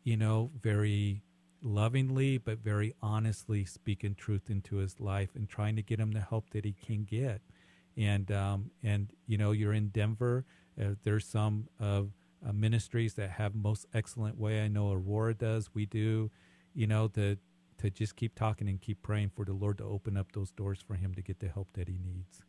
you 0.04 0.18
know 0.18 0.52
very 0.62 1.22
lovingly 1.62 2.38
but 2.38 2.58
very 2.60 2.94
honestly 3.02 3.64
speaking 3.64 4.14
truth 4.16 4.50
into 4.50 4.76
his 4.78 5.00
life 5.00 5.30
and 5.36 5.48
trying 5.48 5.76
to 5.78 5.82
get 5.82 6.00
him 6.00 6.12
the 6.12 6.20
help 6.22 6.50
that 6.52 6.66
he 6.66 6.74
can 6.86 7.04
get. 7.04 7.42
And 7.96 8.32
um, 8.32 8.72
and 8.82 9.12
you 9.28 9.38
know 9.38 9.52
you're 9.52 9.74
in 9.74 9.90
denver. 9.90 10.46
Uh, 10.82 10.96
there's 11.04 11.26
some 11.26 11.68
of 11.80 12.10
uh, 12.48 12.52
ministries 12.52 13.14
that 13.14 13.30
have 13.32 13.54
most 13.56 13.86
excellent 13.94 14.38
way. 14.38 14.64
I 14.64 14.68
know 14.68 14.92
aurora 14.92 15.34
does. 15.36 15.70
We 15.74 15.86
do 15.86 16.32
you 16.74 16.88
know 16.88 17.08
to 17.10 17.38
to 17.78 17.90
just 17.90 18.16
keep 18.16 18.34
talking 18.36 18.68
and 18.68 18.82
keep 18.82 19.02
praying 19.02 19.32
for 19.36 19.46
the 19.46 19.54
lord 19.54 19.78
to 19.78 19.84
open 19.84 20.18
up 20.18 20.32
those 20.32 20.52
doors 20.52 20.80
for 20.86 20.96
him 20.96 21.14
to 21.16 21.22
get 21.22 21.40
the 21.40 21.48
help 21.50 21.68
that 21.74 21.88
he 21.88 21.98
needs. 22.04 22.44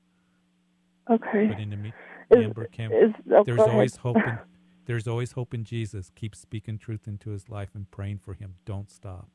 Okay. 1.10 1.46
But 1.48 1.60
in 1.60 1.70
the 1.70 1.76
me- 1.76 1.92
Amber 2.34 2.66
Camp, 2.66 2.94
is- 2.94 3.12
oh, 3.32 3.44
there's 3.44 3.60
always 3.60 3.96
hope. 3.96 4.16
In, 4.16 4.38
there's 4.86 5.08
always 5.08 5.32
hope 5.32 5.54
in 5.54 5.64
Jesus. 5.64 6.10
Keep 6.14 6.34
speaking 6.34 6.78
truth 6.78 7.06
into 7.06 7.30
his 7.30 7.48
life 7.48 7.70
and 7.74 7.90
praying 7.90 8.18
for 8.18 8.34
him. 8.34 8.54
Don't 8.64 8.90
stop. 8.90 9.28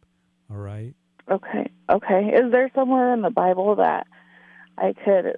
All 0.49 0.57
right. 0.57 0.93
Okay. 1.29 1.69
Okay. 1.89 2.31
Is 2.33 2.51
there 2.51 2.71
somewhere 2.75 3.13
in 3.13 3.21
the 3.21 3.29
Bible 3.29 3.75
that 3.75 4.07
I 4.77 4.93
could 4.93 5.37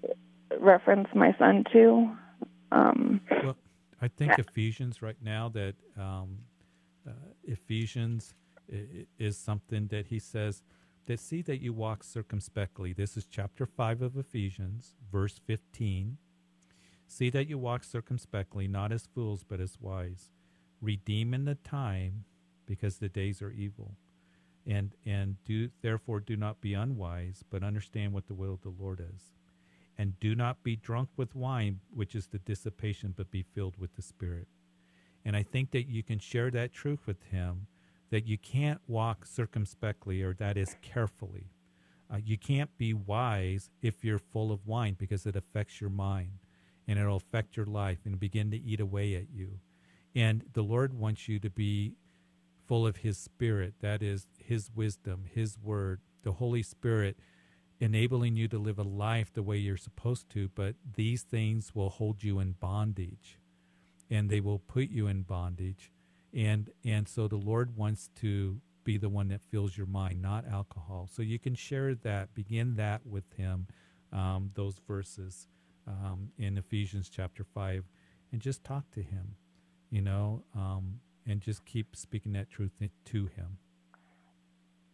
reference 0.59 1.07
my 1.15 1.35
son 1.37 1.63
to? 1.73 2.11
Um, 2.71 3.21
Well, 3.43 3.57
I 4.01 4.07
think 4.07 4.37
Ephesians 4.39 5.01
right 5.01 5.17
now 5.21 5.49
that 5.49 5.75
um, 5.97 6.39
uh, 7.07 7.11
Ephesians 7.43 8.33
is 9.19 9.37
something 9.37 9.87
that 9.87 10.07
he 10.07 10.19
says 10.19 10.63
that 11.05 11.19
see 11.19 11.41
that 11.41 11.61
you 11.61 11.73
walk 11.73 12.03
circumspectly. 12.03 12.93
This 12.93 13.17
is 13.17 13.25
chapter 13.25 13.65
5 13.65 14.01
of 14.01 14.17
Ephesians, 14.17 14.95
verse 15.11 15.39
15. 15.45 16.17
See 17.11 17.29
that 17.31 17.49
you 17.49 17.57
walk 17.57 17.83
circumspectly, 17.83 18.69
not 18.69 18.93
as 18.93 19.05
fools, 19.05 19.43
but 19.43 19.59
as 19.59 19.77
wise, 19.81 20.29
redeeming 20.79 21.43
the 21.43 21.55
time 21.55 22.23
because 22.65 22.99
the 22.99 23.09
days 23.09 23.41
are 23.41 23.51
evil. 23.51 23.97
And 24.65 24.91
and 25.05 25.35
do 25.43 25.71
therefore 25.81 26.21
do 26.21 26.37
not 26.37 26.61
be 26.61 26.73
unwise, 26.73 27.43
but 27.49 27.63
understand 27.63 28.13
what 28.13 28.27
the 28.27 28.33
will 28.33 28.53
of 28.53 28.61
the 28.61 28.69
Lord 28.69 29.01
is. 29.01 29.33
And 29.97 30.21
do 30.21 30.35
not 30.35 30.63
be 30.63 30.77
drunk 30.77 31.09
with 31.17 31.35
wine, 31.35 31.81
which 31.93 32.15
is 32.15 32.27
the 32.27 32.39
dissipation, 32.39 33.13
but 33.15 33.29
be 33.29 33.43
filled 33.43 33.77
with 33.77 33.93
the 33.97 34.01
Spirit. 34.01 34.47
And 35.25 35.35
I 35.35 35.43
think 35.43 35.71
that 35.71 35.89
you 35.89 36.03
can 36.03 36.17
share 36.17 36.49
that 36.51 36.71
truth 36.71 37.05
with 37.05 37.21
him 37.23 37.67
that 38.09 38.25
you 38.25 38.37
can't 38.37 38.79
walk 38.87 39.25
circumspectly, 39.25 40.21
or 40.21 40.33
that 40.35 40.55
is 40.55 40.77
carefully. 40.81 41.51
Uh, 42.09 42.19
you 42.23 42.37
can't 42.37 42.77
be 42.77 42.93
wise 42.93 43.69
if 43.81 44.01
you're 44.01 44.17
full 44.17 44.49
of 44.49 44.65
wine 44.65 44.95
because 44.97 45.25
it 45.25 45.35
affects 45.35 45.81
your 45.81 45.89
mind 45.89 46.40
and 46.91 46.99
it'll 46.99 47.15
affect 47.15 47.55
your 47.55 47.65
life 47.65 47.99
and 48.03 48.19
begin 48.19 48.51
to 48.51 48.61
eat 48.61 48.81
away 48.81 49.15
at 49.15 49.31
you. 49.33 49.61
And 50.13 50.43
the 50.51 50.61
Lord 50.61 50.93
wants 50.93 51.29
you 51.29 51.39
to 51.39 51.49
be 51.49 51.93
full 52.67 52.85
of 52.85 52.97
His 52.97 53.17
Spirit. 53.17 53.75
That 53.79 54.03
is 54.03 54.27
His 54.37 54.69
wisdom, 54.75 55.23
His 55.33 55.57
Word, 55.57 56.01
the 56.23 56.33
Holy 56.33 56.61
Spirit 56.61 57.17
enabling 57.79 58.35
you 58.35 58.49
to 58.49 58.57
live 58.57 58.77
a 58.77 58.83
life 58.83 59.31
the 59.31 59.41
way 59.41 59.55
you're 59.55 59.77
supposed 59.77 60.29
to. 60.31 60.49
But 60.53 60.75
these 60.97 61.21
things 61.21 61.73
will 61.73 61.91
hold 61.91 62.23
you 62.23 62.39
in 62.39 62.55
bondage 62.59 63.39
and 64.09 64.29
they 64.29 64.41
will 64.41 64.59
put 64.59 64.89
you 64.89 65.07
in 65.07 65.21
bondage. 65.21 65.93
And, 66.33 66.71
and 66.83 67.07
so 67.07 67.29
the 67.29 67.37
Lord 67.37 67.77
wants 67.77 68.09
to 68.19 68.59
be 68.83 68.97
the 68.97 69.07
one 69.07 69.29
that 69.29 69.41
fills 69.41 69.77
your 69.77 69.87
mind, 69.87 70.21
not 70.21 70.45
alcohol. 70.45 71.07
So 71.09 71.21
you 71.21 71.39
can 71.39 71.55
share 71.55 71.95
that, 71.95 72.33
begin 72.33 72.75
that 72.75 73.05
with 73.05 73.31
Him, 73.37 73.67
um, 74.11 74.51
those 74.55 74.75
verses 74.85 75.47
um, 75.87 76.31
in 76.37 76.57
Ephesians 76.57 77.09
chapter 77.13 77.43
5, 77.43 77.83
and 78.31 78.41
just 78.41 78.63
talk 78.63 78.89
to 78.91 79.01
Him, 79.01 79.35
you 79.89 80.01
know, 80.01 80.43
um, 80.55 80.99
and 81.25 81.41
just 81.41 81.65
keep 81.65 81.95
speaking 81.95 82.33
that 82.33 82.49
truth 82.49 82.71
to 83.05 83.25
Him. 83.35 83.57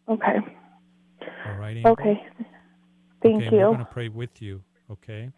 okay. 0.09 0.39
All 1.45 1.57
right, 1.57 1.77
Amber? 1.77 1.89
Okay. 1.91 2.25
Thank 3.21 3.37
okay, 3.37 3.47
and 3.47 3.57
We're 3.57 3.65
going 3.65 3.79
to 3.79 3.85
pray 3.85 4.09
with 4.09 4.41
you, 4.41 4.61
okay? 4.91 5.31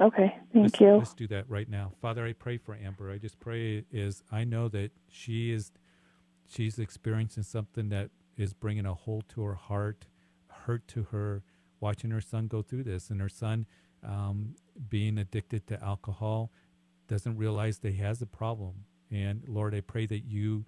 Okay. 0.00 0.34
Thank 0.52 0.64
let's, 0.64 0.80
you. 0.80 0.96
Let's 0.96 1.14
do 1.14 1.26
that 1.28 1.48
right 1.48 1.68
now. 1.68 1.92
Father, 2.00 2.24
I 2.24 2.32
pray 2.32 2.56
for 2.56 2.74
Amber. 2.74 3.10
I 3.10 3.18
just 3.18 3.40
pray 3.40 3.84
is 3.90 4.22
I 4.30 4.44
know 4.44 4.68
that 4.68 4.92
she 5.08 5.52
is 5.52 5.72
she's 6.46 6.78
experiencing 6.78 7.42
something 7.42 7.88
that 7.88 8.10
is 8.36 8.52
bringing 8.52 8.86
a 8.86 8.94
hole 8.94 9.22
to 9.30 9.42
her 9.42 9.54
heart, 9.54 10.06
hurt 10.48 10.86
to 10.88 11.04
her, 11.10 11.42
watching 11.80 12.10
her 12.10 12.20
son 12.20 12.46
go 12.46 12.62
through 12.62 12.84
this, 12.84 13.10
and 13.10 13.20
her 13.20 13.28
son 13.28 13.66
um, 14.04 14.54
being 14.88 15.18
addicted 15.18 15.66
to 15.68 15.82
alcohol 15.82 16.50
doesn't 17.08 17.36
realize 17.36 17.78
that 17.78 17.92
he 17.92 18.02
has 18.02 18.20
a 18.22 18.26
problem. 18.26 18.84
And 19.10 19.42
Lord, 19.48 19.74
I 19.74 19.80
pray 19.80 20.06
that 20.06 20.24
you 20.24 20.66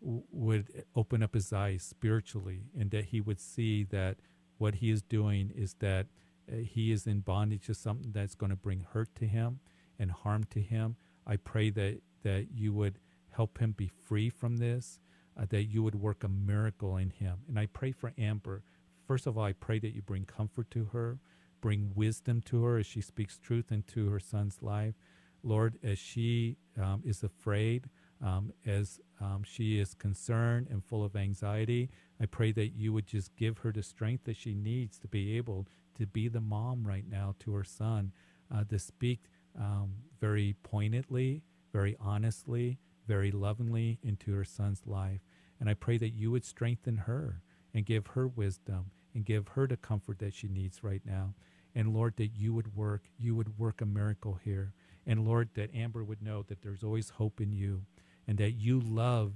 w- 0.00 0.22
would 0.30 0.84
open 0.94 1.22
up 1.22 1.34
his 1.34 1.52
eyes 1.52 1.82
spiritually, 1.82 2.60
and 2.78 2.90
that 2.92 3.06
he 3.06 3.20
would 3.20 3.40
see 3.40 3.84
that 3.84 4.18
what 4.58 4.76
he 4.76 4.90
is 4.90 5.02
doing 5.02 5.52
is 5.54 5.74
that 5.80 6.06
uh, 6.50 6.56
he 6.56 6.92
is 6.92 7.06
in 7.06 7.20
bondage 7.20 7.66
to 7.66 7.74
something 7.74 8.12
that's 8.12 8.34
going 8.36 8.50
to 8.50 8.56
bring 8.56 8.86
hurt 8.92 9.14
to 9.16 9.26
him 9.26 9.60
and 9.98 10.10
harm 10.10 10.44
to 10.50 10.60
him. 10.60 10.96
I 11.26 11.36
pray 11.36 11.70
that 11.70 12.00
that 12.22 12.46
you 12.54 12.72
would 12.72 12.98
help 13.30 13.58
him 13.58 13.72
be 13.72 13.88
free 13.88 14.30
from 14.30 14.58
this, 14.58 15.00
uh, 15.36 15.46
that 15.48 15.64
you 15.64 15.82
would 15.82 15.96
work 15.96 16.22
a 16.22 16.28
miracle 16.28 16.96
in 16.96 17.10
him. 17.10 17.38
And 17.48 17.58
I 17.58 17.66
pray 17.66 17.90
for 17.92 18.12
Amber. 18.16 18.62
First 19.06 19.26
of 19.26 19.36
all, 19.36 19.44
I 19.44 19.52
pray 19.52 19.78
that 19.80 19.94
you 19.94 20.02
bring 20.02 20.24
comfort 20.24 20.70
to 20.70 20.84
her, 20.92 21.18
bring 21.62 21.92
wisdom 21.94 22.42
to 22.42 22.64
her 22.64 22.76
as 22.76 22.84
she 22.84 23.00
speaks 23.00 23.38
truth 23.38 23.72
into 23.72 24.10
her 24.10 24.20
son's 24.20 24.58
life. 24.60 24.94
Lord, 25.42 25.78
as 25.82 25.98
she 25.98 26.58
um, 26.78 27.02
is 27.06 27.22
afraid, 27.22 27.88
um, 28.22 28.52
as 28.66 29.00
um, 29.20 29.42
she 29.44 29.80
is 29.80 29.94
concerned 29.94 30.68
and 30.70 30.84
full 30.84 31.02
of 31.02 31.16
anxiety, 31.16 31.88
I 32.20 32.26
pray 32.26 32.52
that 32.52 32.74
you 32.76 32.92
would 32.92 33.06
just 33.06 33.34
give 33.36 33.58
her 33.58 33.72
the 33.72 33.82
strength 33.82 34.24
that 34.24 34.36
she 34.36 34.54
needs 34.54 34.98
to 34.98 35.08
be 35.08 35.36
able 35.38 35.66
to 35.98 36.06
be 36.06 36.28
the 36.28 36.40
mom 36.40 36.86
right 36.86 37.04
now 37.08 37.34
to 37.40 37.54
her 37.54 37.64
son, 37.64 38.12
uh, 38.54 38.64
to 38.64 38.78
speak 38.78 39.20
um, 39.58 39.94
very 40.20 40.56
pointedly, 40.62 41.42
very 41.72 41.96
honestly, 41.98 42.78
very 43.06 43.30
lovingly 43.30 43.98
into 44.02 44.32
her 44.34 44.44
son's 44.44 44.82
life. 44.86 45.20
And 45.58 45.68
I 45.68 45.74
pray 45.74 45.98
that 45.98 46.10
you 46.10 46.30
would 46.30 46.44
strengthen 46.44 46.98
her 46.98 47.42
and 47.74 47.86
give 47.86 48.08
her 48.08 48.28
wisdom 48.28 48.90
and 49.14 49.24
give 49.24 49.48
her 49.48 49.66
the 49.66 49.76
comfort 49.76 50.18
that 50.20 50.34
she 50.34 50.48
needs 50.48 50.82
right 50.82 51.02
now. 51.04 51.34
And 51.74 51.94
Lord, 51.94 52.16
that 52.16 52.36
you 52.36 52.52
would 52.52 52.76
work, 52.76 53.02
you 53.18 53.34
would 53.34 53.58
work 53.58 53.80
a 53.80 53.86
miracle 53.86 54.38
here. 54.44 54.72
And 55.06 55.26
Lord, 55.26 55.50
that 55.54 55.74
Amber 55.74 56.04
would 56.04 56.22
know 56.22 56.44
that 56.48 56.62
there's 56.62 56.84
always 56.84 57.10
hope 57.10 57.40
in 57.40 57.52
you 57.52 57.82
and 58.26 58.38
that 58.38 58.52
you 58.52 58.80
love 58.80 59.32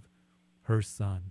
her 0.62 0.82
son. 0.82 1.30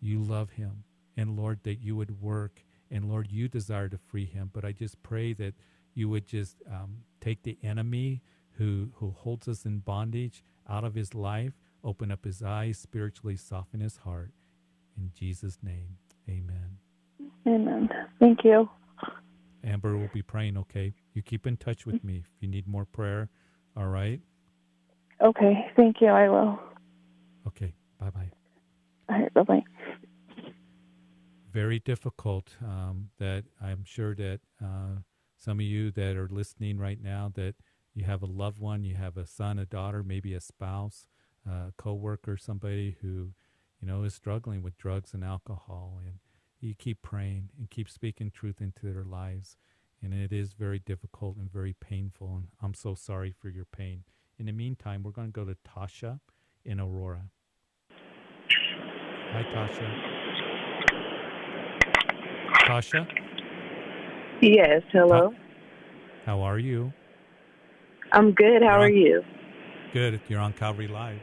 You 0.00 0.18
love 0.20 0.50
him. 0.50 0.84
And 1.16 1.36
Lord, 1.36 1.60
that 1.62 1.76
you 1.76 1.96
would 1.96 2.20
work. 2.20 2.62
And 2.90 3.08
Lord, 3.08 3.30
you 3.30 3.48
desire 3.48 3.88
to 3.88 3.98
free 3.98 4.26
him. 4.26 4.50
But 4.52 4.64
I 4.64 4.72
just 4.72 5.02
pray 5.02 5.32
that 5.34 5.54
you 5.94 6.08
would 6.08 6.26
just 6.26 6.56
um, 6.70 6.98
take 7.20 7.42
the 7.42 7.56
enemy 7.62 8.20
who, 8.58 8.90
who 8.96 9.10
holds 9.10 9.48
us 9.48 9.64
in 9.64 9.78
bondage 9.78 10.44
out 10.68 10.84
of 10.84 10.94
his 10.94 11.14
life, 11.14 11.52
open 11.82 12.10
up 12.10 12.24
his 12.24 12.42
eyes, 12.42 12.78
spiritually 12.78 13.36
soften 13.36 13.80
his 13.80 13.98
heart. 13.98 14.30
In 14.96 15.10
Jesus' 15.16 15.58
name, 15.62 15.96
amen. 16.28 16.78
Amen. 17.46 17.88
Thank 18.20 18.44
you. 18.44 18.68
Amber 19.64 19.96
will 19.96 20.10
be 20.12 20.22
praying, 20.22 20.56
okay? 20.58 20.94
You 21.14 21.22
keep 21.22 21.46
in 21.46 21.56
touch 21.56 21.86
with 21.86 22.04
me 22.04 22.18
if 22.18 22.30
you 22.40 22.48
need 22.48 22.66
more 22.66 22.84
prayer, 22.84 23.30
all 23.76 23.86
right? 23.88 24.20
Okay. 25.22 25.70
Thank 25.76 26.00
you. 26.00 26.08
I 26.08 26.28
will. 26.28 26.58
Okay, 27.46 27.74
bye 27.98 28.10
bye. 28.10 28.30
All 29.08 29.18
right. 29.18 29.34
Bye 29.34 29.42
bye. 29.42 29.64
Very 31.52 31.78
difficult. 31.78 32.56
Um, 32.62 33.10
that 33.18 33.44
I'm 33.62 33.84
sure 33.84 34.14
that 34.16 34.40
uh, 34.62 35.00
some 35.38 35.60
of 35.60 35.66
you 35.66 35.90
that 35.92 36.16
are 36.16 36.28
listening 36.28 36.78
right 36.78 37.00
now, 37.00 37.30
that 37.34 37.54
you 37.94 38.04
have 38.04 38.22
a 38.22 38.26
loved 38.26 38.58
one, 38.58 38.84
you 38.84 38.96
have 38.96 39.16
a 39.16 39.26
son, 39.26 39.58
a 39.58 39.64
daughter, 39.64 40.02
maybe 40.02 40.34
a 40.34 40.40
spouse, 40.40 41.06
a 41.48 41.72
coworker, 41.76 42.36
somebody 42.36 42.96
who, 43.00 43.30
you 43.80 43.86
know, 43.86 44.02
is 44.02 44.14
struggling 44.14 44.62
with 44.62 44.76
drugs 44.76 45.14
and 45.14 45.22
alcohol. 45.22 46.00
And 46.04 46.14
you 46.64 46.74
keep 46.74 47.02
praying 47.02 47.50
and 47.58 47.70
keep 47.70 47.88
speaking 47.90 48.30
truth 48.30 48.60
into 48.60 48.92
their 48.92 49.04
lives. 49.04 49.56
And 50.02 50.12
it 50.12 50.32
is 50.32 50.52
very 50.52 50.78
difficult 50.78 51.36
and 51.36 51.50
very 51.50 51.74
painful. 51.74 52.36
And 52.36 52.48
I'm 52.62 52.74
so 52.74 52.94
sorry 52.94 53.32
for 53.38 53.48
your 53.48 53.64
pain. 53.64 54.04
In 54.38 54.46
the 54.46 54.52
meantime, 54.52 55.02
we're 55.02 55.12
going 55.12 55.28
to 55.28 55.32
go 55.32 55.44
to 55.44 55.56
Tasha 55.66 56.20
in 56.64 56.80
Aurora. 56.80 57.22
Hi, 59.32 59.42
Tasha. 59.54 60.14
Tasha? 62.66 63.06
Yes, 64.40 64.82
hello. 64.92 65.32
How 66.26 66.40
are 66.42 66.58
you? 66.58 66.92
I'm 68.12 68.32
good. 68.32 68.62
How 68.62 68.80
You're 68.80 68.90
you? 68.90 69.22
Good. 69.92 70.20
You're 70.28 70.40
on 70.40 70.52
Calvary 70.52 70.88
Live. 70.88 71.20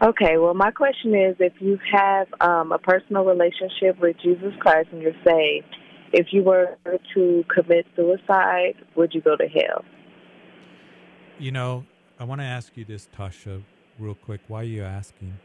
Okay, 0.00 0.38
well, 0.38 0.54
my 0.54 0.70
question 0.70 1.12
is 1.12 1.34
if 1.40 1.54
you 1.58 1.76
have 1.92 2.28
um, 2.40 2.70
a 2.70 2.78
personal 2.78 3.24
relationship 3.24 3.98
with 4.00 4.16
Jesus 4.22 4.52
Christ 4.60 4.90
and 4.92 5.02
you're 5.02 5.12
saved, 5.26 5.66
if 6.12 6.28
you 6.30 6.44
were 6.44 6.76
to 7.14 7.44
commit 7.52 7.84
suicide, 7.96 8.74
would 8.94 9.12
you 9.12 9.20
go 9.20 9.36
to 9.36 9.46
hell? 9.48 9.84
You 11.40 11.50
know, 11.50 11.84
I 12.18 12.24
want 12.24 12.40
to 12.40 12.44
ask 12.44 12.76
you 12.76 12.84
this, 12.84 13.08
Tasha, 13.16 13.60
real 13.98 14.14
quick. 14.14 14.40
Why 14.46 14.60
are 14.60 14.64
you 14.64 14.84
asking? 14.84 15.36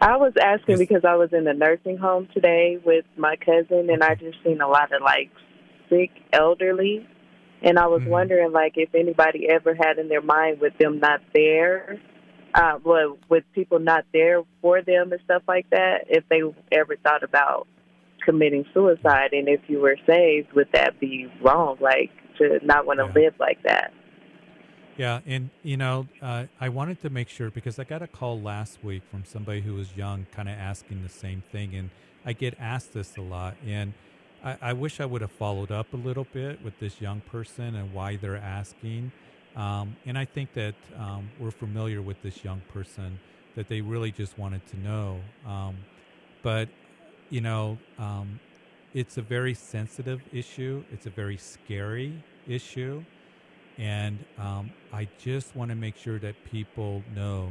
I 0.00 0.16
was 0.16 0.32
asking 0.42 0.78
because 0.78 1.04
I 1.06 1.16
was 1.16 1.28
in 1.32 1.44
the 1.44 1.52
nursing 1.52 1.98
home 1.98 2.28
today 2.32 2.78
with 2.82 3.04
my 3.18 3.36
cousin, 3.36 3.90
and 3.90 4.02
I 4.02 4.14
just 4.14 4.38
seen 4.42 4.62
a 4.62 4.68
lot 4.68 4.92
of 4.92 5.02
like 5.02 5.30
sick 5.90 6.10
elderly, 6.32 7.06
and 7.62 7.78
I 7.78 7.86
was 7.86 8.00
Mhm. 8.02 8.08
wondering 8.08 8.52
like 8.52 8.72
if 8.76 8.94
anybody 8.94 9.48
ever 9.50 9.74
had 9.74 9.98
in 9.98 10.08
their 10.08 10.22
mind 10.22 10.60
with 10.60 10.76
them 10.78 10.98
not 10.98 11.20
there, 11.34 12.00
uh, 12.54 12.78
well, 12.84 13.18
with 13.28 13.44
people 13.54 13.78
not 13.78 14.04
there 14.12 14.42
for 14.60 14.82
them 14.82 15.12
and 15.12 15.20
stuff 15.24 15.42
like 15.48 15.68
that, 15.70 16.04
if 16.08 16.24
they 16.28 16.42
ever 16.70 16.96
thought 16.96 17.22
about 17.22 17.66
committing 18.24 18.64
suicide, 18.72 19.32
and 19.32 19.48
if 19.48 19.60
you 19.68 19.80
were 19.80 19.96
saved, 20.06 20.52
would 20.52 20.68
that 20.72 21.00
be 21.00 21.26
wrong? 21.42 21.76
Like 21.80 22.10
to 22.38 22.58
not 22.64 22.86
want 22.86 23.00
to 23.00 23.06
Yeah. 23.06 23.24
live 23.24 23.34
like 23.40 23.62
that? 23.64 23.92
Yeah, 24.98 25.20
and 25.26 25.50
you 25.62 25.76
know, 25.76 26.06
uh, 26.20 26.46
I 26.60 26.68
wanted 26.68 27.00
to 27.00 27.10
make 27.10 27.28
sure 27.28 27.50
because 27.50 27.78
I 27.78 27.84
got 27.84 28.02
a 28.02 28.06
call 28.06 28.40
last 28.40 28.84
week 28.84 29.02
from 29.10 29.24
somebody 29.24 29.62
who 29.62 29.74
was 29.74 29.96
young, 29.96 30.26
kind 30.30 30.48
of 30.48 30.56
asking 30.56 31.02
the 31.02 31.08
same 31.08 31.42
thing, 31.50 31.74
and 31.74 31.90
I 32.24 32.34
get 32.34 32.54
asked 32.58 32.92
this 32.92 33.16
a 33.16 33.22
lot, 33.22 33.56
and 33.66 33.94
I, 34.44 34.58
I 34.60 34.72
wish 34.74 35.00
I 35.00 35.06
would 35.06 35.22
have 35.22 35.32
followed 35.32 35.70
up 35.72 35.92
a 35.94 35.96
little 35.96 36.26
bit 36.32 36.62
with 36.62 36.78
this 36.78 37.00
young 37.00 37.22
person 37.22 37.74
and 37.74 37.92
why 37.94 38.16
they're 38.16 38.36
asking, 38.36 39.12
um, 39.56 39.96
and 40.06 40.16
I 40.16 40.24
think 40.24 40.52
that 40.54 40.74
um, 40.98 41.30
we're 41.38 41.50
familiar 41.50 42.02
with 42.02 42.22
this 42.22 42.44
young 42.44 42.62
person 42.72 43.18
that 43.54 43.68
they 43.68 43.80
really 43.80 44.10
just 44.10 44.38
wanted 44.38 44.66
to 44.68 44.80
know, 44.80 45.20
um, 45.46 45.76
but 46.42 46.68
you 47.30 47.40
know, 47.40 47.78
um, 47.98 48.38
it's 48.94 49.16
a 49.16 49.22
very 49.22 49.54
sensitive 49.54 50.20
issue. 50.32 50.84
It's 50.92 51.06
a 51.06 51.10
very 51.10 51.38
scary 51.38 52.22
issue. 52.46 53.02
And 53.78 54.22
um, 54.38 54.70
I 54.92 55.08
just 55.18 55.56
want 55.56 55.70
to 55.70 55.74
make 55.74 55.96
sure 55.96 56.18
that 56.18 56.34
people 56.44 57.02
know 57.14 57.50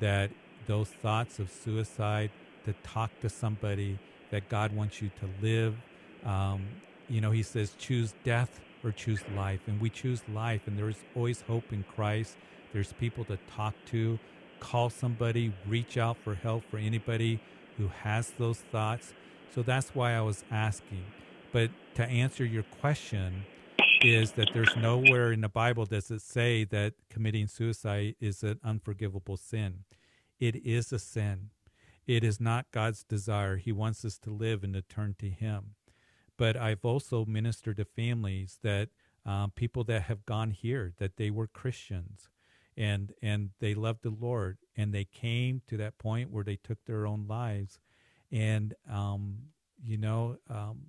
that 0.00 0.30
those 0.66 0.88
thoughts 0.88 1.38
of 1.38 1.50
suicide, 1.50 2.30
to 2.64 2.72
talk 2.82 3.10
to 3.20 3.28
somebody, 3.28 3.98
that 4.30 4.48
God 4.48 4.74
wants 4.74 5.02
you 5.02 5.10
to 5.20 5.28
live. 5.46 5.76
Um, 6.24 6.66
you 7.08 7.20
know, 7.20 7.32
He 7.32 7.42
says, 7.42 7.74
choose 7.78 8.14
death 8.24 8.60
or 8.84 8.92
choose 8.92 9.20
life. 9.36 9.60
And 9.66 9.80
we 9.80 9.90
choose 9.90 10.22
life. 10.32 10.62
And 10.66 10.78
there 10.78 10.88
is 10.88 11.04
always 11.14 11.42
hope 11.42 11.72
in 11.72 11.84
Christ. 11.84 12.36
There's 12.72 12.92
people 12.92 13.24
to 13.26 13.38
talk 13.54 13.74
to. 13.86 14.18
Call 14.60 14.90
somebody, 14.90 15.52
reach 15.66 15.96
out 15.96 16.16
for 16.22 16.34
help 16.34 16.64
for 16.70 16.76
anybody 16.76 17.40
who 17.78 17.88
has 17.88 18.32
those 18.38 18.58
thoughts. 18.58 19.12
So 19.54 19.62
that's 19.62 19.94
why 19.94 20.14
I 20.14 20.20
was 20.20 20.44
asking. 20.50 21.04
But 21.52 21.70
to 21.94 22.04
answer 22.04 22.44
your 22.44 22.62
question, 22.80 23.44
is 24.04 24.32
that 24.32 24.50
there's 24.52 24.74
nowhere 24.76 25.30
in 25.32 25.42
the 25.42 25.48
Bible 25.48 25.86
does 25.86 26.10
it 26.10 26.22
say 26.22 26.64
that 26.64 26.94
committing 27.08 27.46
suicide 27.46 28.16
is 28.20 28.42
an 28.42 28.58
unforgivable 28.64 29.36
sin. 29.36 29.84
It 30.40 30.56
is 30.66 30.92
a 30.92 30.98
sin. 30.98 31.50
It 32.06 32.24
is 32.24 32.40
not 32.40 32.66
God's 32.72 33.04
desire. 33.04 33.56
He 33.56 33.70
wants 33.70 34.04
us 34.04 34.18
to 34.18 34.30
live 34.30 34.64
and 34.64 34.74
to 34.74 34.82
turn 34.82 35.14
to 35.20 35.28
Him. 35.28 35.76
But 36.42 36.56
I've 36.56 36.84
also 36.84 37.24
ministered 37.24 37.76
to 37.76 37.84
families 37.84 38.58
that 38.64 38.88
um, 39.24 39.52
people 39.52 39.84
that 39.84 40.02
have 40.02 40.26
gone 40.26 40.50
here 40.50 40.92
that 40.98 41.16
they 41.16 41.30
were 41.30 41.46
Christians 41.46 42.30
and 42.76 43.12
and 43.22 43.50
they 43.60 43.74
loved 43.74 44.02
the 44.02 44.10
Lord 44.10 44.58
and 44.76 44.92
they 44.92 45.04
came 45.04 45.62
to 45.68 45.76
that 45.76 45.98
point 45.98 46.32
where 46.32 46.42
they 46.42 46.56
took 46.56 46.84
their 46.84 47.06
own 47.06 47.28
lives 47.28 47.78
and 48.32 48.74
um, 48.90 49.36
you 49.84 49.96
know 49.96 50.38
um, 50.50 50.86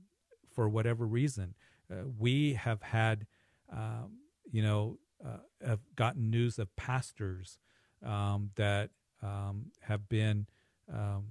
for 0.55 0.67
whatever 0.67 1.05
reason 1.05 1.53
uh, 1.91 1.97
we 2.17 2.55
have 2.55 2.81
had 2.81 3.27
um, 3.71 4.21
you 4.51 4.63
know 4.63 4.97
uh, 5.23 5.37
have 5.63 5.81
gotten 5.95 6.31
news 6.31 6.57
of 6.57 6.75
pastors 6.75 7.59
um, 8.03 8.49
that 8.55 8.89
um, 9.21 9.67
have 9.81 10.09
been 10.09 10.47
um, 10.91 11.25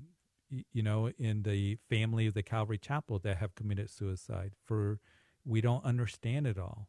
you 0.72 0.82
know 0.82 1.10
in 1.18 1.42
the 1.42 1.78
family 1.88 2.26
of 2.26 2.34
the 2.34 2.42
Calvary 2.42 2.78
Chapel 2.78 3.18
that 3.20 3.38
have 3.38 3.54
committed 3.54 3.90
suicide 3.90 4.52
for 4.64 5.00
we 5.44 5.60
don't 5.60 5.84
understand 5.84 6.46
it 6.46 6.58
all 6.58 6.88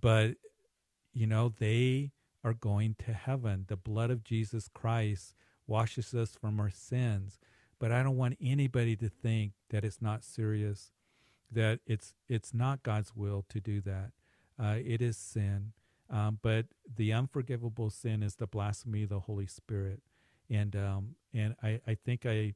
but 0.00 0.36
you 1.12 1.26
know 1.26 1.52
they 1.58 2.12
are 2.44 2.54
going 2.54 2.94
to 3.04 3.12
heaven 3.12 3.64
the 3.68 3.76
blood 3.76 4.10
of 4.10 4.24
Jesus 4.24 4.68
Christ 4.68 5.34
washes 5.66 6.14
us 6.14 6.36
from 6.40 6.60
our 6.60 6.70
sins 6.70 7.38
but 7.78 7.92
I 7.92 8.02
don't 8.02 8.16
want 8.16 8.38
anybody 8.40 8.96
to 8.96 9.08
think 9.08 9.52
that 9.70 9.84
it's 9.84 10.02
not 10.02 10.24
serious 10.24 10.92
that 11.52 11.80
it's 11.86 12.14
it's 12.28 12.54
not 12.54 12.82
God's 12.82 13.14
will 13.14 13.44
to 13.48 13.60
do 13.60 13.80
that. 13.82 14.12
Uh, 14.58 14.76
it 14.84 15.00
is 15.02 15.16
sin, 15.16 15.72
um, 16.10 16.38
but 16.42 16.66
the 16.96 17.12
unforgivable 17.12 17.90
sin 17.90 18.22
is 18.22 18.36
the 18.36 18.46
blasphemy 18.46 19.04
of 19.04 19.08
the 19.08 19.20
Holy 19.20 19.46
Spirit, 19.46 20.02
and 20.48 20.76
um, 20.76 21.16
and 21.32 21.56
I, 21.62 21.80
I 21.86 21.94
think 21.94 22.26
I 22.26 22.54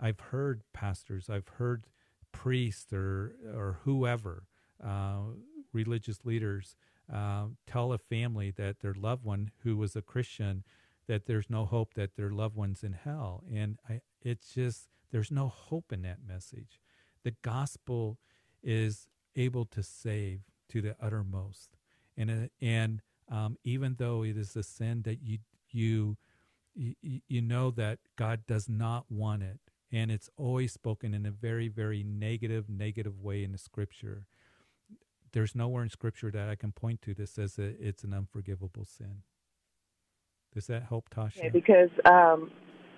I've 0.00 0.20
heard 0.20 0.62
pastors, 0.72 1.28
I've 1.28 1.48
heard 1.48 1.86
priests 2.32 2.92
or 2.92 3.34
or 3.54 3.80
whoever 3.84 4.44
uh, 4.84 5.20
religious 5.72 6.24
leaders 6.24 6.76
uh, 7.12 7.46
tell 7.66 7.92
a 7.92 7.98
family 7.98 8.50
that 8.52 8.80
their 8.80 8.94
loved 8.94 9.24
one 9.24 9.50
who 9.62 9.76
was 9.76 9.96
a 9.96 10.02
Christian 10.02 10.64
that 11.06 11.26
there's 11.26 11.48
no 11.48 11.64
hope 11.64 11.94
that 11.94 12.16
their 12.16 12.30
loved 12.30 12.54
one's 12.54 12.84
in 12.84 12.92
hell, 12.92 13.42
and 13.52 13.78
I 13.88 14.02
it's 14.22 14.54
just 14.54 14.88
there's 15.10 15.30
no 15.30 15.48
hope 15.48 15.92
in 15.92 16.02
that 16.02 16.18
message. 16.26 16.80
The 17.24 17.34
gospel 17.42 18.18
is 18.62 19.08
able 19.34 19.64
to 19.66 19.82
save 19.82 20.40
to 20.68 20.82
the 20.82 20.96
uttermost, 21.00 21.76
and 22.16 22.30
uh, 22.30 22.48
and 22.60 23.00
um, 23.30 23.56
even 23.64 23.96
though 23.98 24.22
it 24.22 24.36
is 24.36 24.54
a 24.54 24.62
sin 24.62 25.02
that 25.02 25.22
you 25.22 25.38
you 25.70 26.16
you, 26.74 26.94
you 27.26 27.40
know 27.40 27.70
that 27.72 27.98
God 28.16 28.46
does 28.46 28.68
not 28.68 29.06
want 29.10 29.42
it, 29.42 29.58
and 29.92 30.10
it's 30.10 30.28
always 30.36 30.72
spoken 30.72 31.14
in 31.14 31.26
a 31.26 31.30
very 31.30 31.68
very 31.68 32.02
negative 32.02 32.68
negative 32.68 33.20
way 33.20 33.44
in 33.44 33.52
the 33.52 33.58
Scripture. 33.58 34.26
There's 35.32 35.54
nowhere 35.54 35.82
in 35.82 35.90
Scripture 35.90 36.30
that 36.30 36.48
I 36.48 36.54
can 36.54 36.72
point 36.72 37.02
to 37.02 37.14
that 37.14 37.28
says 37.28 37.54
that 37.56 37.76
it's 37.80 38.02
an 38.02 38.14
unforgivable 38.14 38.84
sin. 38.84 39.22
Does 40.54 40.66
that 40.68 40.84
help, 40.84 41.10
Tasha? 41.10 41.44
Yeah, 41.44 41.48
because 41.50 41.90
um, 42.06 42.50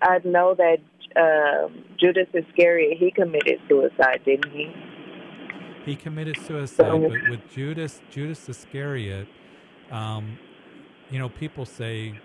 I 0.03 0.19
know 0.25 0.55
that 0.57 0.79
um, 1.17 1.85
Judas 1.99 2.29
Iscariot 2.33 2.99
he 2.99 3.11
committed 3.11 3.59
suicide, 3.69 4.21
didn't 4.25 4.53
he? 4.53 4.73
He 5.85 5.97
committed 5.97 6.37
suicide, 6.47 7.01
but 7.01 7.31
with 7.31 7.41
Judas, 7.51 8.01
Judas 8.11 8.49
Iscariot, 8.49 9.27
um, 9.91 10.39
you 11.11 11.19
know, 11.19 11.29
people 11.29 11.65
say, 11.65 12.19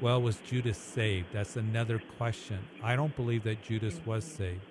"Well, 0.00 0.20
was 0.22 0.38
Judas 0.38 0.78
saved?" 0.78 1.28
That's 1.32 1.56
another 1.56 2.00
question. 2.16 2.58
I 2.82 2.96
don't 2.96 3.14
believe 3.16 3.44
that 3.44 3.62
Judas 3.62 4.00
was 4.04 4.24
saved. 4.24 4.64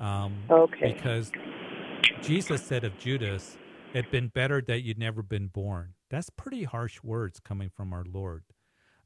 Um, 0.00 0.42
Okay. 0.50 0.92
Because 0.92 1.30
Jesus 2.22 2.62
said 2.64 2.84
of 2.84 2.98
Judas, 2.98 3.56
"It'd 3.92 4.10
been 4.10 4.28
better 4.28 4.60
that 4.62 4.82
you'd 4.82 4.98
never 4.98 5.22
been 5.22 5.48
born." 5.48 5.94
That's 6.10 6.30
pretty 6.30 6.64
harsh 6.64 7.02
words 7.02 7.40
coming 7.40 7.70
from 7.70 7.92
our 7.92 8.04
Lord. 8.04 8.44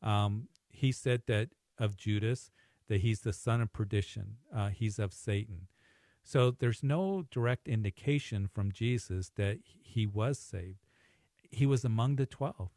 Um, 0.03 0.49
he 0.69 0.93
said 0.93 1.23
that 1.27 1.51
of 1.79 1.97
Judas 1.97 2.51
that 2.89 3.01
he's 3.01 3.21
the 3.21 3.33
son 3.33 3.61
of 3.61 3.73
perdition. 3.73 4.37
Uh, 4.55 4.69
he's 4.69 4.99
of 4.99 5.13
Satan. 5.13 5.69
So 6.23 6.51
there's 6.51 6.83
no 6.83 7.25
direct 7.31 7.69
indication 7.69 8.49
from 8.49 8.73
Jesus 8.73 9.31
that 9.37 9.59
he 9.83 10.07
was 10.07 10.39
saved. 10.39 10.79
He 11.51 11.67
was 11.67 11.85
among 11.85 12.17
the 12.17 12.27
12. 12.27 12.71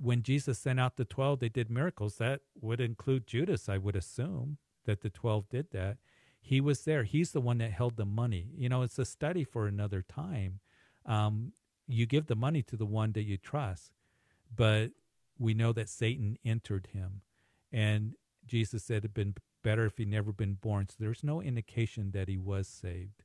When 0.00 0.22
Jesus 0.22 0.58
sent 0.58 0.78
out 0.78 0.96
the 0.96 1.04
12, 1.04 1.40
they 1.40 1.48
did 1.48 1.70
miracles. 1.70 2.16
That 2.16 2.40
would 2.60 2.80
include 2.80 3.26
Judas, 3.26 3.68
I 3.68 3.78
would 3.78 3.96
assume, 3.96 4.58
that 4.84 5.00
the 5.00 5.10
12 5.10 5.48
did 5.48 5.70
that. 5.72 5.98
He 6.40 6.60
was 6.60 6.82
there. 6.84 7.02
He's 7.02 7.32
the 7.32 7.40
one 7.40 7.58
that 7.58 7.72
held 7.72 7.96
the 7.96 8.06
money. 8.06 8.50
You 8.56 8.68
know, 8.68 8.82
it's 8.82 8.98
a 8.98 9.04
study 9.04 9.44
for 9.44 9.66
another 9.66 10.02
time. 10.02 10.60
Um, 11.04 11.52
you 11.88 12.06
give 12.06 12.26
the 12.26 12.36
money 12.36 12.62
to 12.62 12.76
the 12.76 12.86
one 12.86 13.12
that 13.12 13.22
you 13.22 13.36
trust, 13.36 13.92
but 14.54 14.92
we 15.38 15.54
know 15.54 15.72
that 15.72 15.88
Satan 15.88 16.38
entered 16.44 16.88
him. 16.92 17.22
And 17.72 18.14
Jesus 18.46 18.84
said 18.84 18.98
it'd 18.98 19.14
been 19.14 19.34
better 19.62 19.86
if 19.86 19.98
he'd 19.98 20.08
never 20.08 20.32
been 20.32 20.54
born. 20.54 20.88
So 20.88 20.96
there's 21.00 21.24
no 21.24 21.42
indication 21.42 22.12
that 22.12 22.28
he 22.28 22.38
was 22.38 22.68
saved. 22.68 23.24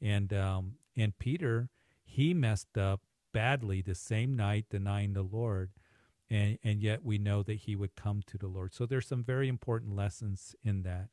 And 0.00 0.32
um, 0.32 0.74
and 0.96 1.18
Peter, 1.18 1.70
he 2.04 2.34
messed 2.34 2.76
up 2.76 3.00
badly 3.32 3.82
the 3.82 3.94
same 3.94 4.36
night, 4.36 4.66
denying 4.70 5.12
the 5.12 5.22
Lord, 5.22 5.70
and 6.30 6.58
and 6.62 6.82
yet 6.82 7.04
we 7.04 7.18
know 7.18 7.42
that 7.42 7.54
he 7.54 7.76
would 7.76 7.96
come 7.96 8.22
to 8.26 8.38
the 8.38 8.46
Lord. 8.46 8.74
So 8.74 8.86
there's 8.86 9.06
some 9.06 9.24
very 9.24 9.48
important 9.48 9.94
lessons 9.94 10.54
in 10.62 10.82
that 10.82 11.08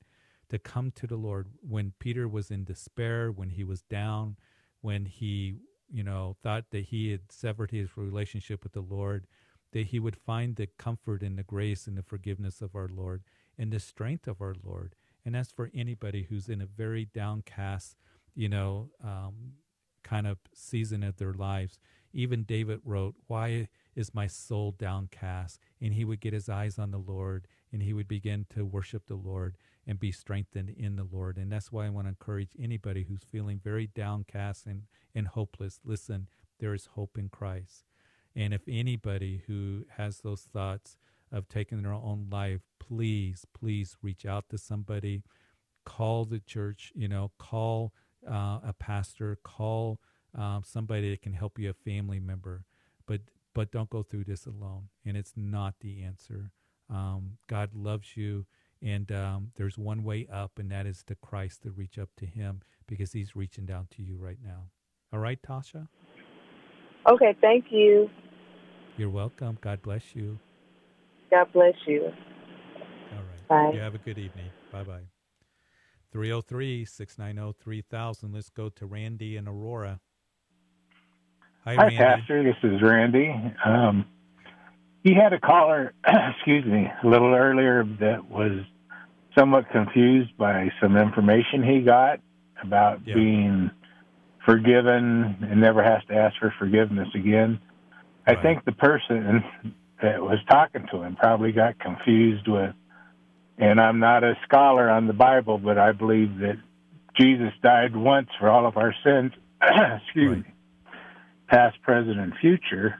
to 0.49 0.59
come 0.59 0.91
to 0.91 1.07
the 1.07 1.17
Lord 1.17 1.47
when 1.61 1.93
Peter 1.99 2.27
was 2.27 2.51
in 2.51 2.63
despair, 2.63 3.31
when 3.31 3.51
he 3.51 3.63
was 3.63 3.81
down, 3.83 4.37
when 4.81 5.05
he 5.05 5.55
you 5.89 6.03
know 6.03 6.37
thought 6.41 6.65
that 6.71 6.85
he 6.85 7.11
had 7.11 7.31
severed 7.31 7.71
his 7.71 7.97
relationship 7.97 8.63
with 8.63 8.73
the 8.73 8.81
Lord, 8.81 9.27
that 9.73 9.87
he 9.87 9.99
would 9.99 10.15
find 10.15 10.55
the 10.55 10.67
comfort 10.77 11.23
and 11.23 11.37
the 11.37 11.43
grace 11.43 11.87
and 11.87 11.97
the 11.97 12.03
forgiveness 12.03 12.61
of 12.61 12.75
our 12.75 12.89
Lord 12.89 13.23
and 13.57 13.71
the 13.71 13.79
strength 13.79 14.27
of 14.27 14.41
our 14.41 14.55
Lord. 14.63 14.95
And 15.25 15.35
as 15.35 15.51
for 15.51 15.69
anybody 15.73 16.27
who's 16.29 16.49
in 16.49 16.61
a 16.61 16.65
very 16.65 17.05
downcast, 17.05 17.95
you 18.33 18.49
know, 18.49 18.89
um, 19.03 19.53
kind 20.03 20.25
of 20.25 20.39
season 20.53 21.03
of 21.03 21.17
their 21.17 21.33
lives, 21.33 21.77
even 22.13 22.43
David 22.43 22.81
wrote, 22.83 23.15
Why 23.27 23.69
is 23.95 24.13
my 24.13 24.27
soul 24.27 24.75
downcast? 24.77 25.59
And 25.81 25.93
he 25.93 26.05
would 26.05 26.19
get 26.19 26.33
his 26.33 26.49
eyes 26.49 26.79
on 26.79 26.91
the 26.91 26.97
Lord 26.97 27.47
and 27.71 27.81
he 27.81 27.93
would 27.93 28.07
begin 28.07 28.45
to 28.53 28.65
worship 28.65 29.07
the 29.07 29.15
Lord 29.15 29.55
and 29.87 29.99
be 29.99 30.11
strengthened 30.11 30.69
in 30.69 30.95
the 30.95 31.07
Lord. 31.09 31.37
And 31.37 31.51
that's 31.51 31.71
why 31.71 31.85
I 31.85 31.89
want 31.89 32.05
to 32.05 32.09
encourage 32.09 32.51
anybody 32.59 33.05
who's 33.07 33.23
feeling 33.23 33.59
very 33.63 33.87
downcast 33.87 34.65
and, 34.65 34.83
and 35.15 35.27
hopeless 35.27 35.79
listen, 35.83 36.27
there 36.59 36.73
is 36.73 36.87
hope 36.93 37.17
in 37.17 37.29
Christ. 37.29 37.85
And 38.35 38.53
if 38.53 38.61
anybody 38.67 39.43
who 39.47 39.85
has 39.97 40.19
those 40.19 40.41
thoughts 40.41 40.97
of 41.31 41.47
taking 41.47 41.81
their 41.81 41.93
own 41.93 42.27
life, 42.31 42.61
please, 42.79 43.45
please 43.57 43.97
reach 44.01 44.25
out 44.25 44.45
to 44.49 44.57
somebody, 44.57 45.23
call 45.85 46.25
the 46.25 46.39
church, 46.39 46.91
you 46.95 47.07
know, 47.07 47.31
call 47.37 47.93
uh, 48.29 48.59
a 48.63 48.75
pastor, 48.77 49.37
call 49.43 49.99
um, 50.37 50.61
somebody 50.65 51.09
that 51.09 51.21
can 51.21 51.33
help 51.33 51.57
you, 51.57 51.69
a 51.69 51.73
family 51.73 52.19
member. 52.19 52.63
But 53.05 53.21
but 53.53 53.71
don't 53.71 53.89
go 53.89 54.03
through 54.03 54.25
this 54.25 54.45
alone. 54.45 54.89
And 55.05 55.17
it's 55.17 55.33
not 55.35 55.75
the 55.81 56.01
answer. 56.03 56.51
Um, 56.89 57.37
God 57.47 57.73
loves 57.73 58.17
you, 58.17 58.45
and 58.81 59.11
um, 59.11 59.51
there's 59.55 59.77
one 59.77 60.03
way 60.03 60.27
up, 60.31 60.59
and 60.59 60.69
that 60.71 60.85
is 60.85 61.03
to 61.03 61.15
Christ 61.15 61.63
to 61.63 61.71
reach 61.71 61.97
up 61.97 62.09
to 62.17 62.25
Him 62.25 62.61
because 62.87 63.13
He's 63.13 63.35
reaching 63.35 63.65
down 63.65 63.87
to 63.91 64.03
you 64.03 64.17
right 64.17 64.39
now. 64.43 64.65
All 65.13 65.19
right, 65.19 65.41
Tasha. 65.41 65.87
Okay, 67.09 67.35
thank 67.39 67.65
you. 67.69 68.09
You're 68.97 69.09
welcome. 69.09 69.57
God 69.61 69.81
bless 69.81 70.15
you. 70.15 70.37
God 71.31 71.47
bless 71.53 71.73
you. 71.87 72.03
All 72.05 73.23
right. 73.23 73.47
Bye. 73.47 73.71
You 73.73 73.79
have 73.79 73.95
a 73.95 73.99
good 73.99 74.17
evening. 74.17 74.51
Bye 74.71 74.83
bye. 74.83 75.07
303 76.11 76.85
690 76.85 77.57
3000. 77.63 78.33
Let's 78.33 78.49
go 78.49 78.69
to 78.69 78.85
Randy 78.85 79.37
and 79.37 79.47
Aurora. 79.47 80.01
Hi, 81.63 81.75
Hi. 81.77 81.89
Pastor. 81.91 82.43
This 82.43 82.55
is 82.63 82.81
Randy. 82.81 83.31
Um, 83.63 84.05
he 85.03 85.13
had 85.13 85.31
a 85.31 85.39
caller, 85.39 85.93
excuse 86.35 86.65
me, 86.65 86.87
a 87.03 87.07
little 87.07 87.35
earlier 87.35 87.83
that 87.99 88.27
was 88.29 88.63
somewhat 89.37 89.69
confused 89.71 90.35
by 90.37 90.69
some 90.81 90.97
information 90.97 91.63
he 91.63 91.81
got 91.81 92.19
about 92.63 93.05
Yeah. 93.05 93.13
being 93.13 93.69
forgiven 94.43 95.37
and 95.41 95.61
never 95.61 95.83
has 95.83 96.03
to 96.09 96.15
ask 96.15 96.35
for 96.39 96.51
forgiveness 96.57 97.09
again. 97.13 97.59
I 98.25 98.33
Right. 98.33 98.41
think 98.41 98.65
the 98.65 98.71
person 98.71 99.43
that 100.01 100.19
was 100.21 100.39
talking 100.49 100.87
to 100.91 101.03
him 101.03 101.15
probably 101.15 101.51
got 101.51 101.79
confused 101.79 102.47
with, 102.47 102.73
and 103.59 103.79
I'm 103.79 103.99
not 103.99 104.23
a 104.23 104.33
scholar 104.45 104.89
on 104.89 105.05
the 105.05 105.13
Bible, 105.13 105.59
but 105.59 105.77
I 105.77 105.91
believe 105.91 106.39
that 106.39 106.57
Jesus 107.19 107.53
died 107.61 107.95
once 107.95 108.29
for 108.39 108.49
all 108.49 108.65
of 108.65 108.77
our 108.77 108.95
sins. 109.03 109.31
excuse 109.61 110.31
Right. 110.31 110.45
me 110.45 110.53
past, 111.51 111.81
present, 111.81 112.17
and 112.19 112.33
future, 112.39 112.95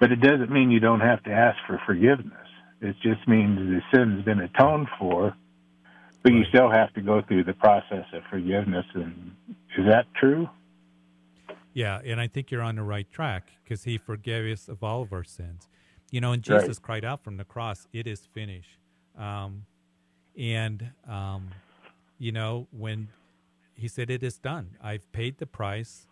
but 0.00 0.10
it 0.12 0.20
doesn't 0.20 0.50
mean 0.50 0.70
you 0.70 0.80
don't 0.80 1.00
have 1.00 1.22
to 1.24 1.30
ask 1.30 1.56
for 1.66 1.80
forgiveness. 1.86 2.34
It 2.80 2.96
just 3.02 3.26
means 3.26 3.58
the 3.58 3.80
sin's 3.92 4.24
been 4.24 4.40
atoned 4.40 4.88
for, 4.98 5.34
but 6.22 6.32
you 6.32 6.44
still 6.48 6.70
have 6.70 6.92
to 6.94 7.00
go 7.00 7.22
through 7.26 7.44
the 7.44 7.54
process 7.54 8.04
of 8.12 8.22
forgiveness. 8.30 8.86
And 8.94 9.32
is 9.78 9.86
that 9.88 10.06
true? 10.14 10.48
Yeah, 11.72 12.00
and 12.04 12.20
I 12.20 12.26
think 12.26 12.50
you're 12.50 12.62
on 12.62 12.76
the 12.76 12.82
right 12.82 13.08
track 13.10 13.52
because 13.62 13.84
he 13.84 13.98
forgave 13.98 14.52
us 14.52 14.68
of 14.68 14.82
all 14.82 15.02
of 15.02 15.12
our 15.12 15.22
sins. 15.24 15.68
You 16.10 16.20
know, 16.20 16.32
and 16.32 16.42
Jesus 16.42 16.78
Right. 16.78 16.82
cried 16.82 17.04
out 17.04 17.22
from 17.22 17.36
the 17.36 17.44
cross, 17.44 17.86
"It 17.92 18.06
is 18.06 18.26
finished." 18.26 18.78
Um, 19.16 19.66
and 20.36 20.90
um, 21.06 21.50
you 22.18 22.32
know, 22.32 22.66
when 22.72 23.08
he 23.74 23.86
said, 23.86 24.10
"It 24.10 24.22
is 24.24 24.38
done," 24.38 24.76
I've 24.82 25.10
paid 25.12 25.38
the 25.38 25.46
price, 25.46 26.07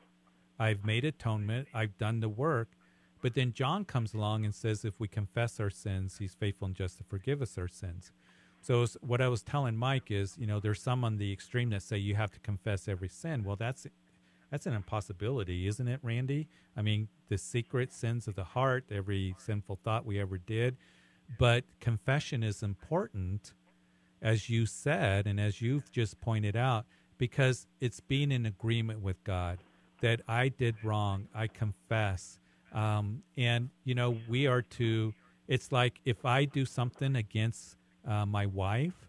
I've 0.58 0.84
made 0.84 1.04
atonement, 1.04 1.68
I've 1.74 1.98
done 1.98 2.20
the 2.20 2.28
work. 2.28 2.68
But 3.22 3.34
then 3.34 3.52
John 3.52 3.84
comes 3.84 4.14
along 4.14 4.44
and 4.44 4.54
says, 4.54 4.84
if 4.84 5.00
we 5.00 5.08
confess 5.08 5.58
our 5.58 5.70
sins, 5.70 6.16
he's 6.18 6.34
faithful 6.34 6.66
and 6.66 6.76
just 6.76 6.98
to 6.98 7.04
forgive 7.04 7.42
us 7.42 7.58
our 7.58 7.68
sins. 7.68 8.12
So 8.60 8.84
what 9.00 9.20
I 9.20 9.28
was 9.28 9.42
telling 9.42 9.76
Mike 9.76 10.10
is, 10.10 10.36
you 10.38 10.46
know, 10.46 10.60
there's 10.60 10.82
some 10.82 11.04
on 11.04 11.18
the 11.18 11.32
extreme 11.32 11.70
that 11.70 11.82
say 11.82 11.98
you 11.98 12.14
have 12.14 12.32
to 12.32 12.40
confess 12.40 12.88
every 12.88 13.08
sin. 13.08 13.44
Well, 13.44 13.56
that's 13.56 13.86
that's 14.50 14.66
an 14.66 14.74
impossibility, 14.74 15.66
isn't 15.66 15.88
it, 15.88 16.00
Randy? 16.02 16.48
I 16.76 16.82
mean, 16.82 17.08
the 17.28 17.38
secret 17.38 17.92
sins 17.92 18.28
of 18.28 18.36
the 18.36 18.44
heart, 18.44 18.84
every 18.90 19.34
sinful 19.38 19.80
thought 19.82 20.06
we 20.06 20.20
ever 20.20 20.38
did. 20.38 20.76
But 21.38 21.64
confession 21.80 22.42
is 22.42 22.62
important, 22.62 23.52
as 24.22 24.48
you 24.48 24.66
said, 24.66 25.26
and 25.26 25.40
as 25.40 25.60
you've 25.60 25.90
just 25.90 26.20
pointed 26.20 26.54
out, 26.54 26.86
because 27.18 27.66
it's 27.80 28.00
being 28.00 28.30
in 28.30 28.46
agreement 28.46 29.00
with 29.00 29.22
God 29.24 29.58
that 30.00 30.20
I 30.28 30.48
did 30.48 30.76
wrong. 30.84 31.28
I 31.34 31.46
confess. 31.46 32.38
Um, 32.72 33.22
and, 33.36 33.70
you 33.84 33.94
know, 33.94 34.18
we 34.28 34.46
are 34.46 34.62
to, 34.62 35.14
it's 35.48 35.72
like 35.72 36.00
if 36.04 36.24
I 36.24 36.44
do 36.44 36.64
something 36.64 37.16
against 37.16 37.76
uh, 38.06 38.26
my 38.26 38.46
wife, 38.46 39.08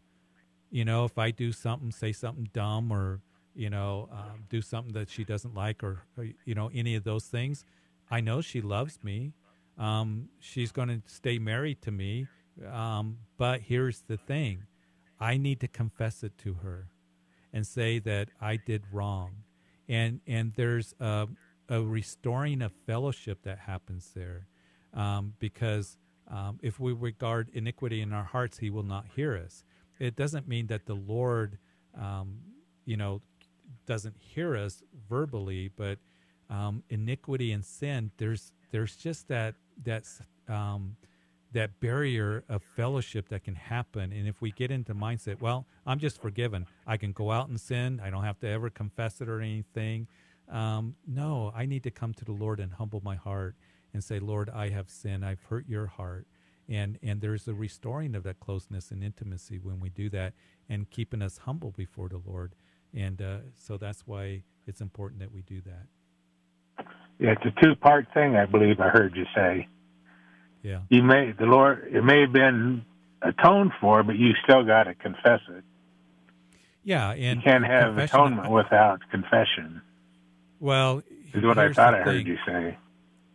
you 0.69 0.85
know, 0.85 1.05
if 1.05 1.17
I 1.17 1.31
do 1.31 1.51
something, 1.51 1.91
say 1.91 2.11
something 2.11 2.49
dumb 2.53 2.91
or, 2.91 3.21
you 3.55 3.69
know, 3.69 4.09
um, 4.11 4.45
do 4.49 4.61
something 4.61 4.93
that 4.93 5.09
she 5.09 5.23
doesn't 5.23 5.55
like 5.55 5.83
or, 5.83 6.03
or, 6.17 6.27
you 6.45 6.55
know, 6.55 6.69
any 6.73 6.95
of 6.95 7.03
those 7.03 7.25
things, 7.25 7.65
I 8.09 8.21
know 8.21 8.41
she 8.41 8.61
loves 8.61 8.99
me. 9.03 9.33
Um, 9.77 10.29
she's 10.39 10.71
going 10.71 10.89
to 10.89 11.01
stay 11.05 11.39
married 11.39 11.81
to 11.83 11.91
me. 11.91 12.27
Um, 12.71 13.17
but 13.37 13.61
here's 13.61 14.01
the 14.01 14.17
thing 14.17 14.63
I 15.19 15.37
need 15.37 15.59
to 15.61 15.67
confess 15.67 16.23
it 16.23 16.37
to 16.39 16.55
her 16.55 16.87
and 17.53 17.65
say 17.65 17.99
that 17.99 18.29
I 18.39 18.57
did 18.57 18.83
wrong. 18.91 19.43
And, 19.87 20.19
and 20.27 20.53
there's 20.55 20.93
a, 20.99 21.27
a 21.69 21.81
restoring 21.81 22.61
of 22.61 22.71
fellowship 22.85 23.43
that 23.43 23.59
happens 23.59 24.11
there 24.15 24.47
um, 24.93 25.33
because 25.39 25.97
um, 26.29 26.59
if 26.61 26.79
we 26.79 26.91
regard 26.93 27.49
iniquity 27.53 28.01
in 28.01 28.13
our 28.13 28.23
hearts, 28.23 28.57
he 28.57 28.69
will 28.69 28.83
not 28.83 29.05
hear 29.15 29.37
us. 29.37 29.63
It 29.99 30.15
doesn't 30.15 30.47
mean 30.47 30.67
that 30.67 30.85
the 30.85 30.93
Lord, 30.93 31.57
um, 31.99 32.39
you 32.85 32.97
know, 32.97 33.21
doesn't 33.85 34.15
hear 34.19 34.55
us 34.55 34.83
verbally, 35.09 35.71
but 35.75 35.99
um, 36.49 36.83
iniquity 36.89 37.51
and 37.51 37.63
sin, 37.63 38.11
there's 38.17 38.51
there's 38.71 38.95
just 38.95 39.27
that 39.27 39.55
that 39.83 40.03
um, 40.47 40.95
that 41.53 41.79
barrier 41.79 42.43
of 42.49 42.61
fellowship 42.75 43.29
that 43.29 43.43
can 43.43 43.55
happen. 43.55 44.11
And 44.11 44.27
if 44.27 44.41
we 44.41 44.51
get 44.51 44.71
into 44.71 44.93
mindset, 44.93 45.39
well, 45.39 45.65
I'm 45.85 45.99
just 45.99 46.21
forgiven. 46.21 46.65
I 46.85 46.97
can 46.97 47.11
go 47.11 47.31
out 47.31 47.47
and 47.47 47.59
sin. 47.59 48.01
I 48.03 48.09
don't 48.09 48.23
have 48.23 48.39
to 48.39 48.47
ever 48.47 48.69
confess 48.69 49.21
it 49.21 49.29
or 49.29 49.41
anything. 49.41 50.07
Um, 50.49 50.95
no, 51.05 51.51
I 51.55 51.65
need 51.65 51.83
to 51.83 51.91
come 51.91 52.13
to 52.15 52.25
the 52.25 52.31
Lord 52.31 52.59
and 52.59 52.73
humble 52.73 53.01
my 53.03 53.15
heart 53.15 53.55
and 53.93 54.03
say, 54.03 54.19
Lord, 54.19 54.49
I 54.49 54.69
have 54.69 54.89
sinned. 54.89 55.25
I've 55.25 55.43
hurt 55.43 55.67
your 55.67 55.87
heart. 55.87 56.27
And, 56.69 56.99
and 57.01 57.21
there's 57.21 57.47
a 57.47 57.53
restoring 57.53 58.13
of 58.13 58.23
that 58.23 58.39
closeness 58.39 58.91
and 58.91 59.01
intimacy 59.03 59.57
when 59.57 59.79
we 59.79 59.89
do 59.89 60.09
that 60.09 60.33
and 60.67 60.89
keeping 60.89 61.21
us 61.21 61.39
humble 61.39 61.71
before 61.71 62.09
the 62.09 62.21
Lord. 62.25 62.55
And 62.93 63.21
uh, 63.21 63.37
so 63.55 63.77
that's 63.77 64.05
why 64.05 64.43
it's 64.65 64.81
important 64.81 65.21
that 65.21 65.31
we 65.31 65.41
do 65.41 65.61
that. 65.61 66.85
Yeah, 67.19 67.31
it's 67.31 67.45
a 67.45 67.61
two 67.63 67.75
part 67.75 68.07
thing, 68.13 68.35
I 68.35 68.45
believe 68.45 68.79
I 68.79 68.89
heard 68.89 69.15
you 69.15 69.25
say. 69.33 69.67
Yeah. 70.67 70.81
You 70.89 71.01
may, 71.01 71.31
the 71.31 71.45
Lord, 71.45 71.87
it 71.93 72.03
may 72.03 72.19
have 72.19 72.33
been 72.33 72.83
atoned 73.21 73.71
for, 73.79 74.03
but 74.03 74.17
you 74.17 74.31
still 74.43 74.65
got 74.65 74.83
to 74.83 74.95
confess 74.95 75.39
it. 75.49 75.63
Yeah. 76.83 77.11
And 77.11 77.37
you 77.37 77.41
can't 77.41 77.65
have 77.65 77.97
atonement 77.97 78.51
without 78.51 78.99
confession, 79.09 79.81
Well, 80.59 81.03
is 81.33 81.41
what 81.45 81.57
I 81.57 81.71
thought 81.71 81.93
I 81.95 81.99
heard 81.99 82.17
thing. 82.17 82.27
you 82.27 82.37
say. 82.45 82.77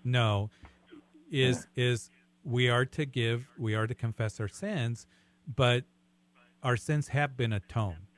No, 0.05 0.51
is 1.30 1.66
is 1.74 2.11
we 2.45 2.68
are 2.68 2.85
to 2.85 3.07
give, 3.07 3.47
we 3.57 3.74
are 3.74 3.87
to 3.87 3.95
confess 3.95 4.39
our 4.39 4.49
sins, 4.49 5.07
but 5.47 5.85
our 6.62 6.76
sins 6.76 7.09
have 7.09 7.35
been 7.37 7.53
atoned. 7.55 8.09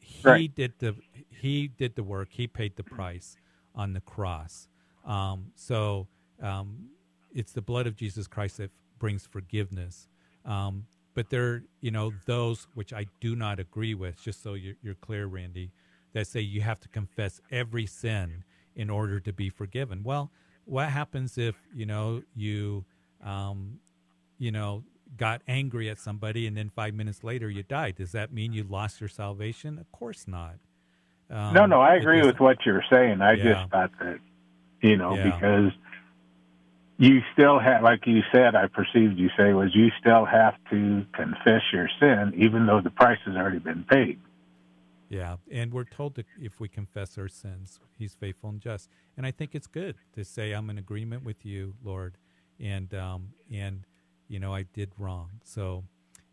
He 0.00 0.28
Right. 0.28 0.54
did 0.54 0.74
the 0.80 0.96
he 1.30 1.68
did 1.68 1.94
the 1.94 2.02
work. 2.02 2.28
He 2.32 2.46
paid 2.46 2.76
the 2.76 2.82
price 2.82 3.38
on 3.74 3.94
the 3.94 4.00
cross. 4.00 4.68
Um, 5.04 5.52
so 5.54 6.08
um, 6.42 6.90
it's 7.38 7.52
the 7.52 7.62
blood 7.62 7.86
of 7.86 7.94
Jesus 7.94 8.26
Christ 8.26 8.56
that 8.56 8.72
brings 8.98 9.24
forgiveness. 9.24 10.08
Um, 10.44 10.86
but 11.14 11.30
there, 11.30 11.62
you 11.80 11.92
know, 11.92 12.12
those 12.26 12.66
which 12.74 12.92
I 12.92 13.06
do 13.20 13.36
not 13.36 13.60
agree 13.60 13.94
with. 13.94 14.20
Just 14.20 14.42
so 14.42 14.54
you're, 14.54 14.74
you're 14.82 14.94
clear, 14.94 15.26
Randy, 15.26 15.70
that 16.14 16.26
say 16.26 16.40
you 16.40 16.62
have 16.62 16.80
to 16.80 16.88
confess 16.88 17.40
every 17.50 17.86
sin 17.86 18.42
in 18.74 18.90
order 18.90 19.20
to 19.20 19.32
be 19.32 19.50
forgiven. 19.50 20.02
Well, 20.02 20.32
what 20.64 20.88
happens 20.88 21.38
if 21.38 21.54
you 21.72 21.86
know 21.86 22.22
you, 22.34 22.84
um, 23.24 23.78
you 24.38 24.50
know, 24.50 24.82
got 25.16 25.40
angry 25.46 25.88
at 25.88 25.98
somebody 25.98 26.46
and 26.46 26.56
then 26.56 26.70
five 26.70 26.92
minutes 26.92 27.22
later 27.22 27.48
you 27.48 27.62
died? 27.62 27.96
Does 27.96 28.12
that 28.12 28.32
mean 28.32 28.52
you 28.52 28.64
lost 28.64 29.00
your 29.00 29.08
salvation? 29.08 29.78
Of 29.78 29.90
course 29.92 30.26
not. 30.26 30.56
Um, 31.30 31.54
no, 31.54 31.66
no, 31.66 31.80
I 31.80 31.94
agree 31.94 32.22
with 32.22 32.40
what 32.40 32.66
you're 32.66 32.84
saying. 32.90 33.20
I 33.20 33.34
yeah. 33.34 33.44
just 33.44 33.70
thought 33.70 33.90
that, 34.00 34.18
you 34.80 34.96
know, 34.96 35.14
yeah. 35.14 35.24
because 35.24 35.72
you 36.98 37.20
still 37.32 37.60
have, 37.60 37.84
like 37.84 38.06
you 38.06 38.22
said, 38.32 38.56
I 38.56 38.66
perceived 38.66 39.18
you 39.18 39.30
say 39.38 39.52
was 39.52 39.70
you 39.74 39.90
still 40.00 40.24
have 40.24 40.54
to 40.70 41.06
confess 41.12 41.62
your 41.72 41.88
sin, 42.00 42.32
even 42.36 42.66
though 42.66 42.80
the 42.80 42.90
price 42.90 43.20
has 43.24 43.36
already 43.36 43.60
been 43.60 43.84
paid. 43.84 44.20
Yeah, 45.08 45.36
and 45.50 45.72
we're 45.72 45.84
told 45.84 46.16
that 46.16 46.26
if 46.38 46.60
we 46.60 46.68
confess 46.68 47.16
our 47.16 47.28
sins, 47.28 47.80
He's 47.96 48.14
faithful 48.14 48.50
and 48.50 48.60
just. 48.60 48.90
And 49.16 49.24
I 49.24 49.30
think 49.30 49.54
it's 49.54 49.66
good 49.66 49.96
to 50.14 50.24
say, 50.24 50.52
"I'm 50.52 50.68
in 50.70 50.76
agreement 50.76 51.24
with 51.24 51.46
you, 51.46 51.74
Lord," 51.82 52.18
and 52.60 52.92
um, 52.92 53.28
and 53.50 53.84
you 54.26 54.38
know 54.38 54.52
I 54.52 54.64
did 54.64 54.90
wrong. 54.98 55.30
So, 55.44 55.84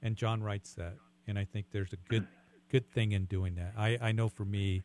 and 0.02 0.16
John 0.16 0.44
writes 0.44 0.74
that, 0.74 0.96
and 1.28 1.40
I 1.40 1.46
think 1.46 1.68
there's 1.72 1.94
a 1.94 2.10
good 2.10 2.28
good 2.70 2.92
thing 2.92 3.14
in 3.14 3.26
doing 3.26 3.56
that. 3.56 3.74
I 3.78 3.98
I 4.02 4.12
know 4.12 4.28
for 4.28 4.46
me 4.46 4.84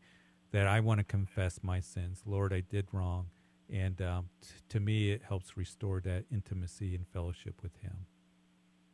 that 0.51 0.67
I 0.67 0.79
want 0.79 0.99
to 0.99 1.03
confess 1.03 1.59
my 1.61 1.79
sins, 1.79 2.23
Lord, 2.25 2.53
I 2.53 2.61
did 2.61 2.87
wrong, 2.93 3.27
and 3.71 4.01
um, 4.01 4.29
t- 4.41 4.49
to 4.69 4.79
me 4.79 5.11
it 5.11 5.21
helps 5.27 5.57
restore 5.57 6.01
that 6.01 6.25
intimacy 6.31 6.95
and 6.95 7.07
fellowship 7.07 7.61
with 7.63 7.75
Him. 7.77 8.05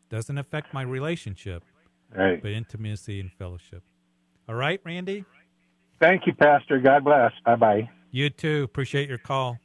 Doesn't 0.10 0.38
affect 0.38 0.74
my 0.74 0.84
relationship, 0.84 1.64
right. 2.16 2.42
but 2.42 2.52
intimacy 2.52 3.20
and 3.20 3.32
fellowship. 3.32 3.84
All 4.48 4.56
right, 4.56 4.80
Randy? 4.86 5.26
Thank 6.00 6.28
you, 6.28 6.34
Pastor. 6.34 6.80
God 6.80 7.04
bless. 7.04 7.32
Bye 7.46 7.56
bye. 7.56 7.90
You 8.12 8.30
too. 8.30 8.64
Appreciate 8.64 9.10
your 9.10 9.18
call. 9.18 9.58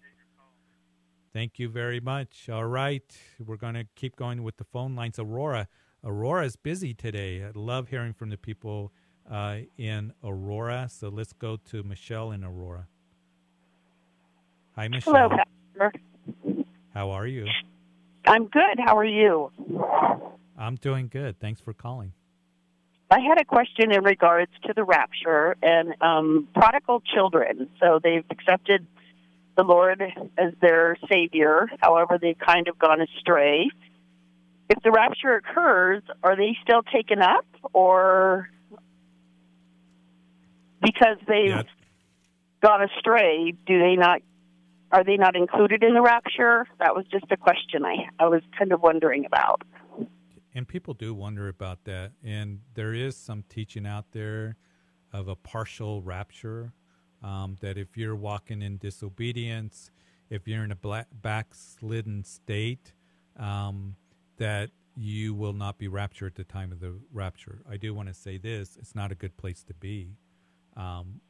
Thank 1.33 1.59
you 1.59 1.69
very 1.69 2.01
much. 2.01 2.49
All 2.51 2.65
right. 2.65 3.05
We're 3.39 3.57
going 3.57 3.75
to 3.75 3.87
keep 3.95 4.17
going 4.17 4.43
with 4.43 4.57
the 4.57 4.65
phone 4.65 4.95
lines. 4.95 5.19
Aurora. 5.19 5.69
Aurora's 6.05 6.57
busy 6.57 6.93
today. 6.93 7.45
I 7.45 7.53
love 7.55 7.89
hearing 7.89 8.13
from 8.13 8.29
the 8.31 8.37
people 8.37 8.93
uh, 9.31 9.59
in 9.79 10.13
Aurora. 10.23 10.89
So 10.91 11.09
let's 11.09 11.33
go 11.33 11.57
to 11.71 11.83
Michelle 11.83 12.33
in 12.33 12.45
Aurora. 12.45 12.89
Hi, 14.77 14.89
Michelle. 14.89 15.15
Hello, 15.15 15.29
Pastor. 15.29 15.93
How 16.95 17.11
are 17.11 17.27
you? 17.27 17.47
I'm 18.27 18.47
good. 18.47 18.79
How 18.79 18.97
are 18.97 19.05
you? 19.05 19.51
I'm 20.57 20.77
doing 20.77 21.09
good. 21.09 21.39
Thanks 21.41 21.61
for 21.61 21.73
calling. 21.73 22.13
I 23.11 23.21
had 23.21 23.39
a 23.39 23.45
question 23.45 23.93
in 23.93 24.03
regards 24.03 24.51
to 24.65 24.73
the 24.75 24.85
rapture 24.85 25.57
and 25.63 25.95
um, 26.01 26.49
prodigal 26.55 27.03
children. 27.15 27.69
So 27.81 28.01
they've 28.03 28.25
accepted 28.31 28.87
the 29.57 29.65
Lord 29.65 30.03
as 30.39 30.55
their 30.63 30.97
Savior. 31.11 31.69
However, 31.81 32.19
they've 32.21 32.39
kind 32.39 32.69
of 32.69 32.79
gone 32.79 33.03
astray. 33.03 33.69
If 34.71 34.83
the 34.83 34.91
rapture 34.91 35.35
occurs, 35.35 36.03
are 36.23 36.37
they 36.37 36.57
still 36.63 36.83
taken 36.83 37.21
up, 37.21 37.45
or 37.75 38.49
because 40.81 41.19
they've 41.29 41.49
yeah. 41.49 41.63
gone 42.63 42.83
astray, 42.83 43.53
do 43.67 43.79
they 43.79 43.97
not? 43.97 44.23
Are 44.93 45.03
they 45.03 45.17
not 45.17 45.35
included 45.35 45.83
in 45.83 45.95
the 45.95 46.03
rapture? 46.03 46.67
That 46.79 46.95
was 46.95 47.07
just 47.11 47.25
a 47.31 47.37
question 47.37 47.85
I 47.85 48.09
I 48.19 48.29
was 48.29 48.43
kind 48.59 48.73
of 48.73 48.83
wondering 48.83 49.25
about 49.25 49.63
and 50.55 50.69
people 50.69 50.95
do 50.95 51.15
wonder 51.15 51.49
about 51.49 51.85
that. 51.85 52.13
And 52.23 52.61
there 52.75 52.93
is 52.93 53.17
some 53.17 53.45
teaching 53.49 53.87
out 53.87 54.13
there 54.13 54.57
of 55.13 55.29
a 55.29 55.37
partial 55.37 56.03
rapture. 56.03 56.73
Um, 57.23 57.57
that 57.61 57.79
if 57.79 57.97
you're 57.97 58.17
walking 58.17 58.63
in 58.63 58.79
disobedience, 58.79 59.93
if 60.29 60.49
you're 60.49 60.65
in 60.65 60.73
a 60.73 60.77
black, 60.77 61.07
backslidden 61.13 62.25
state, 62.25 62.93
um, 63.37 63.95
that 64.39 64.71
you 64.97 65.33
will 65.33 65.53
not 65.53 65.79
be 65.79 65.87
raptured 65.87 66.33
at 66.33 66.35
the 66.35 66.43
time 66.43 66.73
of 66.73 66.81
the 66.81 66.99
rapture. 67.13 67.63
I 67.71 67.77
do 67.77 67.95
want 67.95 68.09
to 68.09 68.15
say 68.15 68.39
this: 68.39 68.77
it's 68.77 68.97
not 68.97 69.13
a 69.13 69.15
good 69.15 69.37
place 69.37 69.63
to 69.65 69.75
be. 69.75 70.17
Um, 70.77 71.21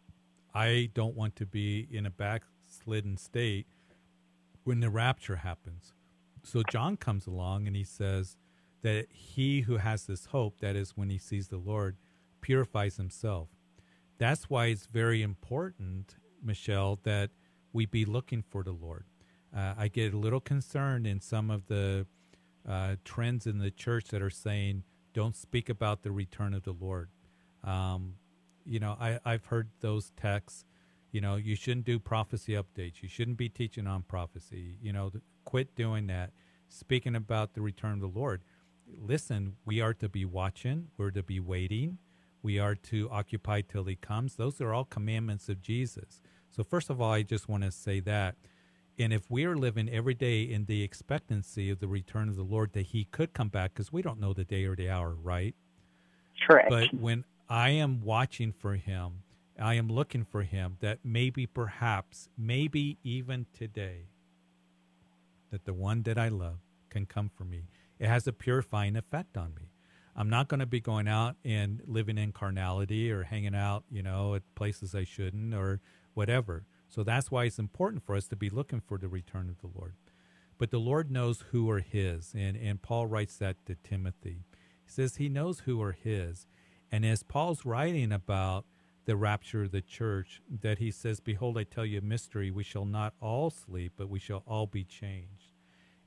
I 0.55 0.89
don't 0.95 1.15
want 1.15 1.37
to 1.37 1.47
be 1.47 1.87
in 1.91 2.07
a 2.07 2.11
backslidden 2.83 3.17
state 3.17 3.67
when 4.65 4.81
the 4.81 4.91
rapture 4.91 5.37
happens. 5.37 5.93
So 6.43 6.63
John 6.71 6.97
comes 6.97 7.27
along 7.27 7.67
and 7.67 7.77
he 7.77 7.85
says, 7.85 8.37
that 8.83 9.07
he 9.11 9.61
who 9.61 9.77
has 9.77 10.07
this 10.07 10.27
hope, 10.27 10.59
that 10.59 10.75
is, 10.75 10.97
when 10.97 11.09
he 11.09 11.19
sees 11.19 11.49
the 11.49 11.57
Lord, 11.57 11.97
purifies 12.41 12.97
himself. 12.97 13.49
That's 14.19 14.51
why 14.51 14.67
it's 14.67 14.87
very 14.87 15.23
important, 15.23 16.17
Michelle, 16.43 16.99
that 17.05 17.31
we 17.73 17.87
be 17.87 18.05
looking 18.05 18.43
for 18.43 18.65
the 18.65 18.73
Lord. 18.73 19.05
Uh, 19.57 19.75
I 19.79 19.87
get 19.87 20.15
a 20.15 20.17
little 20.17 20.41
concerned 20.41 21.07
in 21.07 21.21
some 21.21 21.49
of 21.49 21.69
the 21.69 22.07
uh, 22.69 22.97
trends 23.05 23.47
in 23.47 23.59
the 23.59 23.71
church 23.71 24.09
that 24.09 24.21
are 24.21 24.31
saying, 24.31 24.83
don't 25.15 25.37
speak 25.37 25.69
about 25.69 26.03
the 26.03 26.11
return 26.11 26.53
of 26.53 26.65
the 26.65 26.73
Lord. 26.73 27.09
Um, 27.63 28.15
you 28.67 28.81
know, 28.81 28.97
I, 29.01 29.21
I've 29.25 29.45
heard 29.47 29.69
those 29.81 30.11
texts. 30.17 30.65
You 31.13 31.21
know, 31.21 31.37
you 31.37 31.55
shouldn't 31.55 31.87
do 31.87 31.99
prophecy 31.99 32.55
updates. 32.55 33.03
You 33.03 33.09
shouldn't 33.09 33.37
be 33.37 33.49
teaching 33.49 33.87
on 33.87 34.03
prophecy. 34.03 34.77
You 34.83 34.93
know, 34.93 35.13
quit 35.45 35.75
doing 35.77 36.09
that. 36.09 36.31
Speaking 36.69 37.15
about 37.15 37.55
the 37.55 37.61
return 37.61 37.93
of 37.93 38.01
the 38.01 38.19
Lord 38.19 38.41
listen, 39.01 39.57
we 39.65 39.81
are 39.81 39.95
to 39.95 40.09
be 40.09 40.25
watching, 40.25 40.89
we're 40.97 41.11
to 41.11 41.23
be 41.23 41.41
waiting, 41.41 41.99
we 42.43 42.59
are 42.59 42.75
to 42.75 43.09
occupy 43.11 43.61
till 43.61 43.85
he 43.85 43.97
comes. 43.97 44.37
Those 44.37 44.61
are 44.61 44.73
all 44.73 44.85
commandments 44.85 45.49
of 45.49 45.63
Jesus. 45.63 46.21
So, 46.51 46.63
first 46.63 46.91
of 46.91 47.01
all, 47.01 47.13
I 47.13 47.23
just 47.23 47.49
want 47.49 47.63
to 47.63 47.71
say 47.71 48.01
that. 48.01 48.37
And 48.99 49.13
if 49.13 49.31
we 49.31 49.45
are 49.47 49.57
living 49.57 49.89
every 49.89 50.15
day 50.15 50.43
in 50.43 50.67
the 50.67 50.83
expectancy 50.83 51.71
of 51.71 51.81
the 51.81 51.89
return 51.89 52.29
of 52.29 52.37
the 52.37 52.43
Lord, 52.43 52.73
that 52.75 52.87
he 52.87 53.05
could 53.05 53.33
come 53.33 53.49
back, 53.49 53.73
because 53.73 53.93
we 53.93 54.03
don't 54.03 54.21
know 54.21 54.35
the 54.35 54.45
day 54.45 54.65
or 54.65 54.77
the 54.77 54.91
hour, 54.91 55.15
right? 55.15 55.55
Correct. 56.47 56.69
But 56.69 56.93
when 56.93 57.25
I 57.49 57.71
am 57.71 58.03
watching 58.03 58.53
for 58.53 58.75
him, 58.75 59.23
I 59.61 59.75
am 59.75 59.89
looking 59.89 60.25
for 60.25 60.43
him, 60.43 60.77
that 60.81 61.01
maybe, 61.05 61.47
perhaps, 61.47 62.29
maybe 62.37 62.99
even 63.03 63.47
today, 63.53 64.07
that 65.51 65.65
the 65.65 65.75
one 65.75 66.03
that 66.05 66.19
I 66.19 66.29
love 66.29 66.59
can 66.89 67.07
come 67.07 67.31
for 67.35 67.45
me 67.45 67.65
it 68.03 68.09
has 68.09 68.27
a 68.27 68.33
purifying 68.33 68.97
effect 68.97 69.37
on 69.37 69.55
me. 69.55 69.71
I'm 70.17 70.29
not 70.29 70.49
going 70.49 70.59
to 70.59 70.67
be 70.67 70.81
going 70.81 71.07
out 71.07 71.37
and 71.45 71.81
living 71.87 72.19
in 72.19 72.33
carnality 72.33 73.13
or 73.13 73.23
hanging 73.23 73.55
out, 73.55 73.85
you 73.89 74.03
know, 74.03 74.35
at 74.35 74.43
places 74.57 74.93
I 74.93 75.05
shouldn't 75.05 75.55
or 75.55 75.81
whatever. 76.13 76.65
So 76.89 77.05
that's 77.05 77.31
why 77.31 77.45
it's 77.45 77.61
important 77.61 78.05
for 78.05 78.17
us 78.17 78.27
to 78.27 78.37
be 78.37 78.51
looking 78.51 78.81
for 78.81 78.99
the 78.99 79.07
return 79.07 79.49
of 79.49 79.61
the 79.61 79.79
Lord. 79.79 79.95
But 80.59 80.73
the 80.73 80.81
Lord 80.81 81.13
knows 81.13 81.45
who 81.53 81.71
are 81.71 81.79
his. 81.79 82.35
And, 82.37 82.57
and 82.57 82.83
Paul 82.83 83.07
writes 83.07 83.37
that 83.37 83.65
to 83.67 83.77
Timothy. 83.77 84.47
He 84.85 84.91
says 84.91 85.17
he 85.17 85.29
knows 85.29 85.61
who 85.61 85.81
are 85.81 85.93
his. 85.93 86.49
And 86.91 87.07
as 87.07 87.23
Paul's 87.23 87.65
writing 87.65 88.11
about 88.11 88.67
the 89.05 89.17
rapture 89.17 89.63
of 89.63 89.73
the 89.73 89.81
church, 89.81 90.41
that 90.61 90.79
he 90.79 90.91
says, 90.91 91.21
Behold, 91.21 91.59
I 91.59 91.65
tell 91.65 91.85
you 91.85 91.99
a 91.99 92.03
mystery. 92.03 92.51
We 92.51 92.65
shall 92.65 92.85
not 92.85 93.15
all 93.21 93.51
sleep, 93.51 93.95
but 93.97 94.09
we 94.09 94.19
shall 94.19 94.43
all 94.47 94.67
be 94.67 94.85
changed. 94.85 95.53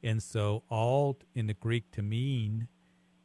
And 0.04 0.22
so, 0.22 0.64
all 0.70 1.18
in 1.34 1.48
the 1.48 1.54
Greek 1.54 1.92
to 1.92 2.02
mean 2.02 2.68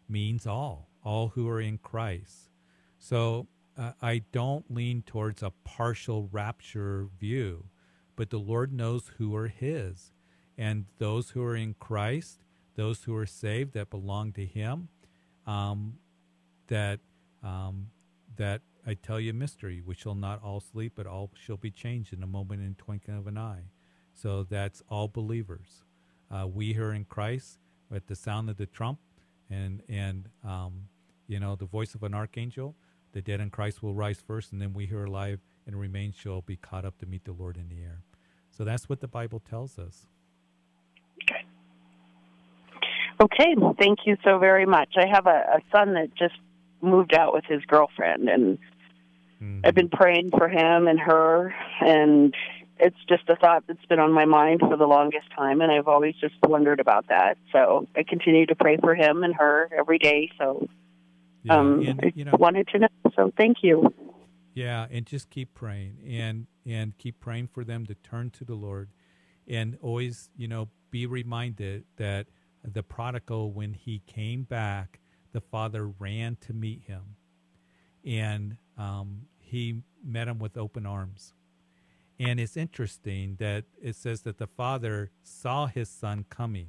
means 0.09 0.47
all, 0.47 0.89
all 1.05 1.29
who 1.29 1.49
are 1.49 1.61
in 1.61 1.79
Christ. 1.79 2.51
So, 2.99 3.47
uh, 3.79 3.93
I 4.03 4.23
don't 4.33 4.71
lean 4.75 5.03
towards 5.03 5.43
a 5.43 5.53
partial 5.65 6.29
rapture 6.33 7.09
view, 7.19 7.67
but 8.17 8.31
the 8.31 8.39
Lord 8.39 8.73
knows 8.73 9.13
who 9.19 9.35
are 9.37 9.49
His. 9.49 10.13
And 10.59 10.87
those 10.99 11.31
who 11.31 11.43
are 11.43 11.57
in 11.57 11.75
Christ, 11.79 12.45
those 12.75 13.05
who 13.05 13.17
are 13.17 13.27
saved 13.27 13.73
that 13.75 13.89
belong 13.89 14.33
to 14.33 14.45
Him, 14.45 14.89
um, 15.47 15.95
that 16.67 17.01
um, 17.43 17.89
that 18.37 18.63
I 18.87 18.95
tell 18.95 19.21
you 19.21 19.33
mystery. 19.33 19.83
We 19.85 19.95
shall 19.95 20.15
not 20.15 20.43
all 20.43 20.61
sleep, 20.61 20.93
but 20.97 21.07
all 21.07 21.31
shall 21.35 21.57
be 21.57 21.71
changed 21.71 22.13
in 22.13 22.23
a 22.23 22.27
moment 22.27 22.63
in 22.63 22.75
twinkling 22.75 23.19
of 23.19 23.27
an 23.27 23.39
eye. 23.39 23.65
So 24.15 24.43
that's 24.43 24.83
all 24.89 25.09
believers 25.09 25.85
uh, 26.31 26.47
we 26.47 26.73
here 26.73 26.93
in 26.93 27.05
Christ 27.05 27.59
at 27.95 28.07
the 28.07 28.15
sound 28.15 28.49
of 28.49 28.57
the 28.57 28.67
trump 28.67 28.99
and 29.51 29.83
and 29.89 30.29
um, 30.45 30.89
you 31.27 31.41
know 31.41 31.57
the 31.57 31.65
voice 31.65 31.95
of 31.95 32.03
an 32.03 32.15
archangel 32.15 32.75
the 33.13 33.21
dead 33.21 33.41
in 33.41 33.51
Christ 33.51 33.83
will 33.83 33.95
rise 33.95 34.23
first 34.25 34.53
and 34.53 34.63
then 34.63 34.73
we 34.73 34.87
here 34.87 35.05
alive 35.05 35.41
and 35.67 35.79
remain 35.79 36.13
shall 36.13 36.41
be 36.41 36.57
caught 36.57 36.85
up 36.85 36.99
to 36.99 37.07
meet 37.07 37.25
the 37.25 37.33
Lord 37.33 37.57
in 37.57 37.69
the 37.69 37.83
air 37.83 38.03
so 38.51 38.65
that's 38.65 38.89
what 38.89 39.01
the 39.01 39.09
Bible 39.09 39.41
tells 39.41 39.79
us 39.79 40.07
okay 41.25 41.45
okay 43.21 43.55
thank 43.79 44.01
you 44.07 44.17
so 44.25 44.39
very 44.39 44.67
much 44.67 44.95
I 44.97 45.07
have 45.13 45.27
a, 45.27 45.57
a 45.57 45.61
son 45.73 45.95
that 45.95 46.15
just 46.15 46.35
moved 46.83 47.15
out 47.15 47.33
with 47.33 47.45
his 47.45 47.65
girlfriend 47.65 48.29
and 48.29 48.59
mm-hmm. 49.43 49.61
I've 49.65 49.75
been 49.75 49.89
praying 49.89 50.31
for 50.31 50.49
him 50.49 50.89
and 50.89 50.99
her 51.01 51.55
and 51.81 52.35
it's 52.81 52.97
just 53.09 53.29
a 53.29 53.37
thought 53.37 53.65
that's 53.67 53.85
been 53.87 53.99
on 53.99 54.13
my 54.13 54.25
mind 54.25 54.61
for 54.61 54.77
the 54.77 54.87
longest 54.87 55.27
time, 55.37 55.61
and 55.61 55.71
I've 55.71 55.87
always 55.87 56.15
just 56.21 56.35
wondered 56.43 56.81
about 56.81 57.09
that. 57.09 57.37
So 57.53 57.87
I 57.95 58.03
continue 58.03 58.47
to 58.47 58.55
pray 58.55 58.79
for 58.79 58.95
him 58.95 59.23
and 59.23 59.35
her 59.35 59.71
every 59.77 59.99
day. 59.99 60.31
So 60.39 60.67
Yeah, 61.43 61.59
um, 61.59 61.81
and, 61.87 62.01
I 62.03 62.13
you 62.15 62.25
know, 62.25 62.33
wanted 62.39 62.69
to 62.69 62.79
know. 62.81 62.89
So 63.15 63.33
thank 63.37 63.59
you. 63.63 63.93
Yeah, 64.55 64.87
and 64.91 65.07
just 65.07 65.31
keep 65.31 65.55
praying 65.55 65.99
and 66.09 66.47
and 66.67 66.97
keep 66.99 67.21
praying 67.21 67.49
for 67.49 67.65
them 67.65 67.87
to 67.87 67.95
turn 67.95 68.31
to 68.31 68.45
the 68.45 68.55
Lord 68.55 68.91
and 69.49 69.77
always, 69.81 70.31
you 70.37 70.49
know, 70.49 70.69
be 70.91 71.07
reminded 71.07 71.85
that 71.97 72.27
the 72.65 72.83
prodigal 72.83 73.53
when 73.53 73.73
he 73.75 74.03
came 74.07 74.43
back, 74.43 75.01
the 75.33 75.41
father 75.41 75.87
ran 75.87 76.37
to 76.43 76.53
meet 76.53 76.83
him. 76.87 77.17
And 78.05 78.57
um, 78.79 79.23
he 79.39 79.83
met 80.05 80.29
him 80.29 80.39
with 80.39 80.57
open 80.57 80.87
arms. 80.87 81.35
And 82.19 82.39
it's 82.39 82.57
interesting 82.57 83.37
that 83.39 83.65
it 83.81 83.97
says 83.97 84.23
that 84.23 84.39
the 84.39 84.47
father 84.47 85.11
saw 85.23 85.67
his 85.67 85.89
son 85.89 86.25
coming. 86.29 86.69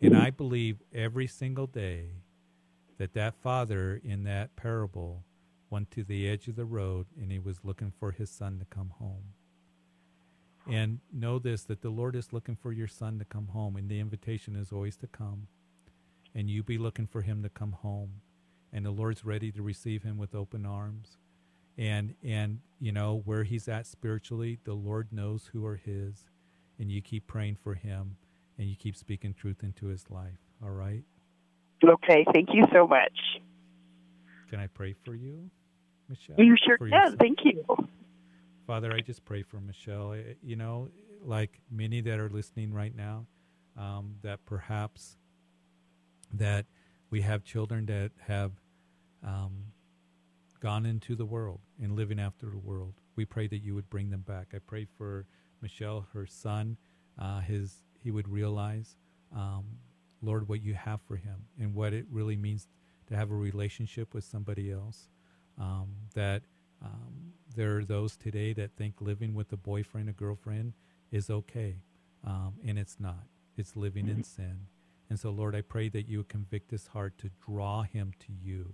And 0.00 0.16
I 0.16 0.30
believe 0.30 0.82
every 0.92 1.28
single 1.28 1.68
day 1.68 2.06
that 2.98 3.14
that 3.14 3.34
father 3.42 4.00
in 4.02 4.24
that 4.24 4.56
parable 4.56 5.24
went 5.70 5.90
to 5.92 6.04
the 6.04 6.28
edge 6.28 6.48
of 6.48 6.56
the 6.56 6.64
road 6.64 7.06
and 7.16 7.32
he 7.32 7.38
was 7.38 7.64
looking 7.64 7.92
for 7.98 8.10
his 8.10 8.30
son 8.30 8.58
to 8.58 8.64
come 8.64 8.92
home. 8.98 9.34
And 10.68 11.00
know 11.12 11.38
this 11.38 11.62
that 11.64 11.82
the 11.82 11.90
Lord 11.90 12.14
is 12.14 12.32
looking 12.32 12.56
for 12.56 12.72
your 12.72 12.86
son 12.86 13.18
to 13.18 13.24
come 13.24 13.48
home, 13.48 13.74
and 13.74 13.88
the 13.88 13.98
invitation 13.98 14.54
is 14.54 14.70
always 14.70 14.96
to 14.98 15.06
come. 15.08 15.48
And 16.34 16.48
you 16.48 16.62
be 16.62 16.78
looking 16.78 17.06
for 17.06 17.22
him 17.22 17.42
to 17.42 17.48
come 17.48 17.72
home. 17.72 18.20
And 18.72 18.86
the 18.86 18.90
Lord's 18.90 19.24
ready 19.24 19.52
to 19.52 19.62
receive 19.62 20.02
him 20.02 20.16
with 20.16 20.34
open 20.34 20.64
arms. 20.64 21.18
And 21.76 22.14
and 22.22 22.60
you 22.80 22.92
know, 22.92 23.22
where 23.24 23.44
he's 23.44 23.68
at 23.68 23.86
spiritually, 23.86 24.58
the 24.64 24.74
Lord 24.74 25.08
knows 25.12 25.50
who 25.52 25.64
are 25.66 25.76
his. 25.76 26.24
And 26.78 26.90
you 26.90 27.00
keep 27.02 27.26
praying 27.26 27.56
for 27.62 27.74
him 27.74 28.16
and 28.58 28.68
you 28.68 28.76
keep 28.76 28.96
speaking 28.96 29.34
truth 29.34 29.62
into 29.62 29.86
his 29.86 30.10
life. 30.10 30.38
All 30.62 30.70
right? 30.70 31.02
Okay, 31.84 32.24
thank 32.32 32.50
you 32.52 32.64
so 32.72 32.86
much. 32.86 33.12
Can 34.50 34.60
I 34.60 34.66
pray 34.68 34.94
for 35.04 35.14
you, 35.14 35.50
Michelle? 36.08 36.36
You 36.38 36.56
sure 36.64 36.78
For 36.78 36.88
can. 36.88 37.10
son? 37.10 37.16
Thank 37.18 37.38
you. 37.44 37.64
Father, 38.66 38.92
I 38.92 39.00
just 39.00 39.24
pray 39.24 39.42
for 39.42 39.60
Michelle. 39.60 40.14
You 40.42 40.56
know, 40.56 40.88
like 41.24 41.60
many 41.70 42.00
that 42.02 42.18
are 42.18 42.28
listening 42.28 42.72
right 42.72 42.94
now, 42.94 43.26
um, 43.76 44.16
that 44.22 44.44
perhaps 44.44 45.16
that 46.32 46.66
we 47.10 47.20
have 47.20 47.44
children 47.44 47.86
that 47.86 48.12
have 48.26 48.52
um, 49.22 49.72
gone 50.60 50.86
into 50.86 51.14
the 51.14 51.26
world 51.26 51.60
and 51.80 51.96
living 51.96 52.18
after 52.18 52.46
the 52.46 52.58
world. 52.58 52.94
We 53.16 53.24
pray 53.24 53.46
that 53.48 53.58
you 53.58 53.74
would 53.74 53.90
bring 53.90 54.10
them 54.10 54.22
back. 54.22 54.48
I 54.54 54.58
pray 54.58 54.86
for 54.96 55.26
Michelle, 55.60 56.06
her 56.14 56.26
son, 56.26 56.76
uh, 57.18 57.40
his 57.40 57.82
he 58.02 58.10
would 58.10 58.28
realize, 58.28 58.96
um, 59.34 59.64
Lord, 60.20 60.48
what 60.48 60.62
you 60.62 60.74
have 60.74 61.00
for 61.02 61.16
him 61.16 61.44
and 61.58 61.74
what 61.74 61.92
it 61.92 62.06
really 62.10 62.36
means 62.36 62.66
to 63.08 63.16
have 63.16 63.30
a 63.30 63.34
relationship 63.34 64.14
with 64.14 64.24
somebody 64.24 64.70
else. 64.70 65.08
Um, 65.58 65.88
that 66.14 66.42
um, 66.82 67.34
there 67.54 67.76
are 67.76 67.84
those 67.84 68.16
today 68.16 68.52
that 68.54 68.72
think 68.76 69.00
living 69.00 69.34
with 69.34 69.52
a 69.52 69.56
boyfriend 69.56 70.08
or 70.08 70.12
girlfriend 70.12 70.72
is 71.10 71.28
okay, 71.30 71.76
um, 72.24 72.54
and 72.64 72.78
it's 72.78 72.98
not. 72.98 73.26
It's 73.56 73.76
living 73.76 74.08
in 74.08 74.24
sin. 74.24 74.66
And 75.12 75.20
so, 75.20 75.28
Lord, 75.28 75.54
I 75.54 75.60
pray 75.60 75.90
that 75.90 76.08
you 76.08 76.16
would 76.20 76.30
convict 76.30 76.70
his 76.70 76.86
heart 76.86 77.18
to 77.18 77.28
draw 77.46 77.82
him 77.82 78.14
to 78.20 78.32
you. 78.32 78.72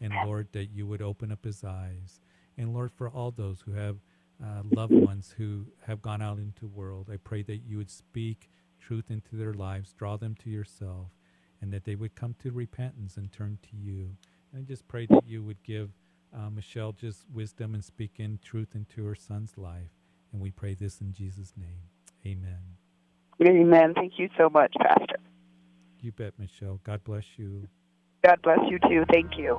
And 0.00 0.14
Lord, 0.24 0.46
that 0.52 0.66
you 0.66 0.86
would 0.86 1.02
open 1.02 1.32
up 1.32 1.44
his 1.44 1.64
eyes. 1.64 2.20
And 2.56 2.72
Lord, 2.72 2.92
for 2.92 3.08
all 3.08 3.32
those 3.32 3.62
who 3.62 3.72
have 3.72 3.96
uh, 4.40 4.62
loved 4.70 4.92
ones 4.92 5.34
who 5.36 5.66
have 5.84 6.00
gone 6.00 6.22
out 6.22 6.38
into 6.38 6.60
the 6.60 6.68
world, 6.68 7.08
I 7.12 7.16
pray 7.16 7.42
that 7.42 7.62
you 7.66 7.78
would 7.78 7.90
speak 7.90 8.48
truth 8.78 9.10
into 9.10 9.34
their 9.34 9.54
lives, 9.54 9.92
draw 9.92 10.16
them 10.16 10.36
to 10.44 10.50
yourself, 10.50 11.08
and 11.60 11.72
that 11.72 11.82
they 11.82 11.96
would 11.96 12.14
come 12.14 12.36
to 12.44 12.52
repentance 12.52 13.16
and 13.16 13.32
turn 13.32 13.58
to 13.62 13.76
you. 13.76 14.10
And 14.52 14.60
I 14.60 14.62
just 14.62 14.86
pray 14.86 15.06
that 15.06 15.26
you 15.26 15.42
would 15.42 15.64
give 15.64 15.90
uh, 16.32 16.48
Michelle 16.48 16.92
just 16.92 17.24
wisdom 17.34 17.74
and 17.74 17.84
speak 17.84 18.20
in 18.20 18.38
truth 18.40 18.76
into 18.76 19.04
her 19.04 19.16
son's 19.16 19.58
life. 19.58 19.90
And 20.32 20.40
we 20.40 20.52
pray 20.52 20.74
this 20.74 21.00
in 21.00 21.12
Jesus' 21.12 21.54
name. 21.56 21.88
Amen. 22.24 22.76
Amen. 23.44 23.94
Thank 23.94 24.20
you 24.20 24.28
so 24.38 24.48
much, 24.48 24.72
Pastor. 24.80 25.16
You 26.02 26.10
bet, 26.10 26.34
Michelle. 26.36 26.80
God 26.82 27.04
bless 27.04 27.22
you. 27.36 27.68
God 28.24 28.40
bless 28.42 28.58
you 28.68 28.80
too. 28.80 29.04
Thank 29.12 29.38
you. 29.38 29.56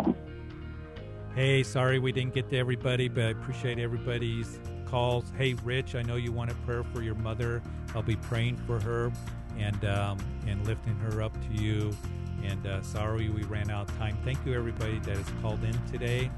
Hey, 1.34 1.64
sorry 1.64 2.00
we 2.00 2.12
didn't 2.12 2.34
get 2.34 2.50
to 2.50 2.58
everybody, 2.58 3.08
but 3.08 3.24
I 3.24 3.30
appreciate 3.30 3.80
everybody's 3.80 4.60
calls. 4.86 5.32
Hey, 5.38 5.54
Rich, 5.64 5.96
I 5.96 6.02
know 6.02 6.18
you 6.18 6.34
wanted 6.34 6.62
prayer 6.66 6.84
for 6.84 7.02
your 7.02 7.16
mother. 7.16 7.62
I'll 7.96 8.04
be 8.04 8.18
praying 8.18 8.58
for 8.68 8.78
her 8.82 9.10
and 9.58 9.86
um, 9.86 10.18
and 10.46 10.68
lifting 10.68 10.96
her 10.98 11.22
up 11.22 11.34
to 11.34 11.64
you. 11.64 11.96
And 12.44 12.68
uh, 12.68 12.82
sorry 12.82 13.30
we 13.30 13.44
ran 13.44 13.72
out 13.72 13.90
of 13.90 13.98
time. 13.98 14.18
Thank 14.26 14.46
you, 14.46 14.54
everybody 14.54 15.00
that 15.00 15.16
has 15.16 15.32
called 15.42 15.64
in 15.64 15.80
today. 15.88 16.30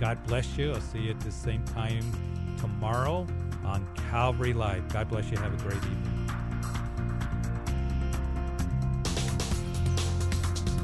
God 0.00 0.24
bless 0.26 0.56
you. 0.56 0.72
I'll 0.72 0.80
see 0.80 1.00
you 1.00 1.10
at 1.10 1.20
the 1.20 1.30
same 1.30 1.62
time 1.66 2.56
tomorrow 2.58 3.26
on 3.62 3.86
Calvary 4.10 4.54
Live. 4.54 4.88
God 4.90 5.10
bless 5.10 5.30
you. 5.30 5.36
Have 5.36 5.52
a 5.52 5.62
great 5.62 5.76
evening. 5.76 6.19